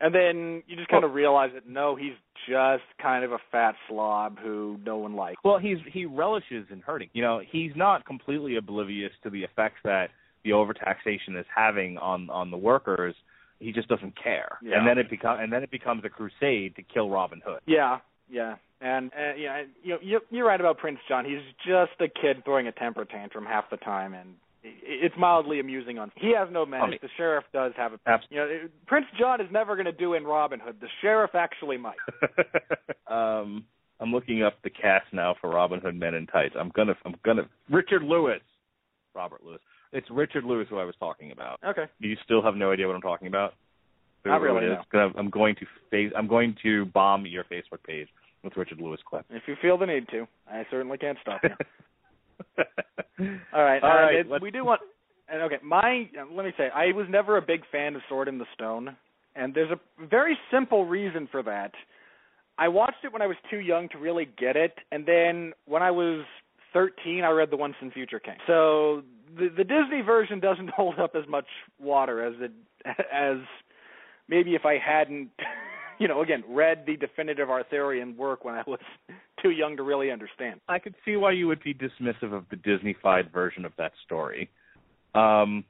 [0.00, 2.12] and then you just kind of realize that no, he's
[2.48, 5.38] just kind of a fat slob who no one likes.
[5.44, 7.08] Well, he's he relishes in hurting.
[7.12, 10.10] You know, he's not completely oblivious to the effects that
[10.44, 13.14] the overtaxation is having on on the workers.
[13.58, 14.78] He just doesn't care, Yeah.
[14.78, 17.60] and then it become and then it becomes a crusade to kill Robin Hood.
[17.66, 18.00] Yeah,
[18.30, 21.24] yeah, and uh, yeah, you know, you, you're right about Prince John.
[21.24, 24.34] He's just a kid throwing a temper tantrum half the time, and
[24.82, 25.98] it's mildly amusing.
[25.98, 26.90] On he has no menace.
[26.90, 28.00] mean- the sheriff does have a.
[28.06, 30.76] Abs- You know, it- Prince John is never going to do in Robin Hood.
[30.80, 31.96] The sheriff actually might.
[33.08, 33.64] um,
[34.00, 36.54] I'm looking up the cast now for Robin Hood Men in Tights.
[36.58, 38.40] I'm gonna I'm gonna Richard Lewis,
[39.14, 39.60] Robert Lewis.
[39.92, 41.60] It's Richard Lewis who I was talking about.
[41.66, 41.84] Okay.
[42.02, 43.54] Do you still have no idea what I'm talking about?
[44.24, 44.78] Not really, it is?
[44.90, 46.12] 'Cause I'm going to face.
[46.16, 48.08] I'm going to bomb your Facebook page
[48.42, 49.24] with Richard Lewis clip.
[49.30, 51.50] If you feel the need to, I certainly can't stop you.
[53.52, 53.82] All right.
[53.82, 54.80] All uh, it- we do want.
[55.28, 58.38] And okay, my let me say, I was never a big fan of Sword in
[58.38, 58.96] the Stone,
[59.34, 61.72] and there's a very simple reason for that.
[62.58, 65.82] I watched it when I was too young to really get it, and then when
[65.82, 66.24] I was
[66.72, 68.36] 13, I read the Once and Future King.
[68.46, 69.02] So
[69.36, 71.46] the the Disney version doesn't hold up as much
[71.80, 72.52] water as it
[73.12, 73.38] as
[74.28, 75.30] maybe if I hadn't,
[75.98, 78.80] you know, again read the definitive Arthurian work when I was
[79.42, 80.60] too young to really understand.
[80.68, 84.50] I could see why you would be dismissive of the Disneyfied version of that story.
[85.14, 85.64] Um,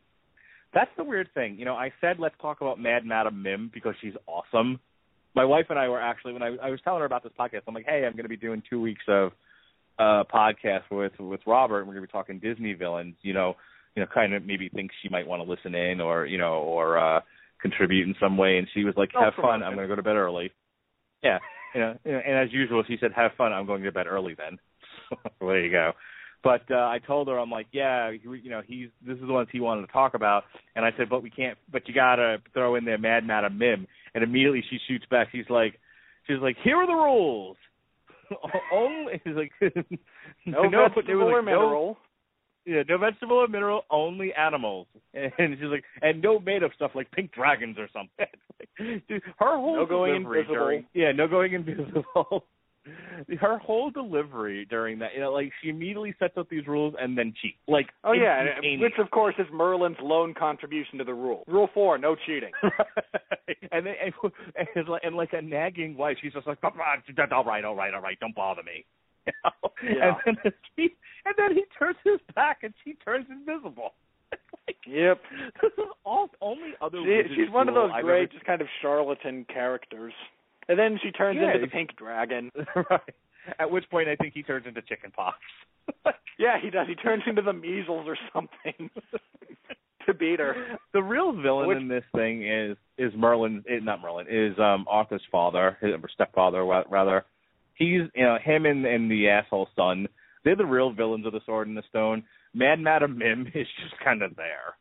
[0.74, 1.58] that's the weird thing.
[1.58, 4.80] You know, I said let's talk about Mad Madam Mim because she's awesome.
[5.34, 7.62] My wife and I were actually when I, I was telling her about this podcast,
[7.66, 9.32] I'm like, hey, I'm going to be doing two weeks of
[9.98, 13.14] uh podcast with with Robert, and we're going to be talking Disney villains.
[13.22, 13.54] You know,
[13.94, 16.54] you know, kind of maybe think she might want to listen in or you know
[16.54, 17.20] or uh
[17.68, 18.58] contribute in some way.
[18.58, 19.62] And she was like, have fun.
[19.62, 20.50] I'm going to go to bed early.
[21.22, 21.38] Yeah,
[21.74, 23.52] you know, and as usual, she said, have fun.
[23.52, 24.58] I'm going to bed early then.
[25.40, 25.92] well, there you go.
[26.44, 29.32] But uh, I told her, I'm like, yeah, he, you know, he's this is the
[29.32, 30.44] ones he wanted to talk about,
[30.76, 33.86] and I said, but we can't, but you gotta throw in there Mad Madam Mim,
[34.14, 35.28] and immediately she shoots back.
[35.32, 35.80] She's like,
[36.26, 37.56] she's like, here are the rules.
[38.72, 39.50] Only, he's like,
[40.46, 41.98] No, no, vegetable it was or like, no, mineral.
[42.66, 44.86] Yeah, no vegetable or mineral, only animals.
[45.14, 48.26] And she's like, and no made of stuff like pink dragons or something.
[48.60, 48.68] Like,
[49.08, 50.64] dude, her whole No going delivery invisible.
[50.64, 52.44] during- yeah, no going invisible.
[53.40, 57.16] her whole delivery during that, you know, like she immediately sets up these rules and
[57.16, 57.56] then cheats.
[57.66, 61.44] Like, Oh yeah, uh, which of course is Merlin's lone contribution to the rule.
[61.48, 62.52] Rule four: no cheating.
[63.72, 64.12] and then and,
[64.76, 66.72] and, like, and like a nagging wife, she's just like, all
[67.44, 68.84] right, all right, all right, don't bother me.
[69.26, 69.70] You know?
[69.82, 70.14] Yeah.
[70.26, 70.90] And then he
[71.26, 73.92] and then he turns his back and she turns invisible.
[74.66, 75.20] like, Yep.
[76.04, 76.98] all only other.
[77.28, 80.12] She, she's one of those I've great, ever- just kind of charlatan characters.
[80.68, 82.50] And then she turns Yeah, into the pink dragon.
[82.90, 83.00] right.
[83.60, 85.38] At which point, I think he turns into chicken pox.
[86.38, 86.88] Yeah, he does.
[86.88, 88.90] He turns into the measles or something
[90.06, 90.76] to beat her.
[90.92, 94.86] the real villain Which- in this thing is is Merlin, eh, not Merlin, is um
[94.88, 97.24] Arthur's father, his or stepfather rather.
[97.74, 100.08] He's you know him and and the asshole son.
[100.46, 102.22] They're the real villains of the Sword and the Stone.
[102.54, 104.76] Mad Madam Mim is just kind of there.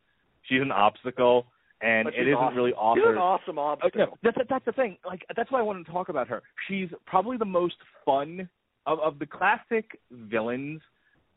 [0.48, 1.46] She's an obstacle,
[1.82, 2.56] and it isn't awesome.
[2.56, 4.00] really She's an awesome Oh, obstacle.
[4.00, 4.96] no, that's that's the thing.
[5.04, 6.42] Like that's why I wanted to talk about her.
[6.68, 7.74] She's probably the most
[8.04, 8.48] fun
[8.86, 10.80] of of the classic villains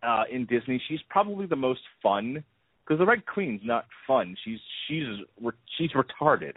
[0.03, 0.79] uh in Disney.
[0.87, 2.43] She's probably the most fun
[2.85, 4.35] because the Red Queen's not fun.
[4.45, 5.07] She's she's
[5.77, 6.53] she's retarded.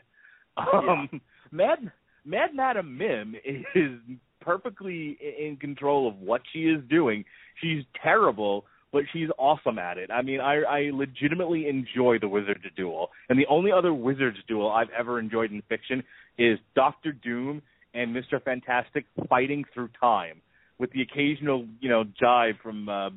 [0.59, 1.09] Um,
[1.51, 1.91] Mad
[2.27, 3.35] Mad Madam Mim
[3.75, 3.99] is
[4.45, 7.25] perfectly in control of what she is doing.
[7.61, 10.11] She's terrible, but she's awesome at it.
[10.11, 14.71] I mean, I I legitimately enjoy the Wizard's Duel, and the only other Wizard's Duel
[14.71, 16.03] I've ever enjoyed in fiction
[16.39, 17.63] is Doctor Doom
[17.95, 20.41] and Mister Fantastic fighting through time,
[20.79, 22.89] with the occasional you know jibe from.
[22.89, 23.11] Uh,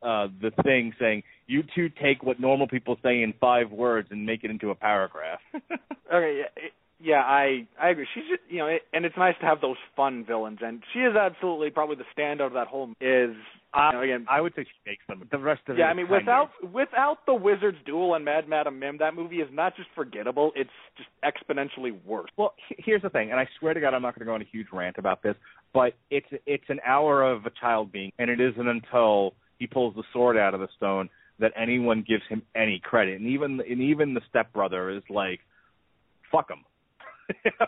[0.00, 4.24] uh the thing saying you two take what normal people say in five words and
[4.24, 5.40] make it into a paragraph.
[6.10, 6.68] Okay, yeah,
[7.00, 8.06] yeah, I I agree.
[8.12, 11.00] She's just, you know, it, and it's nice to have those fun villains, and she
[11.00, 12.90] is absolutely probably the standout of that whole.
[13.00, 13.36] Is
[13.74, 15.22] you know, again, I would say she makes them.
[15.30, 18.48] The rest of it yeah, I mean, without of- without the Wizard's Duel and Mad
[18.48, 22.30] Madam Mim, that movie is not just forgettable; it's just exponentially worse.
[22.36, 24.42] Well, here's the thing, and I swear to God, I'm not going to go on
[24.42, 25.36] a huge rant about this,
[25.72, 29.94] but it's it's an hour of a child being, and it isn't until he pulls
[29.94, 33.80] the sword out of the stone that anyone gives him any credit, and even and
[33.80, 35.38] even the stepbrother is like,
[36.32, 36.64] "Fuck him."
[37.44, 37.66] You know?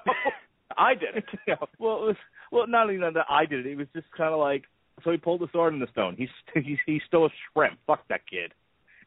[0.76, 1.24] I did it.
[1.46, 2.16] you know, well, it was,
[2.52, 3.70] well, not even that I did it.
[3.72, 4.64] It was just kind of like,
[5.04, 6.14] so he pulled the sword in the stone.
[6.16, 6.28] He's
[6.64, 7.78] he's he's still a shrimp.
[7.86, 8.52] Fuck that kid.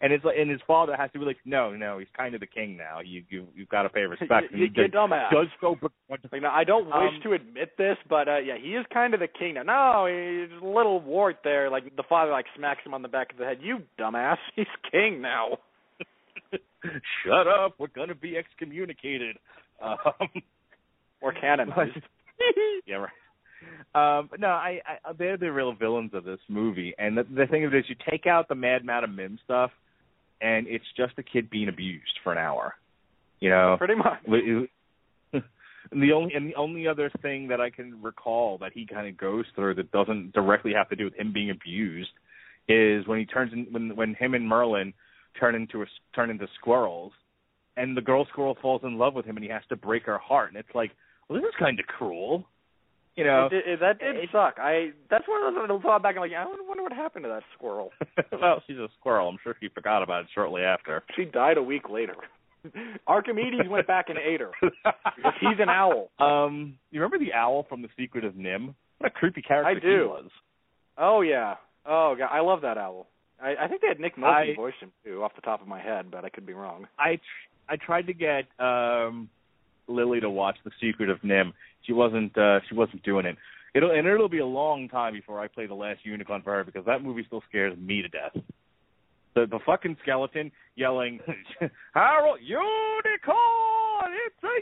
[0.01, 2.41] And it's like, and his father has to be like, no, no, he's kind of
[2.41, 2.99] the king now.
[2.99, 4.47] You you you've got to pay respect.
[4.51, 5.31] you, you, dumbass.
[5.31, 5.77] Does go.
[6.09, 9.13] Like, no, I don't wish Um, to admit this, but uh yeah, he is kind
[9.13, 9.63] of the king now.
[9.63, 11.69] No, he's a little wart there.
[11.69, 13.59] Like the father like smacks him on the back of the head.
[13.61, 15.59] You dumbass, he's king now.
[17.23, 17.75] Shut up.
[17.79, 19.37] We're gonna be excommunicated.
[19.83, 20.29] Um,
[21.21, 22.01] Or canonized.
[22.85, 23.09] yeah, right.
[23.95, 27.45] Um, but no, I, I they're the real villains of this movie, and the, the
[27.47, 29.71] thing of it is, you take out the Mad Madam Mim stuff,
[30.41, 32.75] and it's just a kid being abused for an hour.
[33.39, 34.19] You know, Pretty much.
[34.25, 34.67] And
[35.91, 39.17] the only and the only other thing that I can recall that he kind of
[39.17, 42.11] goes through that doesn't directly have to do with him being abused
[42.67, 44.93] is when he turns in when when him and Merlin
[45.39, 45.85] turn into a,
[46.15, 47.11] turn into squirrels,
[47.77, 50.17] and the girl squirrel falls in love with him, and he has to break her
[50.17, 50.91] heart, and it's like,
[51.27, 52.45] well, this is kind of cruel,
[53.15, 53.47] you know.
[53.51, 54.55] It it, that did it- suck.
[54.59, 57.29] I that's one of those I thought back and like, I wonder what happened to
[57.29, 57.91] that squirrel.
[58.31, 59.29] well, she's a squirrel.
[59.29, 61.03] I'm sure she forgot about it shortly after.
[61.15, 62.15] She died a week later.
[63.07, 64.51] Archimedes went back and ate her.
[65.41, 66.09] He's an owl.
[66.19, 68.73] Um, you remember the owl from The Secret of NIMH?
[68.99, 70.29] What a creepy character I he was.
[70.97, 71.55] Oh yeah.
[71.85, 73.07] Oh god, I love that owl.
[73.41, 75.81] I, I think they had Nick Nolte voice him too, off the top of my
[75.81, 76.87] head, but I could be wrong.
[76.97, 77.21] I tr-
[77.73, 79.29] I tried to get um
[79.87, 81.53] Lily to watch The Secret of NIMH.
[81.85, 83.35] She wasn't uh she wasn't doing it.
[83.73, 86.63] It'll and it'll be a long time before I play The Last Unicorn for her
[86.63, 88.35] because that movie still scares me to death.
[89.33, 91.19] The the fucking skeleton yelling,
[91.95, 94.11] "Harold, unicorn!
[94.27, 94.57] It's a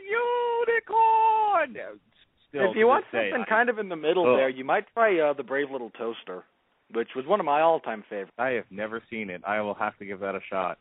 [0.79, 1.99] unicorn!"
[2.47, 4.37] Still, if you want day, something I- kind of in the middle Ugh.
[4.37, 6.45] there, you might try uh, the Brave Little Toaster,
[6.93, 8.31] which was one of my all-time favorites.
[8.37, 9.41] I have never seen it.
[9.45, 10.77] I will have to give that a shot.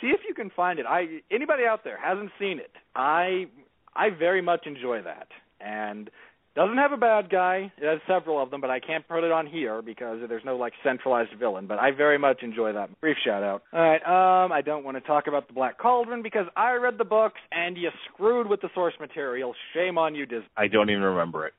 [0.00, 0.86] See if you can find it.
[0.88, 2.70] I anybody out there hasn't seen it.
[2.94, 3.46] I
[3.94, 5.28] I very much enjoy that.
[5.60, 6.10] And
[6.54, 7.72] doesn't have a bad guy.
[7.78, 10.56] It has several of them, but I can't put it on here because there's no
[10.56, 11.66] like centralized villain.
[11.66, 13.00] But I very much enjoy that.
[13.00, 13.62] Brief shout out.
[13.72, 14.44] All right.
[14.44, 17.40] Um, I don't want to talk about the Black Cauldron because I read the books
[17.50, 19.54] and you screwed with the source material.
[19.74, 20.46] Shame on you, Disney.
[20.56, 21.54] I don't even remember it.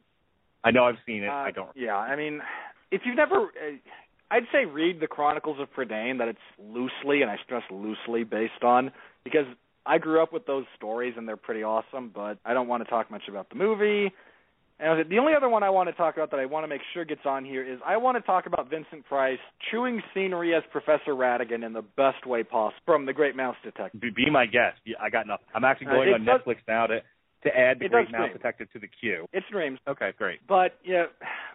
[0.64, 1.30] I know I've seen it.
[1.30, 1.70] Uh, I don't.
[1.76, 2.42] Yeah, I mean,
[2.92, 3.76] if you've never, uh,
[4.32, 6.18] I'd say read the Chronicles of Prydain.
[6.20, 8.92] That it's loosely, and I stress loosely, based on
[9.24, 9.46] because
[9.86, 12.12] I grew up with those stories and they're pretty awesome.
[12.14, 14.12] But I don't want to talk much about the movie.
[14.78, 16.82] And the only other one I want to talk about that I want to make
[16.94, 19.40] sure gets on here is I want to talk about Vincent Price
[19.72, 24.02] chewing scenery as Professor Ratigan in the best way possible from The Great Mouse Detective.
[24.02, 24.80] Be, be my guest.
[24.84, 25.46] Yeah, I got nothing.
[25.56, 27.00] I'm actually Uh, going it on does- Netflix now to
[27.46, 28.30] to add the It Great Mouse.
[28.34, 29.28] Detective to the queue.
[29.32, 29.80] It's dreams.
[29.88, 30.40] Okay, great.
[30.48, 31.06] But yeah,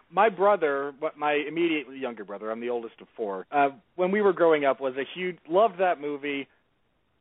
[0.09, 3.45] my brother, my immediately younger brother, I'm the oldest of four.
[3.51, 6.47] Uh, when we were growing up, was a huge loved that movie.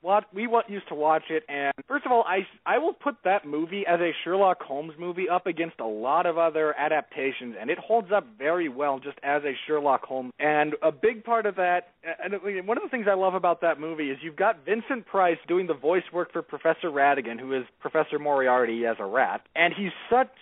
[0.03, 3.47] What we used to watch it, and first of all, I I will put that
[3.47, 7.79] movie as a Sherlock Holmes movie up against a lot of other adaptations, and it
[7.79, 10.33] holds up very well just as a Sherlock Holmes.
[10.39, 12.33] And a big part of that, and
[12.67, 15.67] one of the things I love about that movie is you've got Vincent Price doing
[15.67, 19.93] the voice work for Professor Ratigan, who is Professor Moriarty as a rat, and he's
[20.09, 20.33] such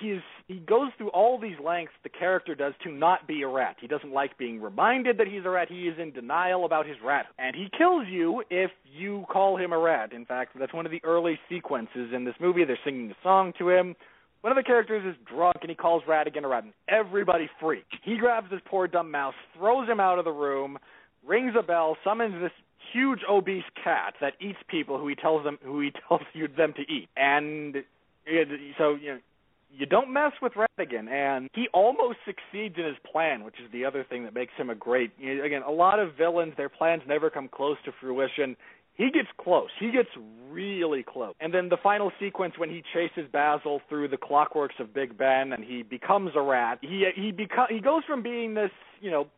[0.00, 3.76] he's he goes through all these lengths the character does to not be a rat.
[3.80, 5.68] He doesn't like being reminded that he's a rat.
[5.70, 7.26] He is in denial about his rat.
[7.38, 10.12] And he kills you if you call him a rat.
[10.12, 12.64] In fact, that's one of the early sequences in this movie.
[12.64, 13.94] They're singing a song to him.
[14.40, 17.96] One of the characters is drunk and he calls Ratigan a rat and everybody freaks.
[18.02, 20.78] He grabs this poor dumb mouse, throws him out of the room,
[21.26, 22.52] rings a bell, summons this
[22.92, 26.72] huge obese cat that eats people who he tells them who he tells you them
[26.74, 27.08] to eat.
[27.16, 27.76] And
[28.78, 29.18] so you know
[29.72, 33.84] you don't mess with Ratigan, and he almost succeeds in his plan, which is the
[33.84, 35.12] other thing that makes him a great.
[35.18, 38.56] You know, again, a lot of villains, their plans never come close to fruition.
[38.94, 39.70] He gets close.
[39.78, 40.10] He gets
[40.50, 41.34] really close.
[41.40, 45.52] And then the final sequence when he chases Basil through the clockworks of Big Ben,
[45.52, 46.78] and he becomes a rat.
[46.82, 48.70] He he beco- he goes from being this,
[49.00, 49.28] you know,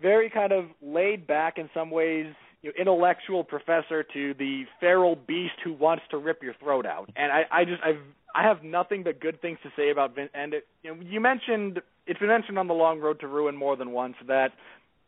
[0.00, 2.32] very kind of laid back in some ways,
[2.62, 7.10] you know, intellectual professor to the feral beast who wants to rip your throat out.
[7.16, 8.00] And I, I just, I've,
[8.34, 10.28] I have nothing but good things to say about Vin.
[10.34, 13.56] And it, you know, you mentioned it's been mentioned on the Long Road to Ruin
[13.56, 14.52] more than once that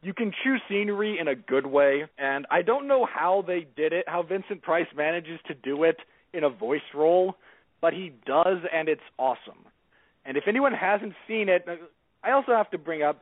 [0.02, 2.04] you can choose scenery in a good way.
[2.18, 5.96] And I don't know how they did it, how Vincent Price manages to do it
[6.32, 7.36] in a voice role,
[7.80, 9.64] but he does, and it's awesome.
[10.24, 11.66] And if anyone hasn't seen it,
[12.22, 13.20] I also have to bring up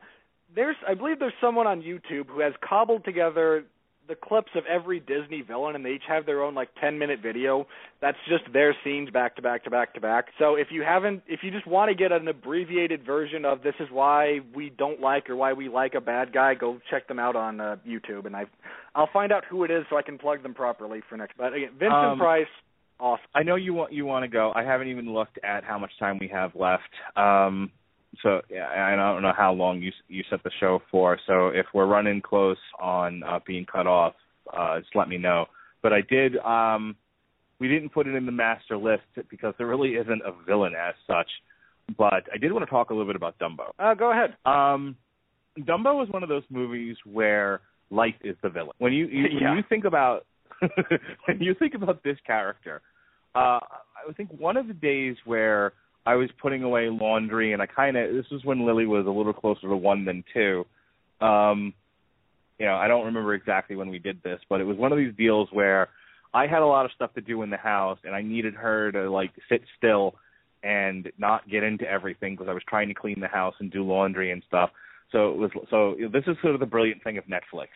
[0.55, 3.65] there's I believe there's someone on YouTube who has cobbled together
[4.07, 7.19] the clips of every Disney villain, and they each have their own like 10 minute
[7.21, 7.65] video.
[8.01, 10.25] That's just their scenes back to back to back to back.
[10.39, 13.75] So if you haven't, if you just want to get an abbreviated version of this
[13.79, 17.19] is why we don't like or why we like a bad guy, go check them
[17.19, 18.45] out on uh, YouTube, and I,
[18.95, 21.37] I'll find out who it is so I can plug them properly for next.
[21.37, 22.47] But again, Vincent Um, Price,
[22.99, 23.25] awesome.
[23.33, 24.51] I know you want you want to go.
[24.55, 26.83] I haven't even looked at how much time we have left.
[27.15, 27.71] Um,
[28.21, 31.17] so yeah, I don't know how long you you set the show for.
[31.27, 34.13] So if we're running close on uh, being cut off,
[34.55, 35.45] uh, just let me know.
[35.81, 36.37] But I did.
[36.37, 36.95] Um,
[37.59, 40.95] we didn't put it in the master list because there really isn't a villain as
[41.07, 41.29] such.
[41.97, 43.71] But I did want to talk a little bit about Dumbo.
[43.77, 44.35] Uh, go ahead.
[44.45, 44.95] Um,
[45.59, 48.71] Dumbo is one of those movies where life is the villain.
[48.79, 49.49] When you, you Yeah.
[49.49, 50.25] when you think about
[51.25, 52.81] when you think about this character,
[53.35, 55.73] uh, I think one of the days where
[56.05, 59.09] I was putting away laundry, and I kind of this was when Lily was a
[59.09, 60.65] little closer to one than two.
[61.21, 61.73] Um,
[62.59, 64.97] you know, I don't remember exactly when we did this, but it was one of
[64.97, 65.89] these deals where
[66.33, 68.91] I had a lot of stuff to do in the house, and I needed her
[68.91, 70.15] to like sit still
[70.63, 73.83] and not get into everything because I was trying to clean the house and do
[73.83, 74.71] laundry and stuff.
[75.11, 77.67] So it was so this is sort of the brilliant thing of Netflix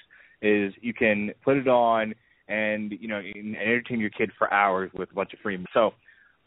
[0.41, 2.13] is you can put it on
[2.47, 5.63] and you know and entertain your kid for hours with a bunch of free.
[5.73, 5.93] So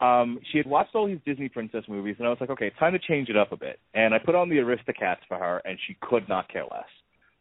[0.01, 2.93] um she had watched all these Disney princess movies and I was like, okay, time
[2.93, 3.79] to change it up a bit.
[3.93, 6.85] And I put on the Aristocats for her and she could not care less.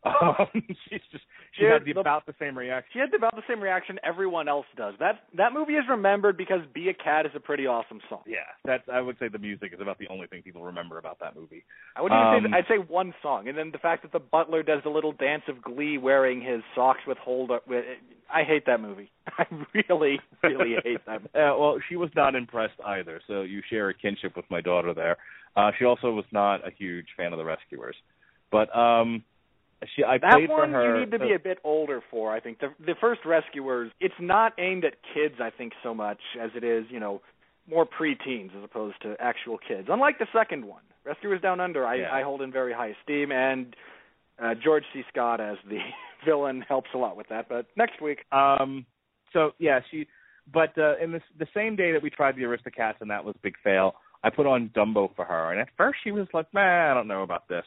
[0.05, 0.47] Um,
[0.89, 1.25] she's just
[1.59, 2.91] she had the, about the same reaction.
[2.93, 4.95] She had about the same reaction everyone else does.
[4.99, 8.23] That that movie is remembered because "Be a Cat" is a pretty awesome song.
[8.27, 11.19] Yeah, that's I would say the music is about the only thing people remember about
[11.21, 11.65] that movie.
[11.97, 14.21] I wouldn't even Um, say I'd say one song, and then the fact that the
[14.21, 17.67] butler does the little dance of glee wearing his socks with hold up.
[17.69, 17.85] With,
[18.33, 19.11] I hate that movie.
[19.39, 19.45] I
[19.75, 21.21] really, really hate that.
[21.23, 21.35] Movie.
[21.35, 24.95] Uh, well, she was not impressed either, so you share a kinship with my daughter
[24.95, 25.17] there.
[25.57, 27.97] Uh, she also was not a huge fan of the Rescuers,
[28.53, 29.25] but um,
[29.97, 30.95] she I That played one for her.
[30.95, 32.33] you need to be a bit older for.
[32.33, 33.91] I think the the first Rescuers.
[34.01, 35.37] It's not aimed at kids.
[35.41, 37.21] I think so much as it is, you know,
[37.69, 39.89] more preteens as opposed to actual kids.
[39.91, 42.13] Unlike the second one, Rescuers Down Under, I, Yeah.
[42.13, 43.75] I hold in very high esteem, and
[44.43, 45.03] uh, George C.
[45.13, 45.79] Scott as the
[46.25, 47.49] villain helps a lot with that.
[47.49, 48.87] But next week, Um,
[49.33, 50.07] so yeah, she.
[50.53, 53.35] But uh, in the the same day that we tried the Aristocats and that was
[53.37, 53.95] a big fail,
[54.25, 57.07] I put on Dumbo for her, and at first she was like, "Man, I don't
[57.07, 57.65] know about this,"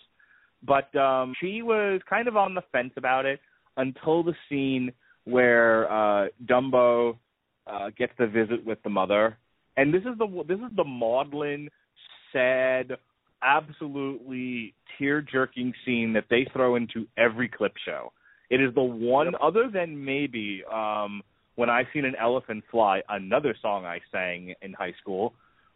[0.65, 3.39] but um, she was kind of on the fence about it
[3.77, 4.91] until the scene
[5.25, 7.17] where uh, Dumbo
[7.67, 9.37] uh, gets the visit with the mother,
[9.77, 11.69] and this is the this is the maudlin,
[12.31, 12.91] sad,
[13.41, 18.11] absolutely tear jerking scene that they throw into every clip show.
[18.49, 21.21] It is the one, other than maybe um,
[21.55, 25.33] when I seen an elephant fly, another song I sang in high school.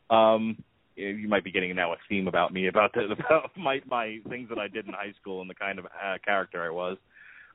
[0.10, 0.64] Um,
[0.98, 4.50] you might be getting now a theme about me about the, about my my things
[4.50, 6.98] that I did in high school and the kind of uh, character I was.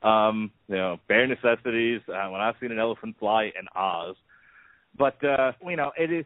[0.02, 2.00] Um, you know, bare necessities.
[2.08, 4.16] Uh, when I've seen an elephant fly, and Oz.
[4.96, 6.24] But uh, you know, it is.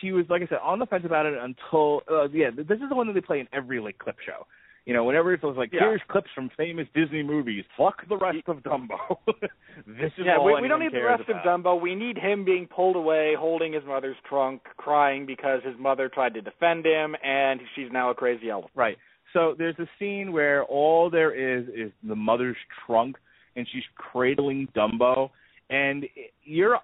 [0.00, 2.50] She was like I said on the fence about it until uh, yeah.
[2.54, 4.46] This is the one that they play in every like clip show.
[4.90, 5.82] You know, whenever it was like, Yeah.
[5.82, 7.64] here's clips from famous Disney movies.
[7.76, 9.18] Fuck the rest of Dumbo.
[9.86, 11.46] this is yeah, all we, we don't need the rest about.
[11.46, 11.80] of Dumbo.
[11.80, 16.34] We need him being pulled away, holding his mother's trunk, crying because his mother tried
[16.34, 18.72] to defend him, and she's now a crazy elephant.
[18.74, 18.98] Right.
[19.32, 23.14] So there's a scene where all there is is the mother's trunk,
[23.54, 25.30] and she's cradling Dumbo,
[25.70, 26.04] and
[26.42, 26.80] you're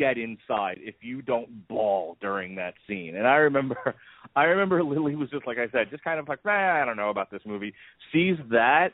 [0.00, 3.14] dead inside if you don't bawl during that scene.
[3.16, 3.76] And I remember,
[4.36, 6.96] I remember Lily was just like I said, just kind of like, man, I don't
[6.96, 7.74] know about this movie.
[8.12, 8.88] Sees that,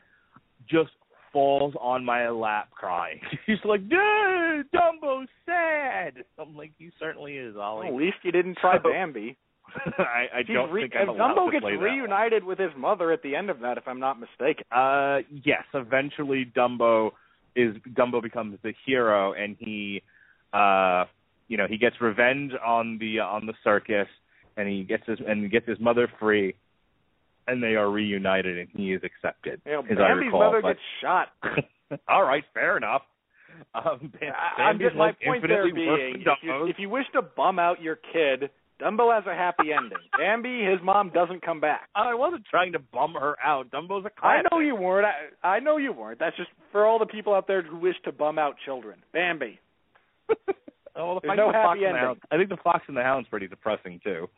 [0.69, 0.91] just
[1.33, 3.20] falls on my lap crying.
[3.47, 6.24] She's like, dude, Dumbo's sad.
[6.39, 7.89] I'm like, he certainly is, Ollie.
[7.89, 9.37] At least you didn't try So- Bambi.
[9.99, 11.91] I, I don't re- think I'm allowed Dumbo to gets play that one.
[11.91, 14.65] reunited with his mother at the end of that, if I'm not mistaken.
[14.70, 15.65] Uh, yes.
[15.74, 17.11] Eventually, Dumbo
[17.57, 20.03] is Dumbo becomes the hero, and he,
[20.57, 21.05] uh,
[21.49, 24.09] you know, he gets revenge on the on the circus,
[24.57, 26.55] and he gets his and he gets his mother free,
[27.47, 29.61] and they are reunited, and he is accepted.
[29.66, 31.28] As I Bambi's recall, mother but- gets shot.
[32.09, 33.03] All right, fair enough.
[33.74, 37.23] Um, Bam- I- I'm just my point there being, if you, if you wish to
[37.23, 38.51] bum out your kid,
[38.83, 39.97] Dumbo has a happy ending.
[40.19, 41.89] Bambi, his mom doesn't come back.
[41.95, 43.70] I wasn't trying to bum her out.
[43.70, 44.47] Dumbo's a I classic.
[44.51, 45.07] know you weren't.
[45.43, 46.19] I, I know you weren't.
[46.19, 48.99] That's just for all the people out there who wish to bum out children.
[49.12, 49.59] Bambi.
[50.28, 50.35] Oh,
[50.97, 52.20] well, There's no the Fox happy and the ending.
[52.31, 54.28] I think the Fox and the Hound's pretty depressing too,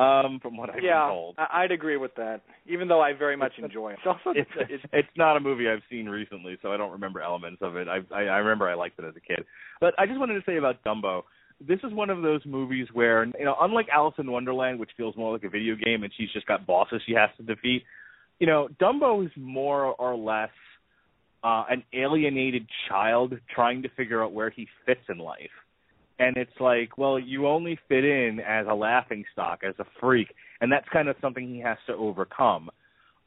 [0.00, 1.34] um, from what I've yeah, been told.
[1.38, 2.40] I, I'd agree with that.
[2.66, 3.98] Even though I very much enjoy it.
[3.98, 7.20] It's also it's it's, it's not a movie I've seen recently, so I don't remember
[7.20, 7.88] elements of it.
[7.88, 9.44] I, I I remember I liked it as a kid.
[9.80, 11.22] But I just wanted to say about Dumbo.
[11.60, 15.16] This is one of those movies where you know, unlike Alice in Wonderland, which feels
[15.16, 17.82] more like a video game and she's just got bosses she has to defeat.
[18.38, 20.50] You know, Dumbo is more or less
[21.44, 25.50] uh, an alienated child trying to figure out where he fits in life.
[26.18, 30.28] And it's like, well, you only fit in as a laughing stock, as a freak,
[30.60, 32.70] and that's kind of something he has to overcome.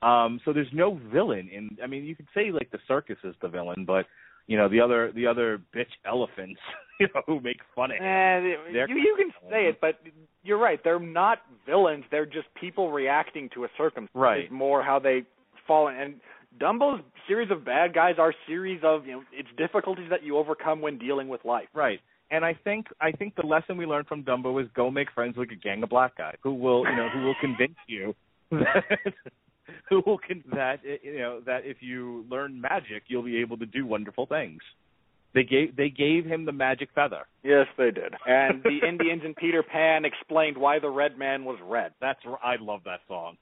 [0.01, 1.77] Um, so there's no villain in.
[1.81, 4.07] I mean, you could say like the circus is the villain, but
[4.47, 6.59] you know the other the other bitch elephants,
[6.99, 8.03] you know, who make fun of him.
[8.03, 9.99] And you you can say it, but
[10.43, 10.79] you're right.
[10.83, 12.03] They're not villains.
[12.11, 14.09] They're just people reacting to a circumstance.
[14.15, 14.45] Right.
[14.45, 15.21] It's more how they
[15.67, 15.95] fall in.
[15.95, 16.15] And
[16.59, 20.81] Dumbo's series of bad guys are series of you know it's difficulties that you overcome
[20.81, 21.67] when dealing with life.
[21.73, 21.99] Right.
[22.29, 25.37] And I think I think the lesson we learned from Dumbo is go make friends
[25.37, 28.15] with a gang of black guys who will you know who will convince you
[28.51, 28.83] that
[29.89, 33.57] who will con- that eh, you know that if you learn magic you'll be able
[33.57, 34.61] to do wonderful things.
[35.33, 37.25] They gave they gave him the magic feather.
[37.43, 38.13] Yes, they did.
[38.25, 41.93] And the Indians in Peter Pan explained why the red man was red.
[42.01, 43.37] That's I love that song.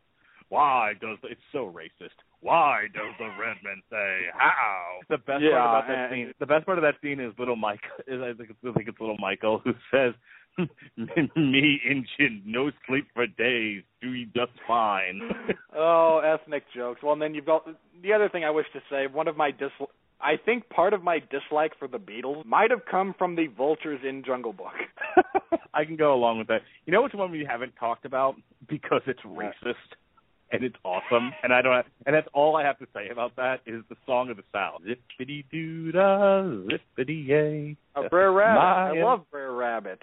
[0.50, 2.10] Why does it's so racist?
[2.42, 5.00] Why does the red man say how?
[5.10, 6.34] The best Yeah, part about that and- scene.
[6.40, 7.82] The best part of that scene is little Mike.
[8.08, 10.14] Is I think it's, I think it's little Michael who says,
[11.36, 15.22] "Me Injun, no sleep for days, do just fine."
[15.76, 17.02] oh, ethnic jokes.
[17.04, 17.68] Well, and then you've got
[18.02, 19.08] the other thing I wish to say.
[19.08, 19.72] One of my dis,
[20.22, 24.00] I think part of my dislike for the Beatles might have come from the vultures
[24.08, 24.74] in Jungle Book.
[25.74, 26.62] I can go along with that.
[26.86, 28.36] You know which one we haven't talked about
[28.68, 29.76] because it's racist
[30.52, 31.76] and it's awesome, and I don't.
[31.76, 34.44] Have, and that's all I have to say about that is the song of the
[34.52, 34.82] South.
[34.84, 37.78] Zippity doo dah, zippity yay.
[37.96, 38.60] Uh, Brer Rabbit.
[38.60, 40.00] My- I love Brer Rabbit.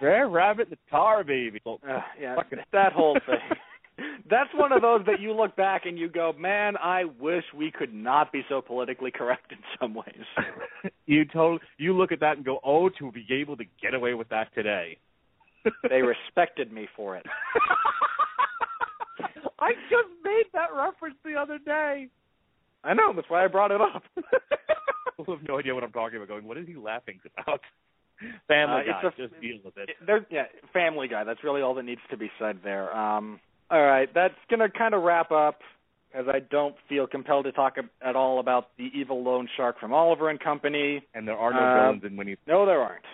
[0.00, 1.60] Brer Rabbit, the Tar Baby.
[1.66, 1.76] Uh,
[2.20, 3.58] yeah, Fucking- that whole thing.
[4.30, 7.72] That's one of those that you look back and you go, man, I wish we
[7.72, 10.24] could not be so politically correct in some ways.
[11.06, 14.14] you told you look at that and go, oh, to be able to get away
[14.14, 14.98] with that today.
[15.88, 17.26] They respected me for it.
[19.58, 22.08] I just made that reference the other day.
[22.84, 24.02] I know, that's why I brought it up.
[25.16, 26.28] People have no idea what I'm talking about.
[26.28, 27.60] Going, what is he laughing about?
[28.46, 29.90] Family Uh, Guy, it's a- just deal with it.
[30.06, 31.24] It- yeah, Family Guy.
[31.24, 32.94] That's really all that needs to be said there.
[32.96, 33.40] Um,
[33.70, 35.60] all right, that's gonna kind of wrap up,
[36.14, 39.92] as I don't feel compelled to talk at all about the evil loan shark from
[39.92, 41.02] Oliver and Company.
[41.14, 42.36] And there are no Uh, villains in Winnie.
[42.46, 43.04] No, there aren't.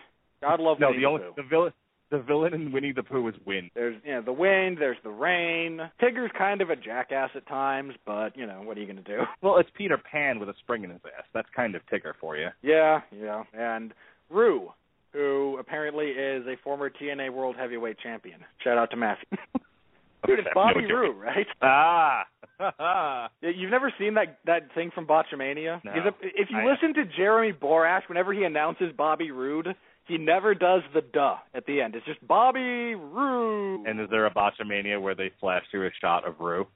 [0.42, 1.32] God love No, Winnie the only Pooh.
[1.36, 1.72] the villain
[2.16, 3.70] the villain in Winnie the Pooh is Win.
[3.74, 5.80] There's you know the wind, there's the rain.
[6.00, 9.20] Tigger's kind of a jackass at times, but you know what are you gonna do?
[9.42, 11.24] Well, it's Peter Pan with a spring in his ass.
[11.34, 12.48] That's kind of Tigger for you.
[12.62, 13.42] Yeah, yeah.
[13.52, 13.92] And
[14.30, 14.72] Roo,
[15.12, 18.40] who apparently is a former TNA World Heavyweight Champion.
[18.62, 19.26] Shout out to Matthew.
[20.26, 20.94] Dude, it's Bobby No.
[20.94, 21.46] Roode, right?
[22.60, 23.28] Ah.
[23.42, 25.84] You've never seen that that thing from Botchamania?
[25.84, 25.92] No.
[26.22, 29.74] If, you I- listen to Jeremy Borash, whenever he announces Bobby Roode,
[30.06, 31.94] he never does the duh at the end.
[31.94, 33.86] It's just Bobby Roode.
[33.86, 36.66] and is there a Botchamania where they flash through a shot of Roo?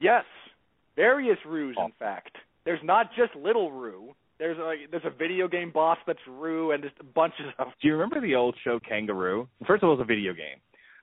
[0.00, 0.24] yes,
[0.96, 1.86] various Roos, Oh.
[1.86, 2.36] in fact.
[2.64, 4.14] There's not just little Roo.
[4.38, 7.68] There's a there's a video game boss that's Roo, and just bunches of.
[7.80, 9.48] Do you remember the old show Kangaroo?
[9.66, 10.56] First of all, it was a video game.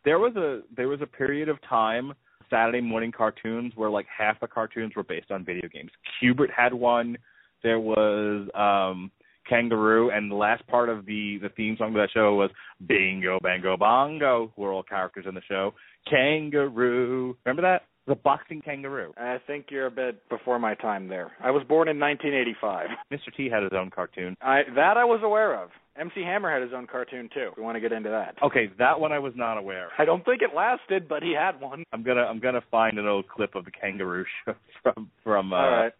[0.06, 2.14] There was a there was a period of time
[2.50, 5.92] Saturday morning cartoons where like half the cartoons were based on video games.
[6.20, 7.18] Q*bert had one.
[7.64, 9.12] There was um
[9.48, 12.50] Kangaroo, and the last part of the the theme song of that show was
[12.88, 15.74] Bingo Bango Bongo, who were all characters in the show.
[16.10, 17.84] Kangaroo, remember that?
[18.08, 19.14] The boxing kangaroo.
[19.18, 21.34] I think you're a bit before my time there.
[21.44, 22.88] I was born in 1985.
[23.12, 23.36] Mr.
[23.36, 24.38] T had his own cartoon.
[24.42, 25.72] I that I was aware of.
[26.00, 27.50] MC Hammer had his own cartoon too.
[27.58, 28.36] We want to get into that.
[28.42, 29.88] Okay, that one I was not aware.
[29.88, 29.92] of.
[29.98, 31.84] I don't think it lasted, but he had one.
[31.92, 34.54] I'm gonna I'm gonna find an old clip of the kangaroo show
[34.84, 35.94] from from uh, All right.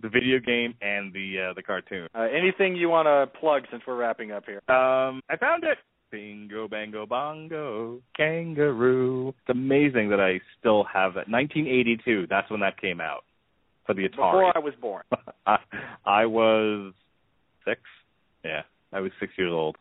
[0.00, 2.08] The video game and the uh, the cartoon.
[2.14, 4.62] Uh, anything you want to plug since we're wrapping up here?
[4.68, 5.78] Um, I found it.
[6.10, 9.30] Bingo bango bongo kangaroo.
[9.30, 11.28] It's amazing that I still have it.
[11.28, 12.26] 1982.
[12.30, 13.24] That's when that came out
[13.84, 14.10] for the Atari.
[14.10, 15.02] Before I was born.
[15.46, 15.56] I,
[16.04, 16.92] I was
[17.66, 17.80] six.
[18.44, 18.62] Yeah,
[18.92, 19.76] I was six years old.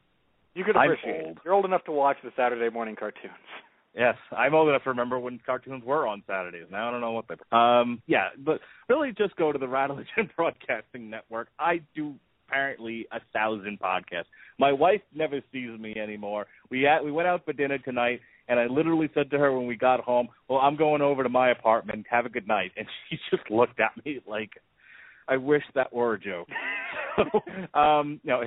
[0.56, 1.38] You could I'm appreciate old.
[1.38, 1.44] it.
[1.46, 3.34] You're old enough to watch the Saturday morning cartoons.
[3.96, 6.66] Yes, I'm old enough to remember when cartoons were on Saturdays.
[6.72, 7.36] Now I don't know what they.
[7.52, 8.60] Um, yeah, but
[8.90, 10.06] really, just go to the Rattleton
[10.36, 11.50] Broadcasting Network.
[11.60, 12.16] I do
[12.48, 14.26] apparently a thousand podcasts.
[14.58, 16.48] My wife never sees me anymore.
[16.72, 19.68] We at, we went out for dinner tonight, and I literally said to her when
[19.68, 22.08] we got home, "Well, I'm going over to my apartment.
[22.10, 24.52] Have a good night." And she just looked at me like,
[25.28, 26.48] "I wish that were a joke."
[27.16, 28.42] so, um, no,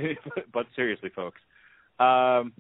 [0.53, 1.41] but seriously, folks.
[2.01, 2.53] Um,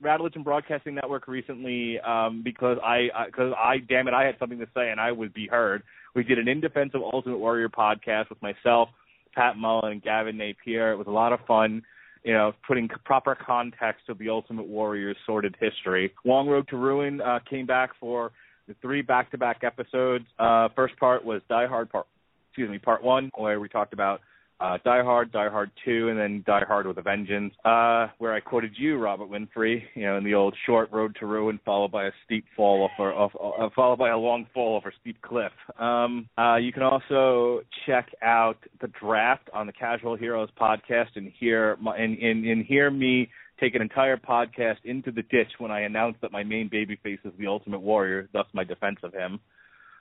[0.00, 4.66] Rattleton Broadcasting Network recently um, because I because I, damn it I had something to
[4.74, 5.82] say and I would be heard.
[6.14, 8.88] We did an in defense of Ultimate Warrior podcast with myself,
[9.34, 10.92] Pat Mullen, and Gavin Napier.
[10.92, 11.82] It was a lot of fun.
[12.24, 16.12] You know, putting proper context to the Ultimate Warrior's sordid history.
[16.24, 18.32] Long Road to Ruin uh, came back for
[18.66, 20.26] the three back-to-back episodes.
[20.38, 22.06] Uh, first part was Die Hard part,
[22.50, 24.20] excuse me, part one, where we talked about
[24.60, 28.34] uh, Die Hard, Die Hard 2, and then Die Hard with a Vengeance, uh, where
[28.34, 31.92] I quoted you, Robert Winfrey, you know, in the old short road to ruin, followed
[31.92, 34.90] by a steep fall off, or off, uh, followed by a long fall off a
[35.00, 35.52] steep cliff.
[35.78, 41.32] Um, uh, you can also check out the draft on the Casual Heroes podcast and
[41.38, 43.28] hear my, and, and, and hear me
[43.60, 47.32] take an entire podcast into the ditch when I announce that my main babyface is
[47.38, 49.40] the Ultimate Warrior, thus my defense of him.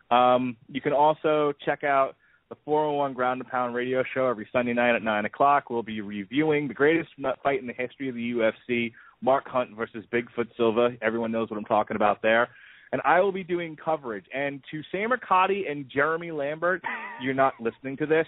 [0.10, 2.16] Um, you can also check out
[2.50, 5.70] the 401 Ground and Pound radio show every Sunday night at 9 o'clock.
[5.70, 7.10] We'll be reviewing the greatest
[7.44, 10.92] fight in the history of the UFC, Mark Hunt versus Bigfoot Silva.
[11.02, 12.48] Everyone knows what I'm talking about there.
[12.94, 14.24] And I will be doing coverage.
[14.34, 16.82] And to Samer Kadi and Jeremy Lambert,
[17.22, 18.28] you're not listening to this,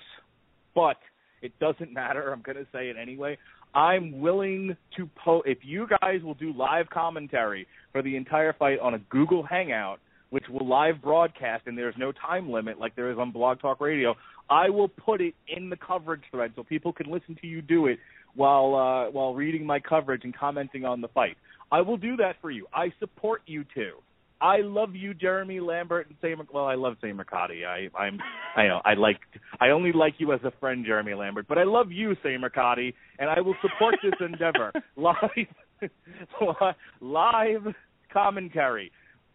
[0.75, 0.97] but
[1.41, 2.33] it doesn't matter.
[2.33, 3.37] I'm going to say it anyway.
[3.73, 8.79] I'm willing to post, if you guys will do live commentary for the entire fight
[8.79, 9.99] on a Google Hangout,
[10.29, 13.81] which will live broadcast and there's no time limit like there is on Blog Talk
[13.81, 14.15] Radio,
[14.49, 17.87] I will put it in the coverage thread so people can listen to you do
[17.87, 17.99] it
[18.35, 21.37] while uh, while reading my coverage and commenting on the fight.
[21.71, 22.65] I will do that for you.
[22.73, 23.93] I support you too.
[24.41, 26.41] I love you, Jeremy Lambert and Sam.
[26.53, 27.65] Well, I love Samer Kadi.
[27.65, 28.19] I, I'm,
[28.55, 29.19] I know, I like,
[29.59, 32.95] I only like you as a friend, Jeremy Lambert, but I love you, Samer Kadi,
[33.19, 34.71] and I will support this endeavor.
[34.95, 35.81] Live,
[37.01, 37.75] live
[38.13, 38.91] commentary.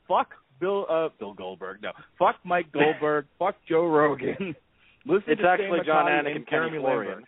[0.08, 1.82] Fuck Bill uh Bill Goldberg.
[1.82, 3.26] No, fuck Mike Goldberg.
[3.38, 4.54] fuck Joe Rogan.
[5.06, 7.24] Listen it's actually Jon Anik and Jeremy Lambert.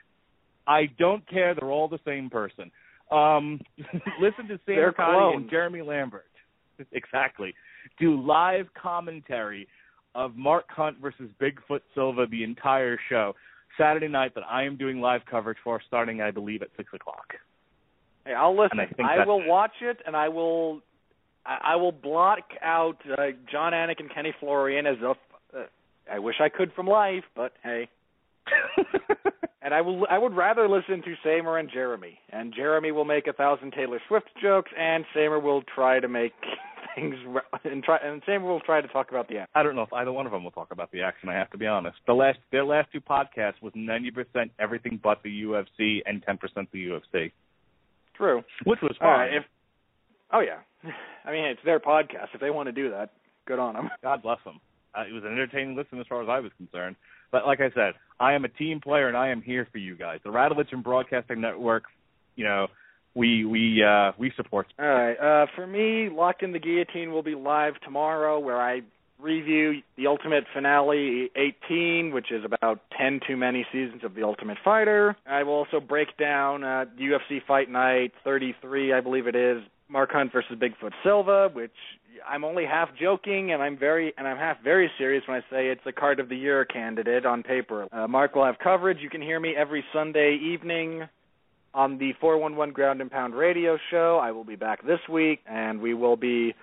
[0.66, 1.54] I don't care.
[1.54, 2.70] They're all the same person.
[3.10, 3.60] Um,
[4.20, 6.24] listen to Sam They're and Jeremy Lambert.
[6.92, 7.54] exactly.
[8.00, 9.68] Do live commentary
[10.14, 13.34] of Mark Hunt versus Bigfoot Silva the entire show
[13.78, 17.34] Saturday night that I am doing live coverage for, starting I believe at six o'clock.
[18.24, 18.80] Hey, I'll listen.
[18.80, 19.46] I I will it.
[19.46, 20.80] watch it, and I will,
[21.46, 25.16] I, I will block out uh, Jon Anik and Kenny Florian as if
[25.56, 25.62] uh,
[26.12, 27.88] I wish I could from life, but hey.
[29.66, 30.06] And I will.
[30.08, 33.98] I would rather listen to Samer and Jeremy, and Jeremy will make a thousand Taylor
[34.06, 36.34] Swift jokes, and Samer will try to make
[36.94, 37.16] things,
[37.64, 39.50] and try, and Samer will try to talk about the act.
[39.56, 41.28] I don't know if either one of them will talk about the action.
[41.28, 41.96] I have to be honest.
[42.06, 46.38] The last their last two podcasts was ninety percent everything but the UFC and ten
[46.38, 47.32] percent the UFC,
[48.16, 48.44] True.
[48.66, 49.18] which was All fine.
[49.18, 49.34] right.
[49.34, 49.44] If,
[50.32, 50.58] oh yeah.
[51.24, 52.28] I mean, it's their podcast.
[52.34, 53.10] If they want to do that,
[53.46, 53.90] good on them.
[54.02, 54.60] God bless them.
[54.96, 56.96] Uh, it was an entertaining listen as far as I was concerned.
[57.30, 59.96] But like I said, I am a team player and I am here for you
[59.96, 60.20] guys.
[60.24, 61.84] The Radulich and Broadcasting Network,
[62.36, 62.68] you know,
[63.14, 64.66] we we uh we support.
[64.78, 65.14] All right.
[65.14, 68.82] Uh, for me, Locked in the Guillotine will be live tomorrow, where I
[69.18, 74.58] review the Ultimate Finale 18, which is about 10 too many seasons of The Ultimate
[74.62, 75.16] Fighter.
[75.26, 80.10] I will also break down uh, UFC Fight Night 33, I believe it is, Mark
[80.12, 81.72] Hunt versus Bigfoot Silva, which
[82.28, 85.68] I'm only half joking and I'm very and I'm half very serious when I say
[85.68, 87.86] it's a card of the year candidate on paper.
[87.92, 88.98] Uh, Mark will have coverage.
[89.00, 91.08] You can hear me every Sunday evening
[91.74, 94.18] on the 411 Ground and Pound radio show.
[94.22, 96.54] I will be back this week, and we will be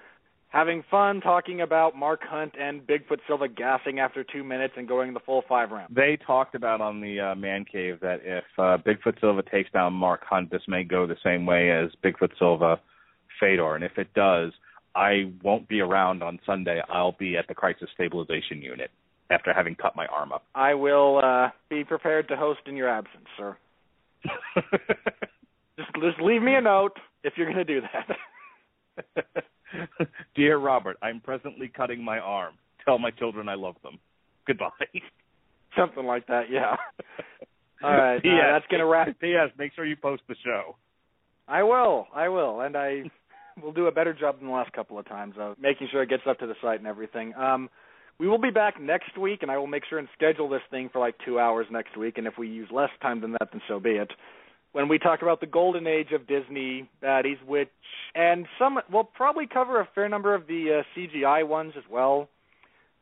[0.49, 5.13] having fun talking about Mark Hunt and Bigfoot Silva gassing after two minutes and going
[5.13, 5.93] the full five rounds.
[5.95, 9.93] They talked about on the uh, Man Cave that if uh, Bigfoot Silva takes down
[9.93, 12.79] Mark Hunt, this may go the same way as Bigfoot Silva
[13.43, 14.51] Fedor, and if it does,
[14.95, 16.81] I won't be around on Sunday.
[16.89, 18.89] I'll be at the crisis stabilization unit
[19.29, 20.43] after having cut my arm up.
[20.55, 23.57] I will uh, be prepared to host in your absence, sir.
[25.75, 29.43] Just, just leave me a note if you're going to do that.
[30.35, 32.53] Dear Robert, I'm presently cutting my arm.
[32.85, 33.97] Tell my children I love them.
[34.45, 34.69] Goodbye.
[35.75, 36.75] Something like that, yeah.
[37.83, 39.07] All right, uh, that's going to wrap.
[39.19, 39.49] P.S.
[39.57, 40.75] Make sure you post the show.
[41.47, 42.07] I will.
[42.13, 43.03] I will, and I
[43.61, 46.09] will do a better job than the last couple of times of making sure it
[46.09, 47.33] gets up to the site and everything.
[47.35, 47.69] Um,
[48.19, 50.89] we will be back next week, and I will make sure and schedule this thing
[50.91, 52.17] for like two hours next week.
[52.17, 54.11] And if we use less time than that, then so be it.
[54.71, 57.69] When we talk about the golden age of Disney baddies, which
[58.15, 62.27] and some we'll probably cover a fair number of the uh, CGI ones as well,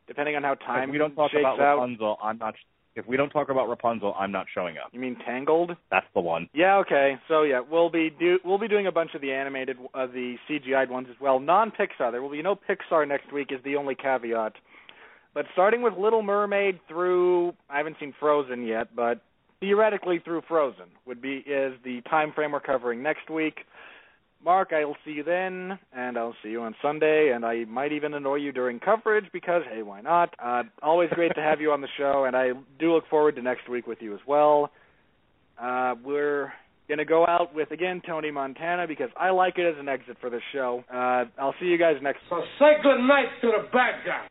[0.06, 1.78] depending on how time if we don't talk shakes about out.
[2.22, 2.54] I'm not.
[2.94, 4.90] If we don't talk about Rapunzel, I'm not showing up.
[4.92, 5.72] You mean Tangled?
[5.90, 6.48] That's the one.
[6.52, 7.16] Yeah, okay.
[7.28, 10.36] So yeah, we'll be do we'll be doing a bunch of the animated uh, the
[10.48, 11.40] CGI'd ones as well.
[11.40, 12.12] Non-Pixar.
[12.12, 14.52] There will be no Pixar next week is the only caveat.
[15.34, 19.22] But starting with Little Mermaid through I haven't seen Frozen yet, but
[19.60, 23.60] theoretically through Frozen would be is the time frame we're covering next week.
[24.44, 27.92] Mark, I will see you then, and I'll see you on Sunday, and I might
[27.92, 30.34] even annoy you during coverage because, hey, why not?
[30.42, 33.42] Uh, always great to have you on the show, and I do look forward to
[33.42, 34.72] next week with you as well.
[35.60, 36.52] Uh, we're
[36.88, 40.16] going to go out with, again, Tony Montana because I like it as an exit
[40.20, 40.82] for this show.
[40.92, 44.26] Uh, I'll see you guys next So say good night to the bad guy.